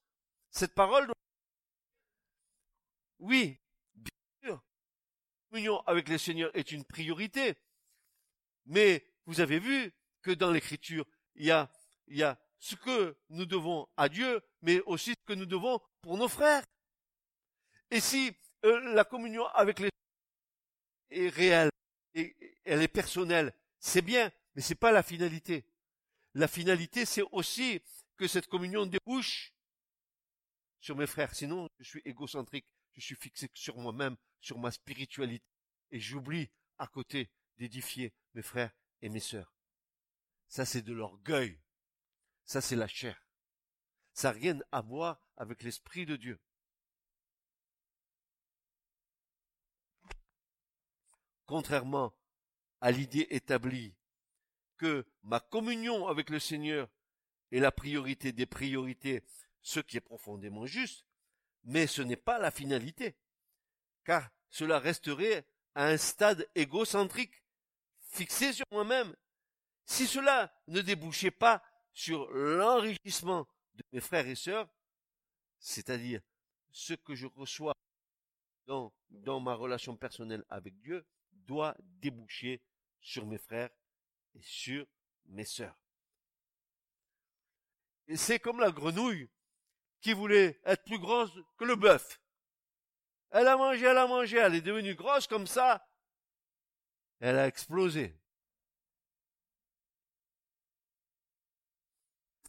cette 0.49 0.73
parole, 0.73 1.11
oui, 3.19 3.59
bien 3.93 4.11
sûr, 4.43 4.63
l'union 5.51 5.79
avec 5.81 6.09
le 6.09 6.17
Seigneur 6.17 6.49
est 6.55 6.71
une 6.71 6.85
priorité. 6.85 7.55
Mais 8.65 9.05
vous 9.25 9.39
avez 9.39 9.59
vu 9.59 9.93
que 10.21 10.31
dans 10.31 10.51
l'écriture, 10.51 11.05
il 11.35 11.45
y 11.45 11.51
a, 11.51 11.71
il 12.07 12.17
y 12.17 12.23
a 12.23 12.39
ce 12.59 12.75
que 12.75 13.15
nous 13.29 13.45
devons 13.45 13.87
à 13.95 14.09
Dieu, 14.09 14.41
mais 14.61 14.81
aussi 14.81 15.11
ce 15.11 15.25
que 15.25 15.33
nous 15.33 15.45
devons 15.45 15.79
pour 16.01 16.17
nos 16.17 16.27
frères. 16.27 16.63
Et 17.91 17.99
si 17.99 18.35
euh, 18.67 18.93
la 18.93 19.03
communion 19.03 19.45
avec 19.47 19.79
les 19.79 19.89
est 21.09 21.29
réelle 21.29 21.69
et 22.13 22.35
elle 22.65 22.81
est 22.81 22.87
personnelle, 22.87 23.53
c'est 23.79 24.01
bien, 24.01 24.31
mais 24.55 24.61
c'est 24.61 24.75
pas 24.75 24.91
la 24.91 25.03
finalité. 25.03 25.65
La 26.33 26.47
finalité, 26.47 27.05
c'est 27.05 27.23
aussi 27.31 27.81
que 28.17 28.27
cette 28.27 28.47
communion 28.47 28.85
débouche 28.85 29.53
sur 30.79 30.95
mes 30.95 31.07
frères. 31.07 31.33
Sinon, 31.33 31.69
je 31.79 31.85
suis 31.85 32.01
égocentrique, 32.05 32.65
je 32.93 33.01
suis 33.01 33.15
fixé 33.15 33.49
sur 33.53 33.77
moi-même, 33.77 34.17
sur 34.41 34.57
ma 34.59 34.71
spiritualité, 34.71 35.45
et 35.91 35.99
j'oublie 35.99 36.49
à 36.77 36.87
côté 36.87 37.29
d'édifier 37.57 38.13
mes 38.33 38.41
frères 38.41 38.71
et 39.01 39.09
mes 39.09 39.19
sœurs. 39.19 39.53
Ça, 40.47 40.65
c'est 40.65 40.81
de 40.81 40.93
l'orgueil. 40.93 41.59
Ça, 42.45 42.61
c'est 42.61 42.75
la 42.75 42.87
chair. 42.87 43.27
Ça 44.13 44.31
n'a 44.31 44.39
rien 44.39 44.59
à 44.71 44.81
voir 44.81 45.21
avec 45.35 45.63
l'Esprit 45.63 46.05
de 46.05 46.15
Dieu. 46.15 46.39
Contrairement 51.47 52.13
à 52.81 52.91
l'idée 52.91 53.25
établie 53.31 53.95
que 54.77 55.07
ma 55.23 55.39
communion 55.39 56.07
avec 56.07 56.29
le 56.29 56.39
Seigneur 56.39 56.89
est 57.51 57.59
la 57.59 57.71
priorité 57.71 58.33
des 58.33 58.45
priorités, 58.45 59.23
ce 59.61 59.79
qui 59.79 59.97
est 59.97 60.01
profondément 60.01 60.65
juste, 60.65 61.05
mais 61.63 61.87
ce 61.87 62.01
n'est 62.01 62.17
pas 62.17 62.37
la 62.37 62.51
finalité, 62.51 63.15
car 64.03 64.29
cela 64.49 64.77
resterait 64.77 65.47
à 65.73 65.87
un 65.87 65.97
stade 65.97 66.47
égocentrique, 66.53 67.43
fixé 67.99 68.51
sur 68.51 68.65
moi-même. 68.71 69.15
Si 69.85 70.05
cela 70.05 70.53
ne 70.67 70.81
débouchait 70.81 71.31
pas 71.31 71.63
sur 71.93 72.29
l'enrichissement 72.31 73.47
de 73.75 73.83
mes 73.93 74.01
frères 74.01 74.27
et 74.27 74.35
sœurs, 74.35 74.67
c'est-à-dire 75.59 76.21
ce 76.71 76.93
que 76.93 77.15
je 77.15 77.27
reçois 77.27 77.73
dans, 78.65 78.93
dans 79.09 79.39
ma 79.39 79.55
relation 79.55 79.95
personnelle 79.95 80.43
avec 80.49 80.77
Dieu, 80.79 81.05
doit 81.47 81.75
déboucher 81.79 82.61
sur 82.99 83.25
mes 83.25 83.37
frères 83.37 83.71
et 84.35 84.41
sur 84.41 84.85
mes 85.25 85.45
sœurs. 85.45 85.79
Et 88.07 88.17
c'est 88.17 88.39
comme 88.39 88.59
la 88.59 88.71
grenouille 88.71 89.29
qui 90.01 90.13
voulait 90.13 90.59
être 90.63 90.83
plus 90.83 90.99
grosse 90.99 91.31
que 91.57 91.65
le 91.65 91.75
bœuf. 91.75 92.21
Elle 93.31 93.47
a 93.47 93.57
mangé, 93.57 93.85
elle 93.85 93.97
a 93.97 94.07
mangé, 94.07 94.37
elle 94.37 94.55
est 94.55 94.61
devenue 94.61 94.95
grosse 94.95 95.27
comme 95.27 95.47
ça. 95.47 95.85
Elle 97.19 97.37
a 97.37 97.47
explosé. 97.47 98.17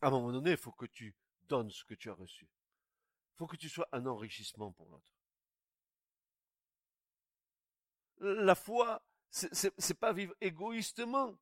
À 0.00 0.08
un 0.08 0.10
moment 0.10 0.30
donné, 0.30 0.52
il 0.52 0.56
faut 0.56 0.72
que 0.72 0.86
tu 0.86 1.16
donnes 1.42 1.70
ce 1.70 1.84
que 1.84 1.94
tu 1.94 2.10
as 2.10 2.14
reçu. 2.14 2.44
Il 2.44 3.36
faut 3.38 3.46
que 3.46 3.56
tu 3.56 3.68
sois 3.68 3.88
un 3.92 4.06
enrichissement 4.06 4.70
pour 4.72 4.88
l'autre. 4.90 5.17
La 8.20 8.54
foi, 8.54 9.02
c'est 9.30 9.98
pas 9.98 10.12
vivre 10.12 10.34
égoïstement. 10.40 11.38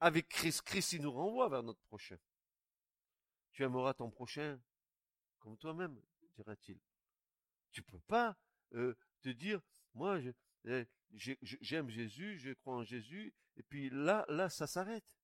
Avec 0.00 0.28
Christ, 0.28 0.62
Christ, 0.62 0.92
il 0.94 1.02
nous 1.02 1.12
renvoie 1.12 1.48
vers 1.48 1.62
notre 1.62 1.82
prochain. 1.82 2.18
Tu 3.52 3.62
aimeras 3.62 3.94
ton 3.94 4.10
prochain 4.10 4.60
comme 5.38 5.56
toi-même, 5.58 6.00
dira-t-il. 6.34 6.80
Tu 7.70 7.82
peux 7.82 8.00
pas 8.00 8.36
euh, 8.74 8.94
te 9.20 9.28
dire, 9.28 9.60
moi, 9.94 10.18
eh, 10.64 10.86
j'aime 11.12 11.88
Jésus, 11.88 12.38
je 12.38 12.52
crois 12.52 12.76
en 12.76 12.84
Jésus, 12.84 13.34
et 13.56 13.62
puis 13.62 13.90
là, 13.90 14.24
là, 14.28 14.48
ça 14.48 14.66
s'arrête. 14.66 15.18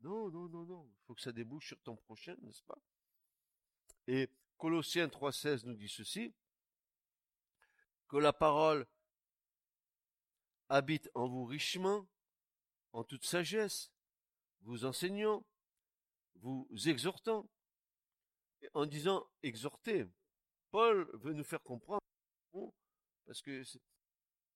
Non, 0.00 0.30
non, 0.30 0.48
non, 0.48 0.64
non. 0.64 0.90
Il 0.90 1.04
faut 1.04 1.14
que 1.14 1.20
ça 1.20 1.32
débouche 1.32 1.68
sur 1.68 1.80
ton 1.82 1.96
prochain, 1.96 2.36
n'est-ce 2.42 2.62
pas? 2.62 2.78
Et 4.06 4.28
Colossiens 4.56 5.06
3.16 5.06 5.66
nous 5.66 5.74
dit 5.74 5.88
ceci, 5.88 6.34
que 8.08 8.16
la 8.16 8.32
parole 8.32 8.86
habite 10.72 11.10
en 11.14 11.28
vous 11.28 11.44
richement, 11.44 12.08
en 12.92 13.04
toute 13.04 13.26
sagesse, 13.26 13.92
vous 14.62 14.86
enseignant, 14.86 15.44
vous 16.36 16.66
exhortant, 16.86 17.46
en 18.72 18.86
disant 18.86 19.28
exhorter. 19.42 20.06
Paul 20.70 21.10
veut 21.12 21.34
nous 21.34 21.44
faire 21.44 21.62
comprendre, 21.62 22.00
parce 23.26 23.42
que 23.42 23.62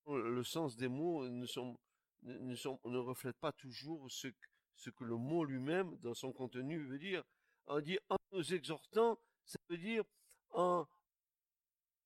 le 0.06 0.42
sens 0.42 0.76
des 0.76 0.88
mots 0.88 1.28
ne, 1.28 2.98
reflète 2.98 3.36
pas 3.36 3.52
toujours 3.52 4.10
ce, 4.10 4.28
ce 4.74 4.88
que 4.88 5.04
le 5.04 5.16
mot 5.16 5.44
lui-même, 5.44 5.98
dans 5.98 6.14
son 6.14 6.32
contenu, 6.32 6.82
veut 6.82 6.98
dire. 6.98 7.22
On 7.66 7.80
dit 7.80 7.98
en 8.08 8.16
nous 8.32 8.54
exhortant, 8.54 9.18
ça 9.44 9.58
veut 9.68 9.76
dire 9.76 10.02
en 10.50 10.86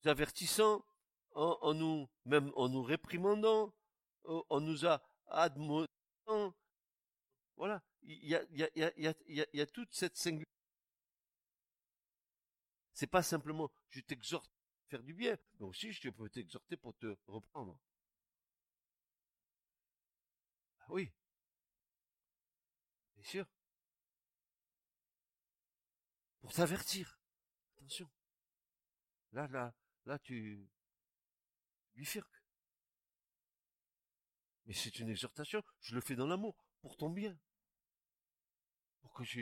nous 0.02 0.10
avertissant, 0.10 0.84
en, 1.32 1.58
en 1.60 1.74
nous, 1.74 2.08
même 2.24 2.50
en 2.56 2.68
nous 2.68 2.82
réprimandant, 2.82 3.72
on 4.24 4.60
nous 4.60 4.86
a 4.86 5.02
admonissant. 5.26 6.54
Voilà, 7.56 7.82
il 8.02 8.24
y 8.26 9.60
a, 9.60 9.66
toute 9.66 9.92
cette 9.92 10.16
singularité. 10.16 10.50
C'est 12.92 13.06
pas 13.06 13.22
simplement 13.22 13.70
je 13.90 14.00
t'exhorte 14.00 14.50
à 14.86 14.90
faire 14.90 15.02
du 15.02 15.14
bien, 15.14 15.36
mais 15.58 15.66
aussi 15.66 15.92
je 15.92 16.10
peux 16.10 16.28
t'exhorter 16.28 16.76
pour 16.76 16.94
te 16.96 17.16
reprendre. 17.26 17.78
Ah 20.80 20.86
oui. 20.88 21.12
Bien 23.16 23.24
sûr. 23.24 23.46
Pour 26.40 26.52
t'avertir. 26.52 27.20
Attention. 27.76 28.10
Là, 29.32 29.46
là, 29.48 29.74
là, 30.06 30.18
tu 30.18 30.66
bifurques. 31.94 32.39
Mais 34.66 34.74
c'est 34.74 34.98
une 34.98 35.08
exhortation, 35.08 35.62
je 35.80 35.94
le 35.94 36.00
fais 36.00 36.16
dans 36.16 36.26
l'amour, 36.26 36.56
pour 36.80 36.96
ton 36.96 37.10
bien. 37.10 37.38
Pour 39.00 39.12
que 39.14 39.24
je 39.24 39.40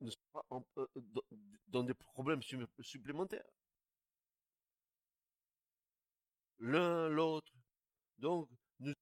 ne 0.00 0.10
sois 0.10 0.44
pas 0.48 0.62
euh, 0.78 0.86
dans 1.68 1.82
des 1.82 1.94
problèmes 1.94 2.42
supplémentaires. 2.80 3.48
L'un 6.58 7.08
l'autre. 7.08 7.52
Donc, 8.18 8.50
nous 8.80 8.92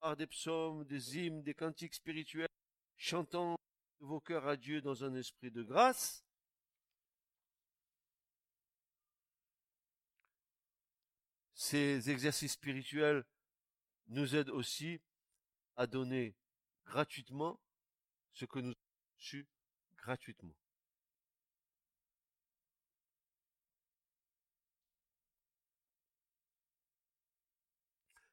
par 0.00 0.16
des 0.16 0.26
psaumes, 0.26 0.84
des 0.84 1.16
hymnes, 1.16 1.42
des 1.42 1.54
cantiques 1.54 1.94
spirituels, 1.94 2.48
chantant 2.96 3.56
vos 4.00 4.20
cœurs 4.20 4.48
à 4.48 4.56
Dieu 4.56 4.80
dans 4.80 5.04
un 5.04 5.14
esprit 5.14 5.52
de 5.52 5.62
grâce, 5.62 6.24
Ces 11.72 12.10
exercices 12.10 12.52
spirituels 12.52 13.24
nous 14.08 14.36
aident 14.36 14.50
aussi 14.50 15.00
à 15.76 15.86
donner 15.86 16.36
gratuitement 16.84 17.58
ce 18.34 18.44
que 18.44 18.58
nous 18.58 18.72
avons 18.72 19.16
reçu 19.16 19.48
gratuitement. 19.96 20.54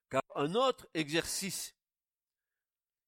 Car 0.09 0.21
un 0.35 0.53
autre 0.55 0.89
exercice 0.93 1.73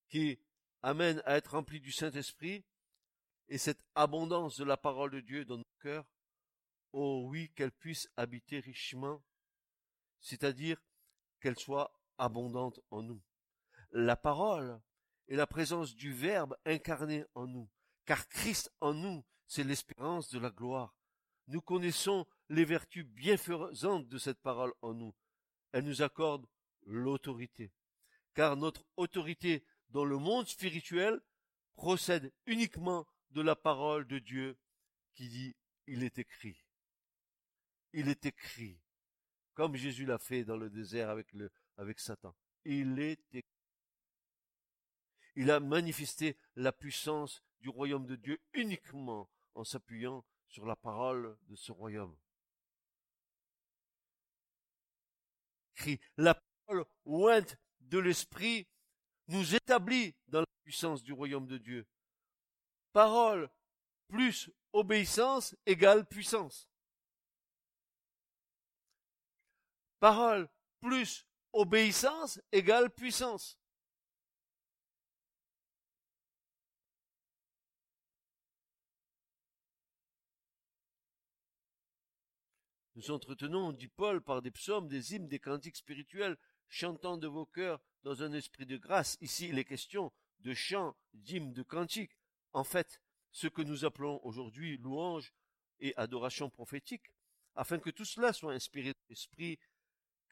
qui 0.08 0.40
amène 0.82 1.22
à 1.26 1.36
être 1.36 1.58
rempli 1.58 1.82
du 1.82 1.92
Saint-Esprit 1.92 2.64
est 3.50 3.58
cette 3.58 3.84
abondance 3.96 4.56
de 4.56 4.64
la 4.64 4.78
parole 4.78 5.12
de 5.12 5.20
Dieu 5.20 5.44
dans 5.44 5.58
nos 5.58 5.76
cœurs. 5.82 6.08
Oh 6.94 7.26
oui, 7.28 7.52
qu'elle 7.54 7.74
puisse 7.74 8.10
habiter 8.16 8.62
richement 8.62 9.22
c'est-à-dire 10.22 10.82
qu'elle 11.40 11.58
soit 11.58 11.94
abondante 12.18 12.80
en 12.92 13.02
nous. 13.02 13.22
La 13.92 14.16
parole 14.16 14.80
est 15.28 15.36
la 15.36 15.48
présence 15.48 15.96
du 15.96 16.14
Verbe 16.14 16.56
incarné 16.66 17.26
en 17.36 17.48
nous, 17.48 17.70
car 18.06 18.28
Christ 18.30 18.72
en 18.80 18.94
nous, 18.94 19.26
c'est 19.48 19.64
l'espérance 19.64 20.30
de 20.30 20.40
la 20.40 20.50
gloire. 20.50 20.96
Nous 21.48 21.62
connaissons 21.62 22.26
les 22.50 22.64
vertus 22.64 23.06
bienfaisantes 23.06 24.08
de 24.08 24.18
cette 24.18 24.42
parole 24.42 24.74
en 24.82 24.94
nous. 24.94 25.14
Elle 25.72 25.86
nous 25.86 26.02
accorde 26.02 26.46
l'autorité, 26.86 27.74
car 28.34 28.56
notre 28.56 28.86
autorité 28.96 29.66
dans 29.90 30.06
le 30.06 30.18
monde 30.18 30.48
spirituel 30.48 31.22
procède 31.74 32.32
uniquement 32.46 33.08
de 33.32 33.42
la 33.42 33.56
parole 33.56 34.08
de 34.08 34.20
Dieu 34.20 34.58
qui 35.14 35.30
dit 35.30 35.56
il 35.88 36.04
est 36.04 36.20
écrit. 36.20 36.66
Il 37.94 38.08
est 38.08 38.26
écrit 38.26 38.81
comme 39.54 39.76
Jésus 39.76 40.06
l'a 40.06 40.18
fait 40.18 40.44
dans 40.44 40.58
le 40.58 40.70
désert 40.70 41.10
avec 41.78 42.00
Satan. 42.00 42.36
Il 42.66 43.18
Il 45.36 45.52
a 45.52 45.60
manifesté 45.60 46.38
la 46.56 46.72
puissance 46.72 47.44
du 47.60 47.70
royaume 47.70 48.06
de 48.06 48.16
Dieu 48.16 48.40
uniquement 48.54 49.30
en 49.56 49.64
s'appuyant 49.64 50.26
sur 50.48 50.66
la 50.66 50.76
parole 50.76 51.38
de 51.48 51.56
ce 51.56 51.72
royaume. 51.72 52.16
La 56.18 56.36
parole 56.68 56.86
ointe 57.06 57.58
de 57.80 57.98
l'esprit 57.98 58.68
nous 59.28 59.56
établit 59.56 60.16
dans 60.28 60.42
la 60.42 60.48
puissance 60.64 61.04
du 61.04 61.14
royaume 61.14 61.48
de 61.48 61.58
Dieu. 61.58 61.88
Parole 62.94 63.50
plus 64.08 64.50
obéissance 64.74 65.56
égale 65.66 66.06
puissance. 66.06 66.71
Parole 70.02 70.50
plus 70.80 71.28
obéissance 71.54 72.42
égale 72.52 72.90
puissance. 72.90 73.60
Nous 82.96 83.12
entretenons, 83.12 83.72
dit 83.74 83.90
Paul, 83.90 84.24
par 84.24 84.42
des 84.42 84.50
psaumes, 84.50 84.88
des 84.88 85.14
hymnes, 85.14 85.28
des 85.28 85.38
cantiques 85.38 85.78
spirituels, 85.78 86.36
chantant 86.68 87.18
de 87.18 87.28
vos 87.28 87.46
cœurs 87.46 87.80
dans 88.02 88.24
un 88.24 88.34
esprit 88.34 88.66
de 88.66 88.78
grâce. 88.78 89.20
Ici, 89.22 89.50
il 89.50 89.60
est 89.60 89.66
question 89.66 90.12
de 90.40 90.56
chants, 90.56 90.96
d'hymnes, 91.14 91.54
de 91.54 91.62
cantiques. 91.62 92.18
En 92.54 92.64
fait, 92.64 93.00
ce 93.30 93.48
que 93.48 93.62
nous 93.62 93.86
appelons 93.86 94.20
aujourd'hui 94.24 94.78
louange 94.78 95.32
et 95.80 95.96
adoration 95.96 96.50
prophétique, 96.50 97.12
afin 97.54 97.78
que 97.78 97.92
tout 97.92 98.06
cela 98.06 98.34
soit 98.34 98.54
inspiré 98.54 98.90
de 98.90 99.00
l'esprit, 99.10 99.60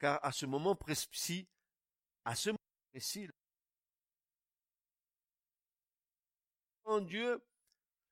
car 0.00 0.18
à 0.24 0.32
ce 0.32 0.46
moment 0.46 0.74
précis, 0.74 1.46
à 2.24 2.34
ce 2.34 2.48
moment 2.48 2.58
précis, 2.90 3.28
en 6.84 7.00
Dieu, 7.00 7.40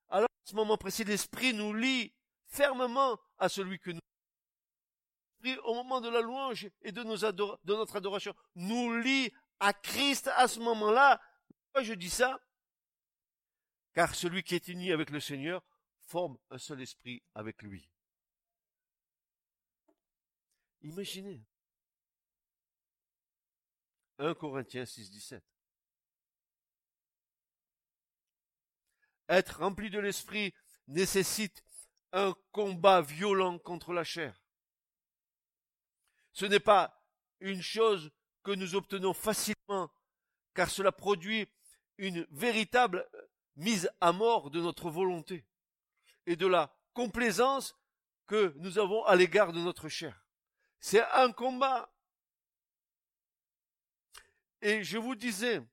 alors 0.09 0.29
à 0.29 0.49
ce 0.49 0.55
moment 0.55 0.77
précis, 0.77 1.03
l'esprit 1.03 1.53
nous 1.55 1.75
lie 1.75 2.15
fermement 2.47 3.19
à 3.39 3.49
celui 3.49 3.81
que 3.81 3.91
nous 3.91 4.01
au 5.65 5.75
moment 5.75 6.01
de 6.01 6.09
la 6.09 6.21
louange 6.21 6.69
et 6.83 6.93
de 6.93 7.03
notre 7.03 7.97
adoration, 7.97 8.35
nous 8.55 8.97
lie 8.99 9.33
à 9.61 9.73
Christ 9.73 10.29
à 10.37 10.49
ce 10.49 10.59
moment-là. 10.61 11.21
Pourquoi 11.49 11.85
je 11.85 11.95
dis 11.95 12.11
ça? 12.11 12.41
Car 13.95 14.15
celui 14.15 14.43
qui 14.43 14.57
est 14.57 14.69
uni 14.69 14.93
avec 14.93 15.11
le 15.11 15.21
Seigneur 15.21 15.65
forme 16.01 16.39
un 16.51 16.59
seul 16.59 16.83
esprit 16.83 17.23
avec 17.35 17.63
lui. 17.63 17.89
Imaginez. 20.83 21.48
1 24.19 24.35
Corinthiens 24.35 24.85
6, 24.85 25.11
17. 25.11 25.45
Être 29.29 29.59
rempli 29.59 29.91
de 29.91 29.99
l'esprit 29.99 30.55
nécessite 30.87 31.63
un 32.13 32.35
combat 32.53 33.03
violent 33.03 33.59
contre 33.59 33.93
la 33.93 34.05
chair. 34.05 34.43
Ce 36.33 36.47
n'est 36.47 36.61
pas 36.61 37.05
une 37.41 37.63
chose 37.63 38.11
que 38.43 38.53
nous 38.53 38.75
obtenons 38.75 39.13
facilement, 39.13 39.91
car 40.55 40.71
cela 40.71 40.93
produit 40.93 41.47
une 41.99 42.27
véritable 42.31 43.09
mise 43.57 43.91
à 44.01 44.13
mort 44.13 44.51
de 44.51 44.61
notre 44.61 44.91
volonté 44.91 45.45
et 46.27 46.37
de 46.37 46.47
la 46.47 46.75
complaisance 46.95 47.77
que 48.27 48.55
nous 48.57 48.79
avons 48.79 49.05
à 49.05 49.17
l'égard 49.17 49.53
de 49.53 49.61
notre 49.61 49.89
chair. 49.89 50.25
C'est 50.81 51.05
un 51.13 51.33
combat. 51.33 51.93
Et 54.61 54.83
je 54.83 54.99
vous 54.99 55.15
disais, 55.15 55.59
vous 55.59 55.67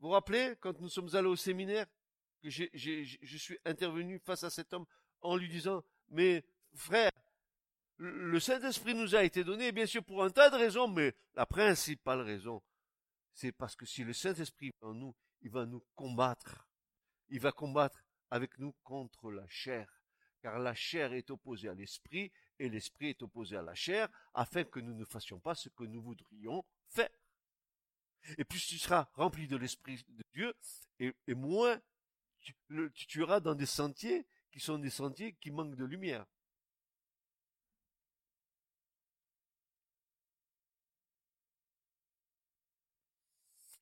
vous 0.00 0.10
rappelez, 0.10 0.54
quand 0.60 0.78
nous 0.80 0.88
sommes 0.88 1.14
allés 1.14 1.28
au 1.28 1.36
séminaire, 1.36 1.86
que 2.42 2.50
je 2.50 3.36
suis 3.36 3.58
intervenu 3.64 4.18
face 4.20 4.44
à 4.44 4.50
cet 4.50 4.72
homme 4.72 4.86
en 5.20 5.36
lui 5.36 5.48
disant, 5.48 5.82
mais 6.10 6.44
frère, 6.74 7.10
le 7.96 8.38
Saint-Esprit 8.38 8.94
nous 8.94 9.16
a 9.16 9.24
été 9.24 9.42
donné, 9.42 9.72
bien 9.72 9.86
sûr, 9.86 10.04
pour 10.04 10.22
un 10.22 10.30
tas 10.30 10.50
de 10.50 10.56
raisons, 10.56 10.86
mais 10.86 11.14
la 11.34 11.46
principale 11.46 12.20
raison, 12.20 12.62
c'est 13.32 13.50
parce 13.50 13.74
que 13.74 13.86
si 13.86 14.04
le 14.04 14.12
Saint-Esprit 14.12 14.68
est 14.68 14.84
en 14.84 14.94
nous, 14.94 15.14
il 15.42 15.50
va 15.50 15.66
nous 15.66 15.84
combattre. 15.96 16.68
Il 17.28 17.40
va 17.40 17.50
combattre 17.50 18.04
avec 18.30 18.58
nous 18.58 18.72
contre 18.84 19.32
la 19.32 19.46
chair. 19.48 19.92
Car 20.40 20.60
la 20.60 20.74
chair 20.74 21.12
est 21.12 21.30
opposée 21.30 21.68
à 21.68 21.74
l'esprit 21.74 22.30
et 22.60 22.68
l'esprit 22.68 23.08
est 23.08 23.22
opposé 23.22 23.56
à 23.56 23.62
la 23.62 23.74
chair 23.74 24.08
afin 24.34 24.62
que 24.62 24.78
nous 24.78 24.94
ne 24.94 25.04
fassions 25.04 25.40
pas 25.40 25.56
ce 25.56 25.68
que 25.68 25.82
nous 25.82 26.00
voudrions 26.00 26.64
faire. 26.86 27.10
Et 28.36 28.44
plus 28.44 28.66
tu 28.66 28.78
seras 28.78 29.08
rempli 29.14 29.46
de 29.46 29.56
l'esprit 29.56 30.04
de 30.08 30.22
Dieu 30.34 30.54
et, 30.98 31.14
moins 31.34 31.80
tu, 32.40 33.06
tueras 33.06 33.40
dans 33.40 33.54
des 33.54 33.66
sentiers 33.66 34.26
qui 34.50 34.60
sont 34.60 34.78
des 34.78 34.90
sentiers 34.90 35.34
qui 35.34 35.50
manquent 35.50 35.76
de 35.76 35.84
lumière. 35.84 36.26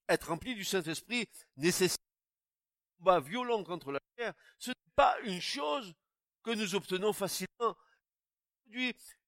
être 0.08 0.28
rempli 0.28 0.54
du 0.54 0.64
Saint-Esprit 0.64 1.28
nécessite 1.56 1.98
un 1.98 2.98
combat 2.98 3.20
violent 3.20 3.64
contre 3.64 3.92
la 3.92 3.98
chair. 4.16 4.34
Ce 4.58 4.70
n'est 4.70 4.94
pas 4.94 5.18
une 5.22 5.40
chose 5.40 5.94
que 6.42 6.52
nous 6.52 6.74
obtenons 6.74 7.12
facilement. 7.12 7.76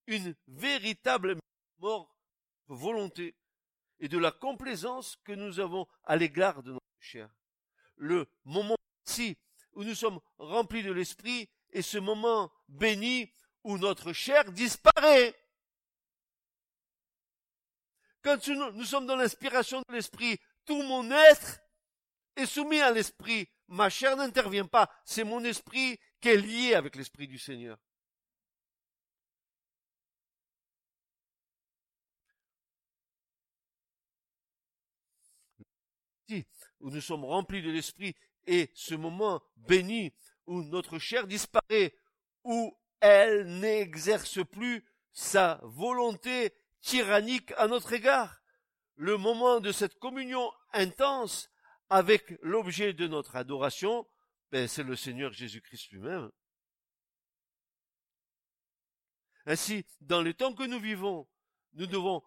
une 0.07 0.35
véritable 0.47 1.37
mort 1.79 2.17
de 2.69 2.75
volonté 2.75 3.35
et 4.01 4.09
de 4.09 4.19
la 4.19 4.31
complaisance 4.31 5.17
que 5.25 5.33
nous 5.33 5.61
avons 5.61 5.87
à 6.05 6.17
l'égard 6.17 6.63
de 6.63 6.73
notre 6.73 6.85
chair. 7.01 7.29
Le 7.97 8.27
moment 8.45 8.77
ici 9.07 9.37
où 9.73 9.85
nous 9.85 9.95
sommes 9.95 10.21
remplis 10.39 10.83
de 10.83 10.93
l'Esprit 10.93 11.49
est 11.71 11.83
ce 11.83 11.99
moment 11.99 12.53
béni 12.69 13.33
où 13.65 13.79
notre 13.79 14.13
chair 14.13 14.51
disparaît. 14.53 15.35
Quand 18.23 18.47
nous 18.49 18.85
sommes 18.85 19.07
dans 19.07 19.17
l'inspiration 19.17 19.83
de 19.89 19.95
l'Esprit, 19.95 20.39
tout 20.65 20.83
mon 20.83 21.11
être 21.11 21.61
est 22.37 22.47
soumis 22.47 22.81
à 22.81 22.91
l'esprit. 22.91 23.49
Ma 23.69 23.91
chair 23.91 24.17
n'intervient 24.17 24.67
pas. 24.67 24.91
C'est 25.05 25.25
mon 25.25 25.45
esprit 25.45 25.99
qui 26.21 26.29
est 26.29 26.37
lié 26.37 26.75
avec 26.75 26.97
l'esprit 26.97 27.27
du 27.27 27.39
Seigneur. 27.39 27.79
Où 36.81 36.91
nous 36.91 37.01
sommes 37.01 37.25
remplis 37.25 37.63
de 37.63 37.71
l'esprit 37.71 38.15
et 38.47 38.71
ce 38.75 38.95
moment 38.95 39.43
béni 39.57 40.13
où 40.47 40.63
notre 40.63 40.99
chair 40.99 41.27
disparaît, 41.27 41.95
où 42.45 42.77
elle 43.01 43.59
n'exerce 43.61 44.45
plus 44.47 44.85
sa 45.13 45.61
volonté 45.63 46.55
tyrannique 46.81 47.53
à 47.57 47.67
notre 47.67 47.93
égard 47.93 48.39
le 48.99 49.17
moment 49.17 49.61
de 49.61 49.71
cette 49.71 49.99
communion 49.99 50.51
intense 50.73 51.51
avec 51.89 52.37
l'objet 52.43 52.93
de 52.93 53.07
notre 53.07 53.37
adoration, 53.37 54.07
ben, 54.51 54.67
c'est 54.67 54.83
le 54.83 54.97
Seigneur 54.97 55.33
Jésus-Christ 55.33 55.93
lui-même. 55.93 56.31
Ainsi, 59.47 59.87
dans 60.01 60.21
les 60.21 60.35
temps 60.35 60.53
que 60.53 60.65
nous 60.65 60.81
vivons, 60.81 61.29
nous 61.75 61.87
devons 61.87 62.23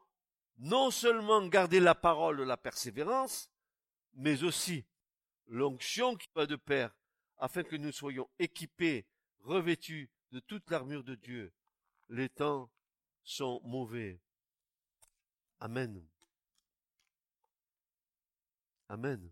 non 0.60 0.92
seulement 0.92 1.46
garder 1.48 1.80
la 1.80 1.94
parole 1.94 2.42
la 2.42 2.58
persévérance, 2.58 3.51
mais 4.14 4.44
aussi 4.44 4.86
l'onction 5.48 6.16
qui 6.16 6.28
va 6.36 6.46
de 6.46 6.56
pair, 6.56 6.96
afin 7.38 7.64
que 7.64 7.76
nous 7.76 7.92
soyons 7.92 8.30
équipés, 8.40 9.06
revêtus 9.40 10.10
de 10.32 10.40
toute 10.40 10.70
l'armure 10.70 11.04
de 11.04 11.16
Dieu. 11.16 11.52
Les 12.10 12.30
temps 12.30 12.70
sont 13.24 13.62
mauvais. 13.64 14.20
Amen. 15.60 16.06
Amen. 18.90 19.32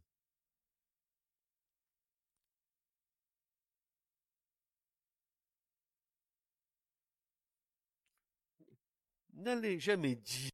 N'allez 9.33 9.79
jamais 9.79 10.15
dire 10.15 10.51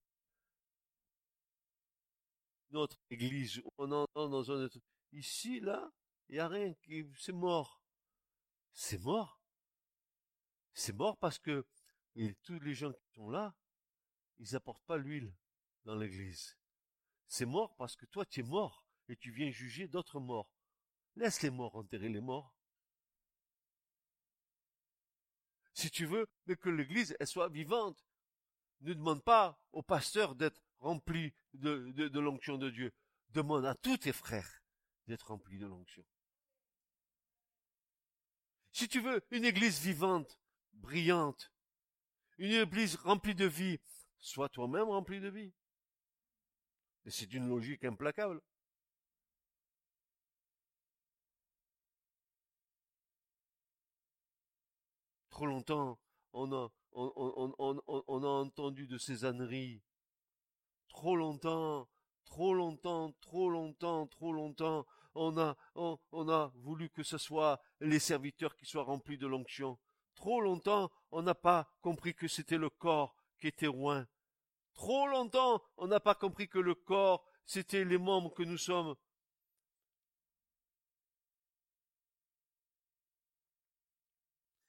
notre 2.75 2.97
église, 3.09 3.61
on 3.77 3.91
entend 3.91 4.27
dans 4.29 4.51
un 4.51 4.67
ici, 5.13 5.59
là, 5.61 5.91
il 6.27 6.35
n'y 6.35 6.39
a 6.39 6.47
rien 6.47 6.73
qui, 6.73 7.09
c'est 7.17 7.31
mort. 7.31 7.81
C'est 8.73 9.01
mort. 9.01 9.41
C'est 10.73 10.93
mort 10.93 11.17
parce 11.17 11.39
que 11.39 11.65
tous 12.43 12.59
les 12.59 12.73
gens 12.73 12.91
qui 12.91 13.07
sont 13.13 13.29
là, 13.29 13.55
ils 14.39 14.51
n'apportent 14.51 14.85
pas 14.85 14.97
l'huile 14.97 15.33
dans 15.85 15.95
l'église. 15.95 16.57
C'est 17.27 17.45
mort 17.45 17.75
parce 17.77 17.95
que 17.95 18.05
toi, 18.05 18.25
tu 18.25 18.41
es 18.41 18.43
mort 18.43 18.85
et 19.07 19.15
tu 19.15 19.31
viens 19.31 19.49
juger 19.51 19.87
d'autres 19.87 20.19
morts. 20.19 20.51
Laisse 21.15 21.41
les 21.41 21.49
morts 21.49 21.75
enterrer 21.75 22.09
les 22.09 22.21
morts. 22.21 22.53
Si 25.73 25.89
tu 25.89 26.05
veux, 26.05 26.27
que 26.45 26.69
l'église 26.69 27.15
elle 27.19 27.27
soit 27.27 27.49
vivante, 27.49 28.05
ne 28.81 28.93
demande 28.93 29.23
pas 29.23 29.57
au 29.71 29.81
pasteur 29.81 30.35
d'être 30.35 30.61
rempli 30.85 31.33
de, 31.53 31.91
de, 31.91 32.19
l'onction 32.19 32.57
de 32.57 32.69
Dieu. 32.69 32.93
Demande 33.29 33.65
à 33.65 33.73
tous 33.73 33.97
tes 33.97 34.13
frères 34.13 34.61
d'être 35.07 35.27
rempli 35.27 35.57
de 35.57 35.65
l'onction. 35.65 36.05
Si 38.71 38.87
tu 38.87 39.01
veux 39.01 39.25
une 39.31 39.45
église 39.45 39.79
vivante, 39.79 40.39
brillante, 40.73 41.51
une 42.37 42.51
église 42.51 42.95
remplie 42.97 43.33
de 43.33 43.45
vie, 43.45 43.79
sois 44.19 44.49
toi-même 44.49 44.89
rempli 44.89 45.19
de 45.19 45.29
vie. 45.29 45.53
Et 47.05 47.11
c'est 47.11 47.33
une 47.33 47.47
logique 47.47 47.83
implacable. 47.83 48.41
Trop 55.29 55.47
longtemps, 55.47 55.99
on 56.33 56.51
a, 56.53 56.71
on, 56.93 58.23
a 58.23 58.27
entendu 58.27 58.87
de 58.87 58.97
ces 58.97 59.25
âneries. 59.25 59.81
Trop 60.95 61.17
longtemps, 61.17 61.89
trop 62.23 62.53
longtemps, 62.53 63.11
trop 63.19 63.49
longtemps, 63.49 64.07
trop 64.07 64.31
longtemps, 64.31 64.87
on 65.13 65.37
a, 65.37 65.57
on, 65.75 66.29
a 66.29 66.53
voulu 66.55 66.89
que 66.89 67.03
ce 67.03 67.17
soit 67.17 67.61
les 67.81 67.99
serviteurs 67.99 68.55
qui 68.55 68.65
soient 68.65 68.85
remplis 68.85 69.17
de 69.17 69.27
l'onction. 69.27 69.77
Trop 70.15 70.39
longtemps, 70.39 70.89
on 71.11 71.21
n'a 71.21 71.35
pas 71.35 71.69
compris 71.81 72.15
que 72.15 72.29
c'était 72.29 72.57
le 72.57 72.69
corps 72.69 73.13
qui 73.39 73.47
était 73.47 73.65
loin. 73.65 74.07
Trop 74.73 75.05
longtemps, 75.07 75.61
on 75.75 75.87
n'a 75.87 75.99
pas 75.99 76.15
compris 76.15 76.47
que 76.47 76.59
le 76.59 76.75
corps, 76.75 77.25
c'était 77.45 77.83
les 77.83 77.97
membres 77.97 78.33
que 78.33 78.43
nous 78.43 78.57
sommes. 78.57 78.95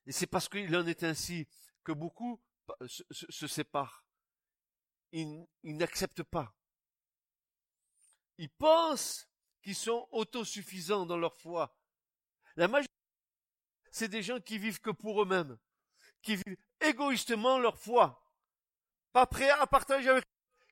Et 0.07 0.13
c'est 0.13 0.27
parce 0.27 0.49
qu'il 0.49 0.75
en 0.75 0.89
est 0.89 1.05
ainsi 1.05 1.47
que 1.85 1.93
beaucoup 1.93 2.41
se, 2.81 3.47
séparent. 3.47 4.06
Ils, 5.13 5.47
n'acceptent 5.65 6.25
pas. 6.25 6.55
Ils 8.39 8.51
pensent 8.51 9.29
qu'ils 9.63 9.75
sont 9.75 10.07
autosuffisants 10.13 11.07
dans 11.07 11.17
leur 11.17 11.35
foi. 11.37 11.75
La 12.57 12.69
majorité, 12.69 12.93
c'est 13.91 14.09
des 14.09 14.23
gens 14.23 14.41
qui 14.41 14.59
vivent 14.59 14.81
que 14.81 14.91
pour 14.91 15.23
eux-mêmes, 15.23 15.57
qui 16.23 16.37
vivent 16.37 16.59
égoïstement 16.81 17.59
leur 17.59 17.79
foi 17.79 18.23
pas 19.17 19.27
prêts 19.27 19.49
à 19.49 19.67
partager 19.67 20.11
avec 20.11 20.25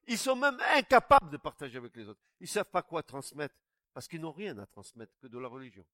Ils 0.07 0.19
sont 0.19 0.37
même 0.37 0.61
incapables 0.75 1.31
de 1.31 1.39
partager 1.39 1.79
avec 1.79 1.97
les 1.97 2.07
autres. 2.07 2.21
Ils 2.41 2.47
savent 2.47 2.69
pas 2.71 2.83
quoi 2.83 3.03
transmettre 3.03 3.55
parce 3.95 4.07
qu'ils 4.07 4.21
n'ont 4.21 4.33
rien 4.33 4.59
à 4.59 4.67
transmettre 4.67 5.17
que 5.19 5.29
de 5.29 5.39
la 5.39 5.49
religion. 5.49 5.87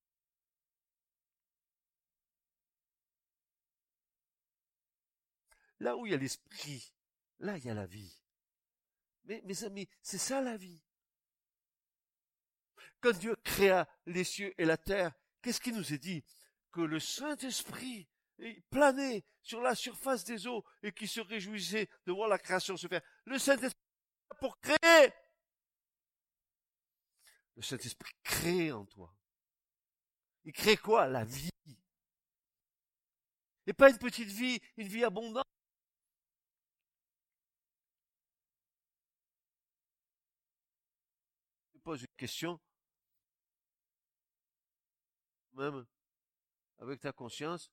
Là 5.79 5.97
où 5.97 6.07
il 6.07 6.11
y 6.11 6.15
a 6.15 6.19
l'esprit, 6.19 6.93
là 7.39 7.57
il 7.57 7.65
y 7.65 7.71
a 7.71 7.75
la 7.75 7.87
vie. 7.87 8.21
Mais 9.25 9.43
mes 9.45 9.65
amis, 9.65 9.89
c'est 10.03 10.19
ça 10.19 10.41
la 10.41 10.57
vie. 10.57 10.83
Quand 13.01 13.17
Dieu 13.19 13.37
créa 13.37 13.89
les 14.07 14.25
cieux 14.25 14.55
et 14.59 14.65
la 14.65 14.77
terre, 14.77 15.13
qu'est-ce 15.43 15.61
qu'il 15.61 15.75
nous 15.75 15.93
est 15.93 15.99
dit? 15.99 16.25
Que 16.73 16.81
le 16.81 17.01
Saint-Esprit 17.01 18.09
planait 18.71 19.25
sur 19.43 19.61
la 19.61 19.75
surface 19.75 20.25
des 20.25 20.47
eaux 20.47 20.65
et 20.83 20.93
qui 20.93 21.07
se 21.07 21.21
réjouissait 21.21 21.89
de 22.07 22.13
voir 22.13 22.29
la 22.29 22.39
création 22.39 22.77
se 22.77 22.89
faire. 22.89 23.03
Le 23.25 23.39
Saint-Esprit 23.39 23.81
pour 24.39 24.59
créer. 24.61 25.13
Le 27.57 27.63
Saint-Esprit 27.63 28.15
crée 28.23 28.73
en 28.73 28.87
toi. 28.87 29.15
Il 30.45 30.53
crée 30.53 30.77
quoi? 30.77 31.07
La 31.07 31.25
vie. 31.25 31.51
Et 33.67 33.73
pas 33.73 33.91
une 33.91 33.99
petite 33.99 34.29
vie, 34.29 34.61
une 34.77 34.89
vie 34.89 35.05
abondante. 35.05 35.47
Pose 41.91 42.03
une 42.03 42.17
question. 42.17 42.61
Même 45.55 45.85
avec 46.79 47.01
ta 47.01 47.11
conscience, 47.11 47.73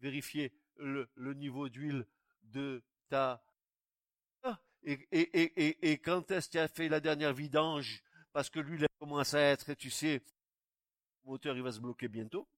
vérifier 0.00 0.52
le, 0.78 1.08
niveau 1.34 1.68
d'huile 1.68 2.04
de 2.42 2.82
ta... 3.08 3.40
Ah, 4.42 4.58
et, 4.82 4.94
et, 5.12 5.42
et, 5.42 5.92
et, 5.92 5.98
quand 5.98 6.28
est-ce 6.32 6.50
tu 6.50 6.58
as 6.58 6.66
fait 6.66 6.88
la 6.88 6.98
dernière 6.98 7.32
vidange? 7.32 8.02
Parce 8.32 8.50
que 8.50 8.58
l'huile 8.58 8.88
commence 8.98 9.34
à 9.34 9.40
être, 9.40 9.70
et 9.70 9.76
tu 9.76 9.90
sais, 9.90 10.24
le 11.22 11.30
moteur 11.30 11.54
il 11.54 11.62
va 11.62 11.70
se 11.70 11.78
bloquer 11.78 12.08
bientôt. 12.08 12.48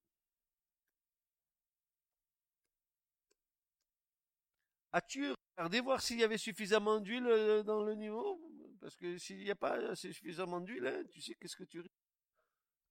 As-tu 4.93 5.35
regardé 5.59 5.81
voir 5.81 6.01
s'il 6.01 6.19
y 6.19 6.25
avait 6.25 6.39
suffisamment 6.39 6.99
d'huile 6.99 7.27
euh, 7.27 7.63
dans 7.63 7.83
le 7.83 7.95
niveau? 7.95 8.41
Parce 8.85 8.97
que 8.97 9.17
s'il 9.17 9.39
n'y 9.39 9.51
a 9.51 9.55
pas 9.55 9.97
suffisamment 9.97 10.61
d'huile, 10.61 10.87
hein, 10.87 11.03
tu 11.11 11.23
sais 11.23 11.35
qu'est-ce 11.37 11.57
que 11.57 11.65
tu 11.65 11.81
risques? 11.81 11.91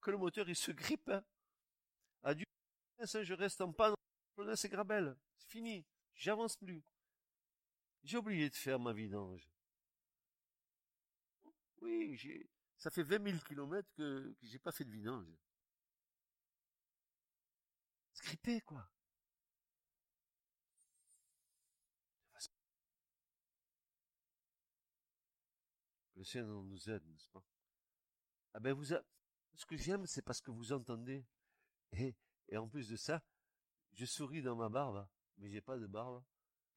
Que 0.00 0.10
le 0.10 0.18
moteur 0.18 0.48
il 0.48 0.56
se 0.56 0.72
grippe. 0.72 1.08
Hein. 1.08 1.24
Adieu, 2.24 2.44
je 2.98 3.32
reste 3.32 3.60
en 3.60 3.72
panne 3.72 3.94
c'est 4.56 4.68
Grabel. 4.68 5.16
C'est 5.36 5.50
fini. 5.50 5.86
J'avance 6.16 6.56
plus. 6.56 6.82
J'ai 8.02 8.16
oublié 8.16 8.50
de 8.50 8.56
faire 8.56 8.80
ma 8.80 8.92
vidange. 8.92 9.48
Oui, 11.80 12.16
j'ai, 12.16 12.50
ça 12.76 12.90
fait 12.90 13.04
20 13.04 13.30
000 13.30 13.38
kilomètres 13.46 13.92
que, 13.92 14.34
j'ai 14.42 14.58
pas 14.58 14.72
fait 14.72 14.84
de 14.84 14.90
vidange. 14.90 15.32
Scripté, 18.14 18.60
quoi. 18.62 18.90
Le 26.32 26.62
nous 26.62 26.90
aide, 26.90 27.06
n'est-ce 27.06 27.28
pas? 27.28 27.44
Ah 28.54 28.60
ben 28.60 28.72
vous, 28.72 28.84
ce 28.84 29.66
que 29.66 29.76
j'aime, 29.76 30.06
c'est 30.06 30.22
parce 30.22 30.40
que 30.40 30.50
vous 30.50 30.72
entendez. 30.72 31.26
Et, 31.92 32.16
et 32.48 32.56
en 32.56 32.68
plus 32.68 32.88
de 32.88 32.96
ça, 32.96 33.22
je 33.92 34.06
souris 34.06 34.42
dans 34.42 34.56
ma 34.56 34.68
barbe, 34.68 35.06
mais 35.36 35.48
j'ai 35.50 35.60
pas 35.60 35.78
de 35.78 35.86
barbe. 35.86 36.24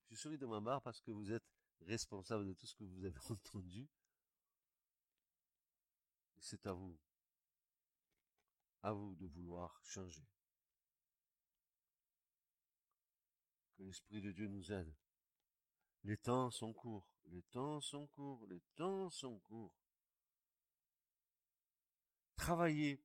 Je 0.09 0.15
souris 0.15 0.37
dans 0.37 0.49
ma 0.49 0.59
barbe 0.59 0.83
parce 0.83 1.01
que 1.01 1.11
vous 1.11 1.31
êtes 1.31 1.45
responsable 1.81 2.45
de 2.45 2.53
tout 2.53 2.67
ce 2.67 2.75
que 2.75 2.83
vous 2.83 3.05
avez 3.05 3.19
entendu. 3.29 3.87
C'est 6.39 6.65
à 6.67 6.73
vous. 6.73 6.99
À 8.83 8.91
vous 8.91 9.15
de 9.15 9.27
vouloir 9.27 9.81
changer. 9.83 10.27
Que 13.75 13.83
l'Esprit 13.83 14.21
de 14.21 14.31
Dieu 14.31 14.47
nous 14.47 14.71
aide. 14.71 14.93
Les 16.03 16.17
temps 16.17 16.51
sont 16.51 16.73
courts, 16.73 17.09
les 17.27 17.43
temps 17.43 17.81
sont 17.81 18.07
courts, 18.07 18.45
les 18.47 18.61
temps 18.75 19.09
sont 19.09 19.39
courts. 19.39 19.75
Travaillez 22.35 23.03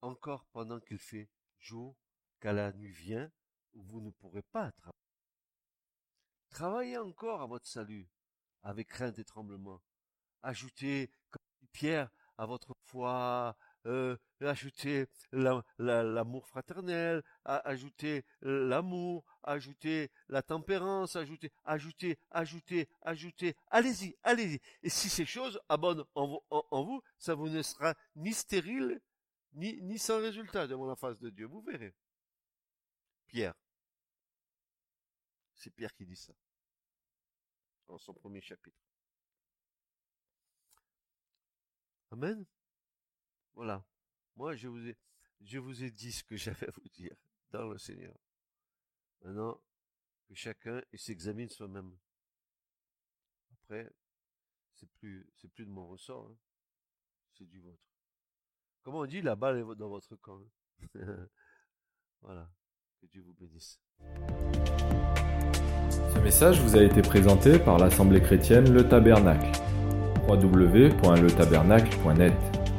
encore 0.00 0.46
pendant 0.46 0.80
qu'il 0.80 0.98
fait 0.98 1.30
jour 1.58 1.96
qu'à 2.40 2.52
la 2.52 2.72
nuit 2.72 2.90
vient 2.90 3.30
où 3.74 3.82
vous 3.82 4.00
ne 4.00 4.10
pourrez 4.10 4.42
pas 4.42 4.72
travailler. 4.72 4.96
Travaillez 6.48 6.98
encore 6.98 7.42
à 7.42 7.46
votre 7.46 7.66
salut, 7.66 8.10
avec 8.62 8.88
crainte 8.88 9.18
et 9.18 9.24
tremblement. 9.24 9.80
Ajoutez, 10.42 11.12
comme 11.30 11.44
dit 11.60 11.68
Pierre, 11.68 12.10
à 12.38 12.46
votre 12.46 12.74
foi, 12.86 13.56
euh, 13.86 14.16
ajoutez 14.40 15.06
l'amour 15.32 16.46
fraternel, 16.48 17.22
ajoutez 17.44 18.24
l'amour, 18.42 19.24
ajoutez 19.42 20.10
la 20.28 20.42
tempérance, 20.42 21.16
ajoutez, 21.16 21.50
ajoutez, 21.64 22.18
ajoutez, 22.30 22.88
ajoutez. 23.02 23.56
Allez-y, 23.68 24.16
allez-y. 24.22 24.60
Et 24.82 24.90
si 24.90 25.08
ces 25.08 25.26
choses 25.26 25.60
abondent 25.68 26.06
en, 26.14 26.84
vous, 26.84 27.02
ça 27.18 27.34
vous 27.34 27.48
ne 27.48 27.62
sera 27.62 27.94
ni 28.16 28.32
stérile, 28.32 29.00
ni 29.52 29.98
sans 29.98 30.20
résultat 30.20 30.66
devant 30.66 30.86
la 30.86 30.96
face 30.96 31.18
de 31.18 31.30
Dieu. 31.30 31.46
Vous 31.46 31.62
verrez. 31.62 31.94
Pierre. 33.26 33.54
C'est 35.54 35.70
Pierre 35.70 35.94
qui 35.94 36.06
dit 36.06 36.16
ça. 36.16 36.32
Dans 37.86 37.98
son 37.98 38.14
premier 38.14 38.40
chapitre. 38.40 38.80
Amen. 42.10 42.44
Voilà. 43.54 43.84
Moi, 44.36 44.56
je 44.56 44.68
vous 44.68 44.88
ai, 44.88 44.96
je 45.40 45.58
vous 45.58 45.84
ai 45.84 45.90
dit 45.90 46.12
ce 46.12 46.24
que 46.24 46.36
j'avais 46.36 46.68
à 46.68 46.70
vous 46.70 46.88
dire 46.88 47.14
dans 47.50 47.68
le 47.68 47.78
Seigneur. 47.78 48.16
Maintenant, 49.22 49.60
que 50.28 50.34
chacun 50.34 50.82
s'examine 50.94 51.48
soi-même. 51.48 51.96
Après, 53.52 53.90
c'est 54.74 54.90
plus, 54.92 55.28
c'est 55.36 55.52
plus 55.52 55.66
de 55.66 55.70
mon 55.70 55.88
ressort, 55.88 56.30
hein. 56.30 56.36
c'est 57.32 57.46
du 57.46 57.60
vôtre. 57.60 57.82
Comment 58.82 59.00
on 59.00 59.06
dit, 59.06 59.20
la 59.20 59.36
balle 59.36 59.58
est 59.58 59.74
dans 59.76 59.88
votre 59.88 60.16
camp. 60.16 60.40
Hein. 60.94 60.94
voilà. 62.22 62.50
Que 63.00 63.06
Dieu 63.06 63.22
vous 63.22 63.34
bénisse. 63.34 63.80
Ce 66.14 66.18
message 66.18 66.60
vous 66.60 66.76
a 66.76 66.82
été 66.82 67.02
présenté 67.02 67.58
par 67.58 67.78
l'Assemblée 67.78 68.22
chrétienne 68.22 68.72
Le 68.72 68.88
Tabernacle. 68.88 69.50
www.letabernacle.net 70.28 72.69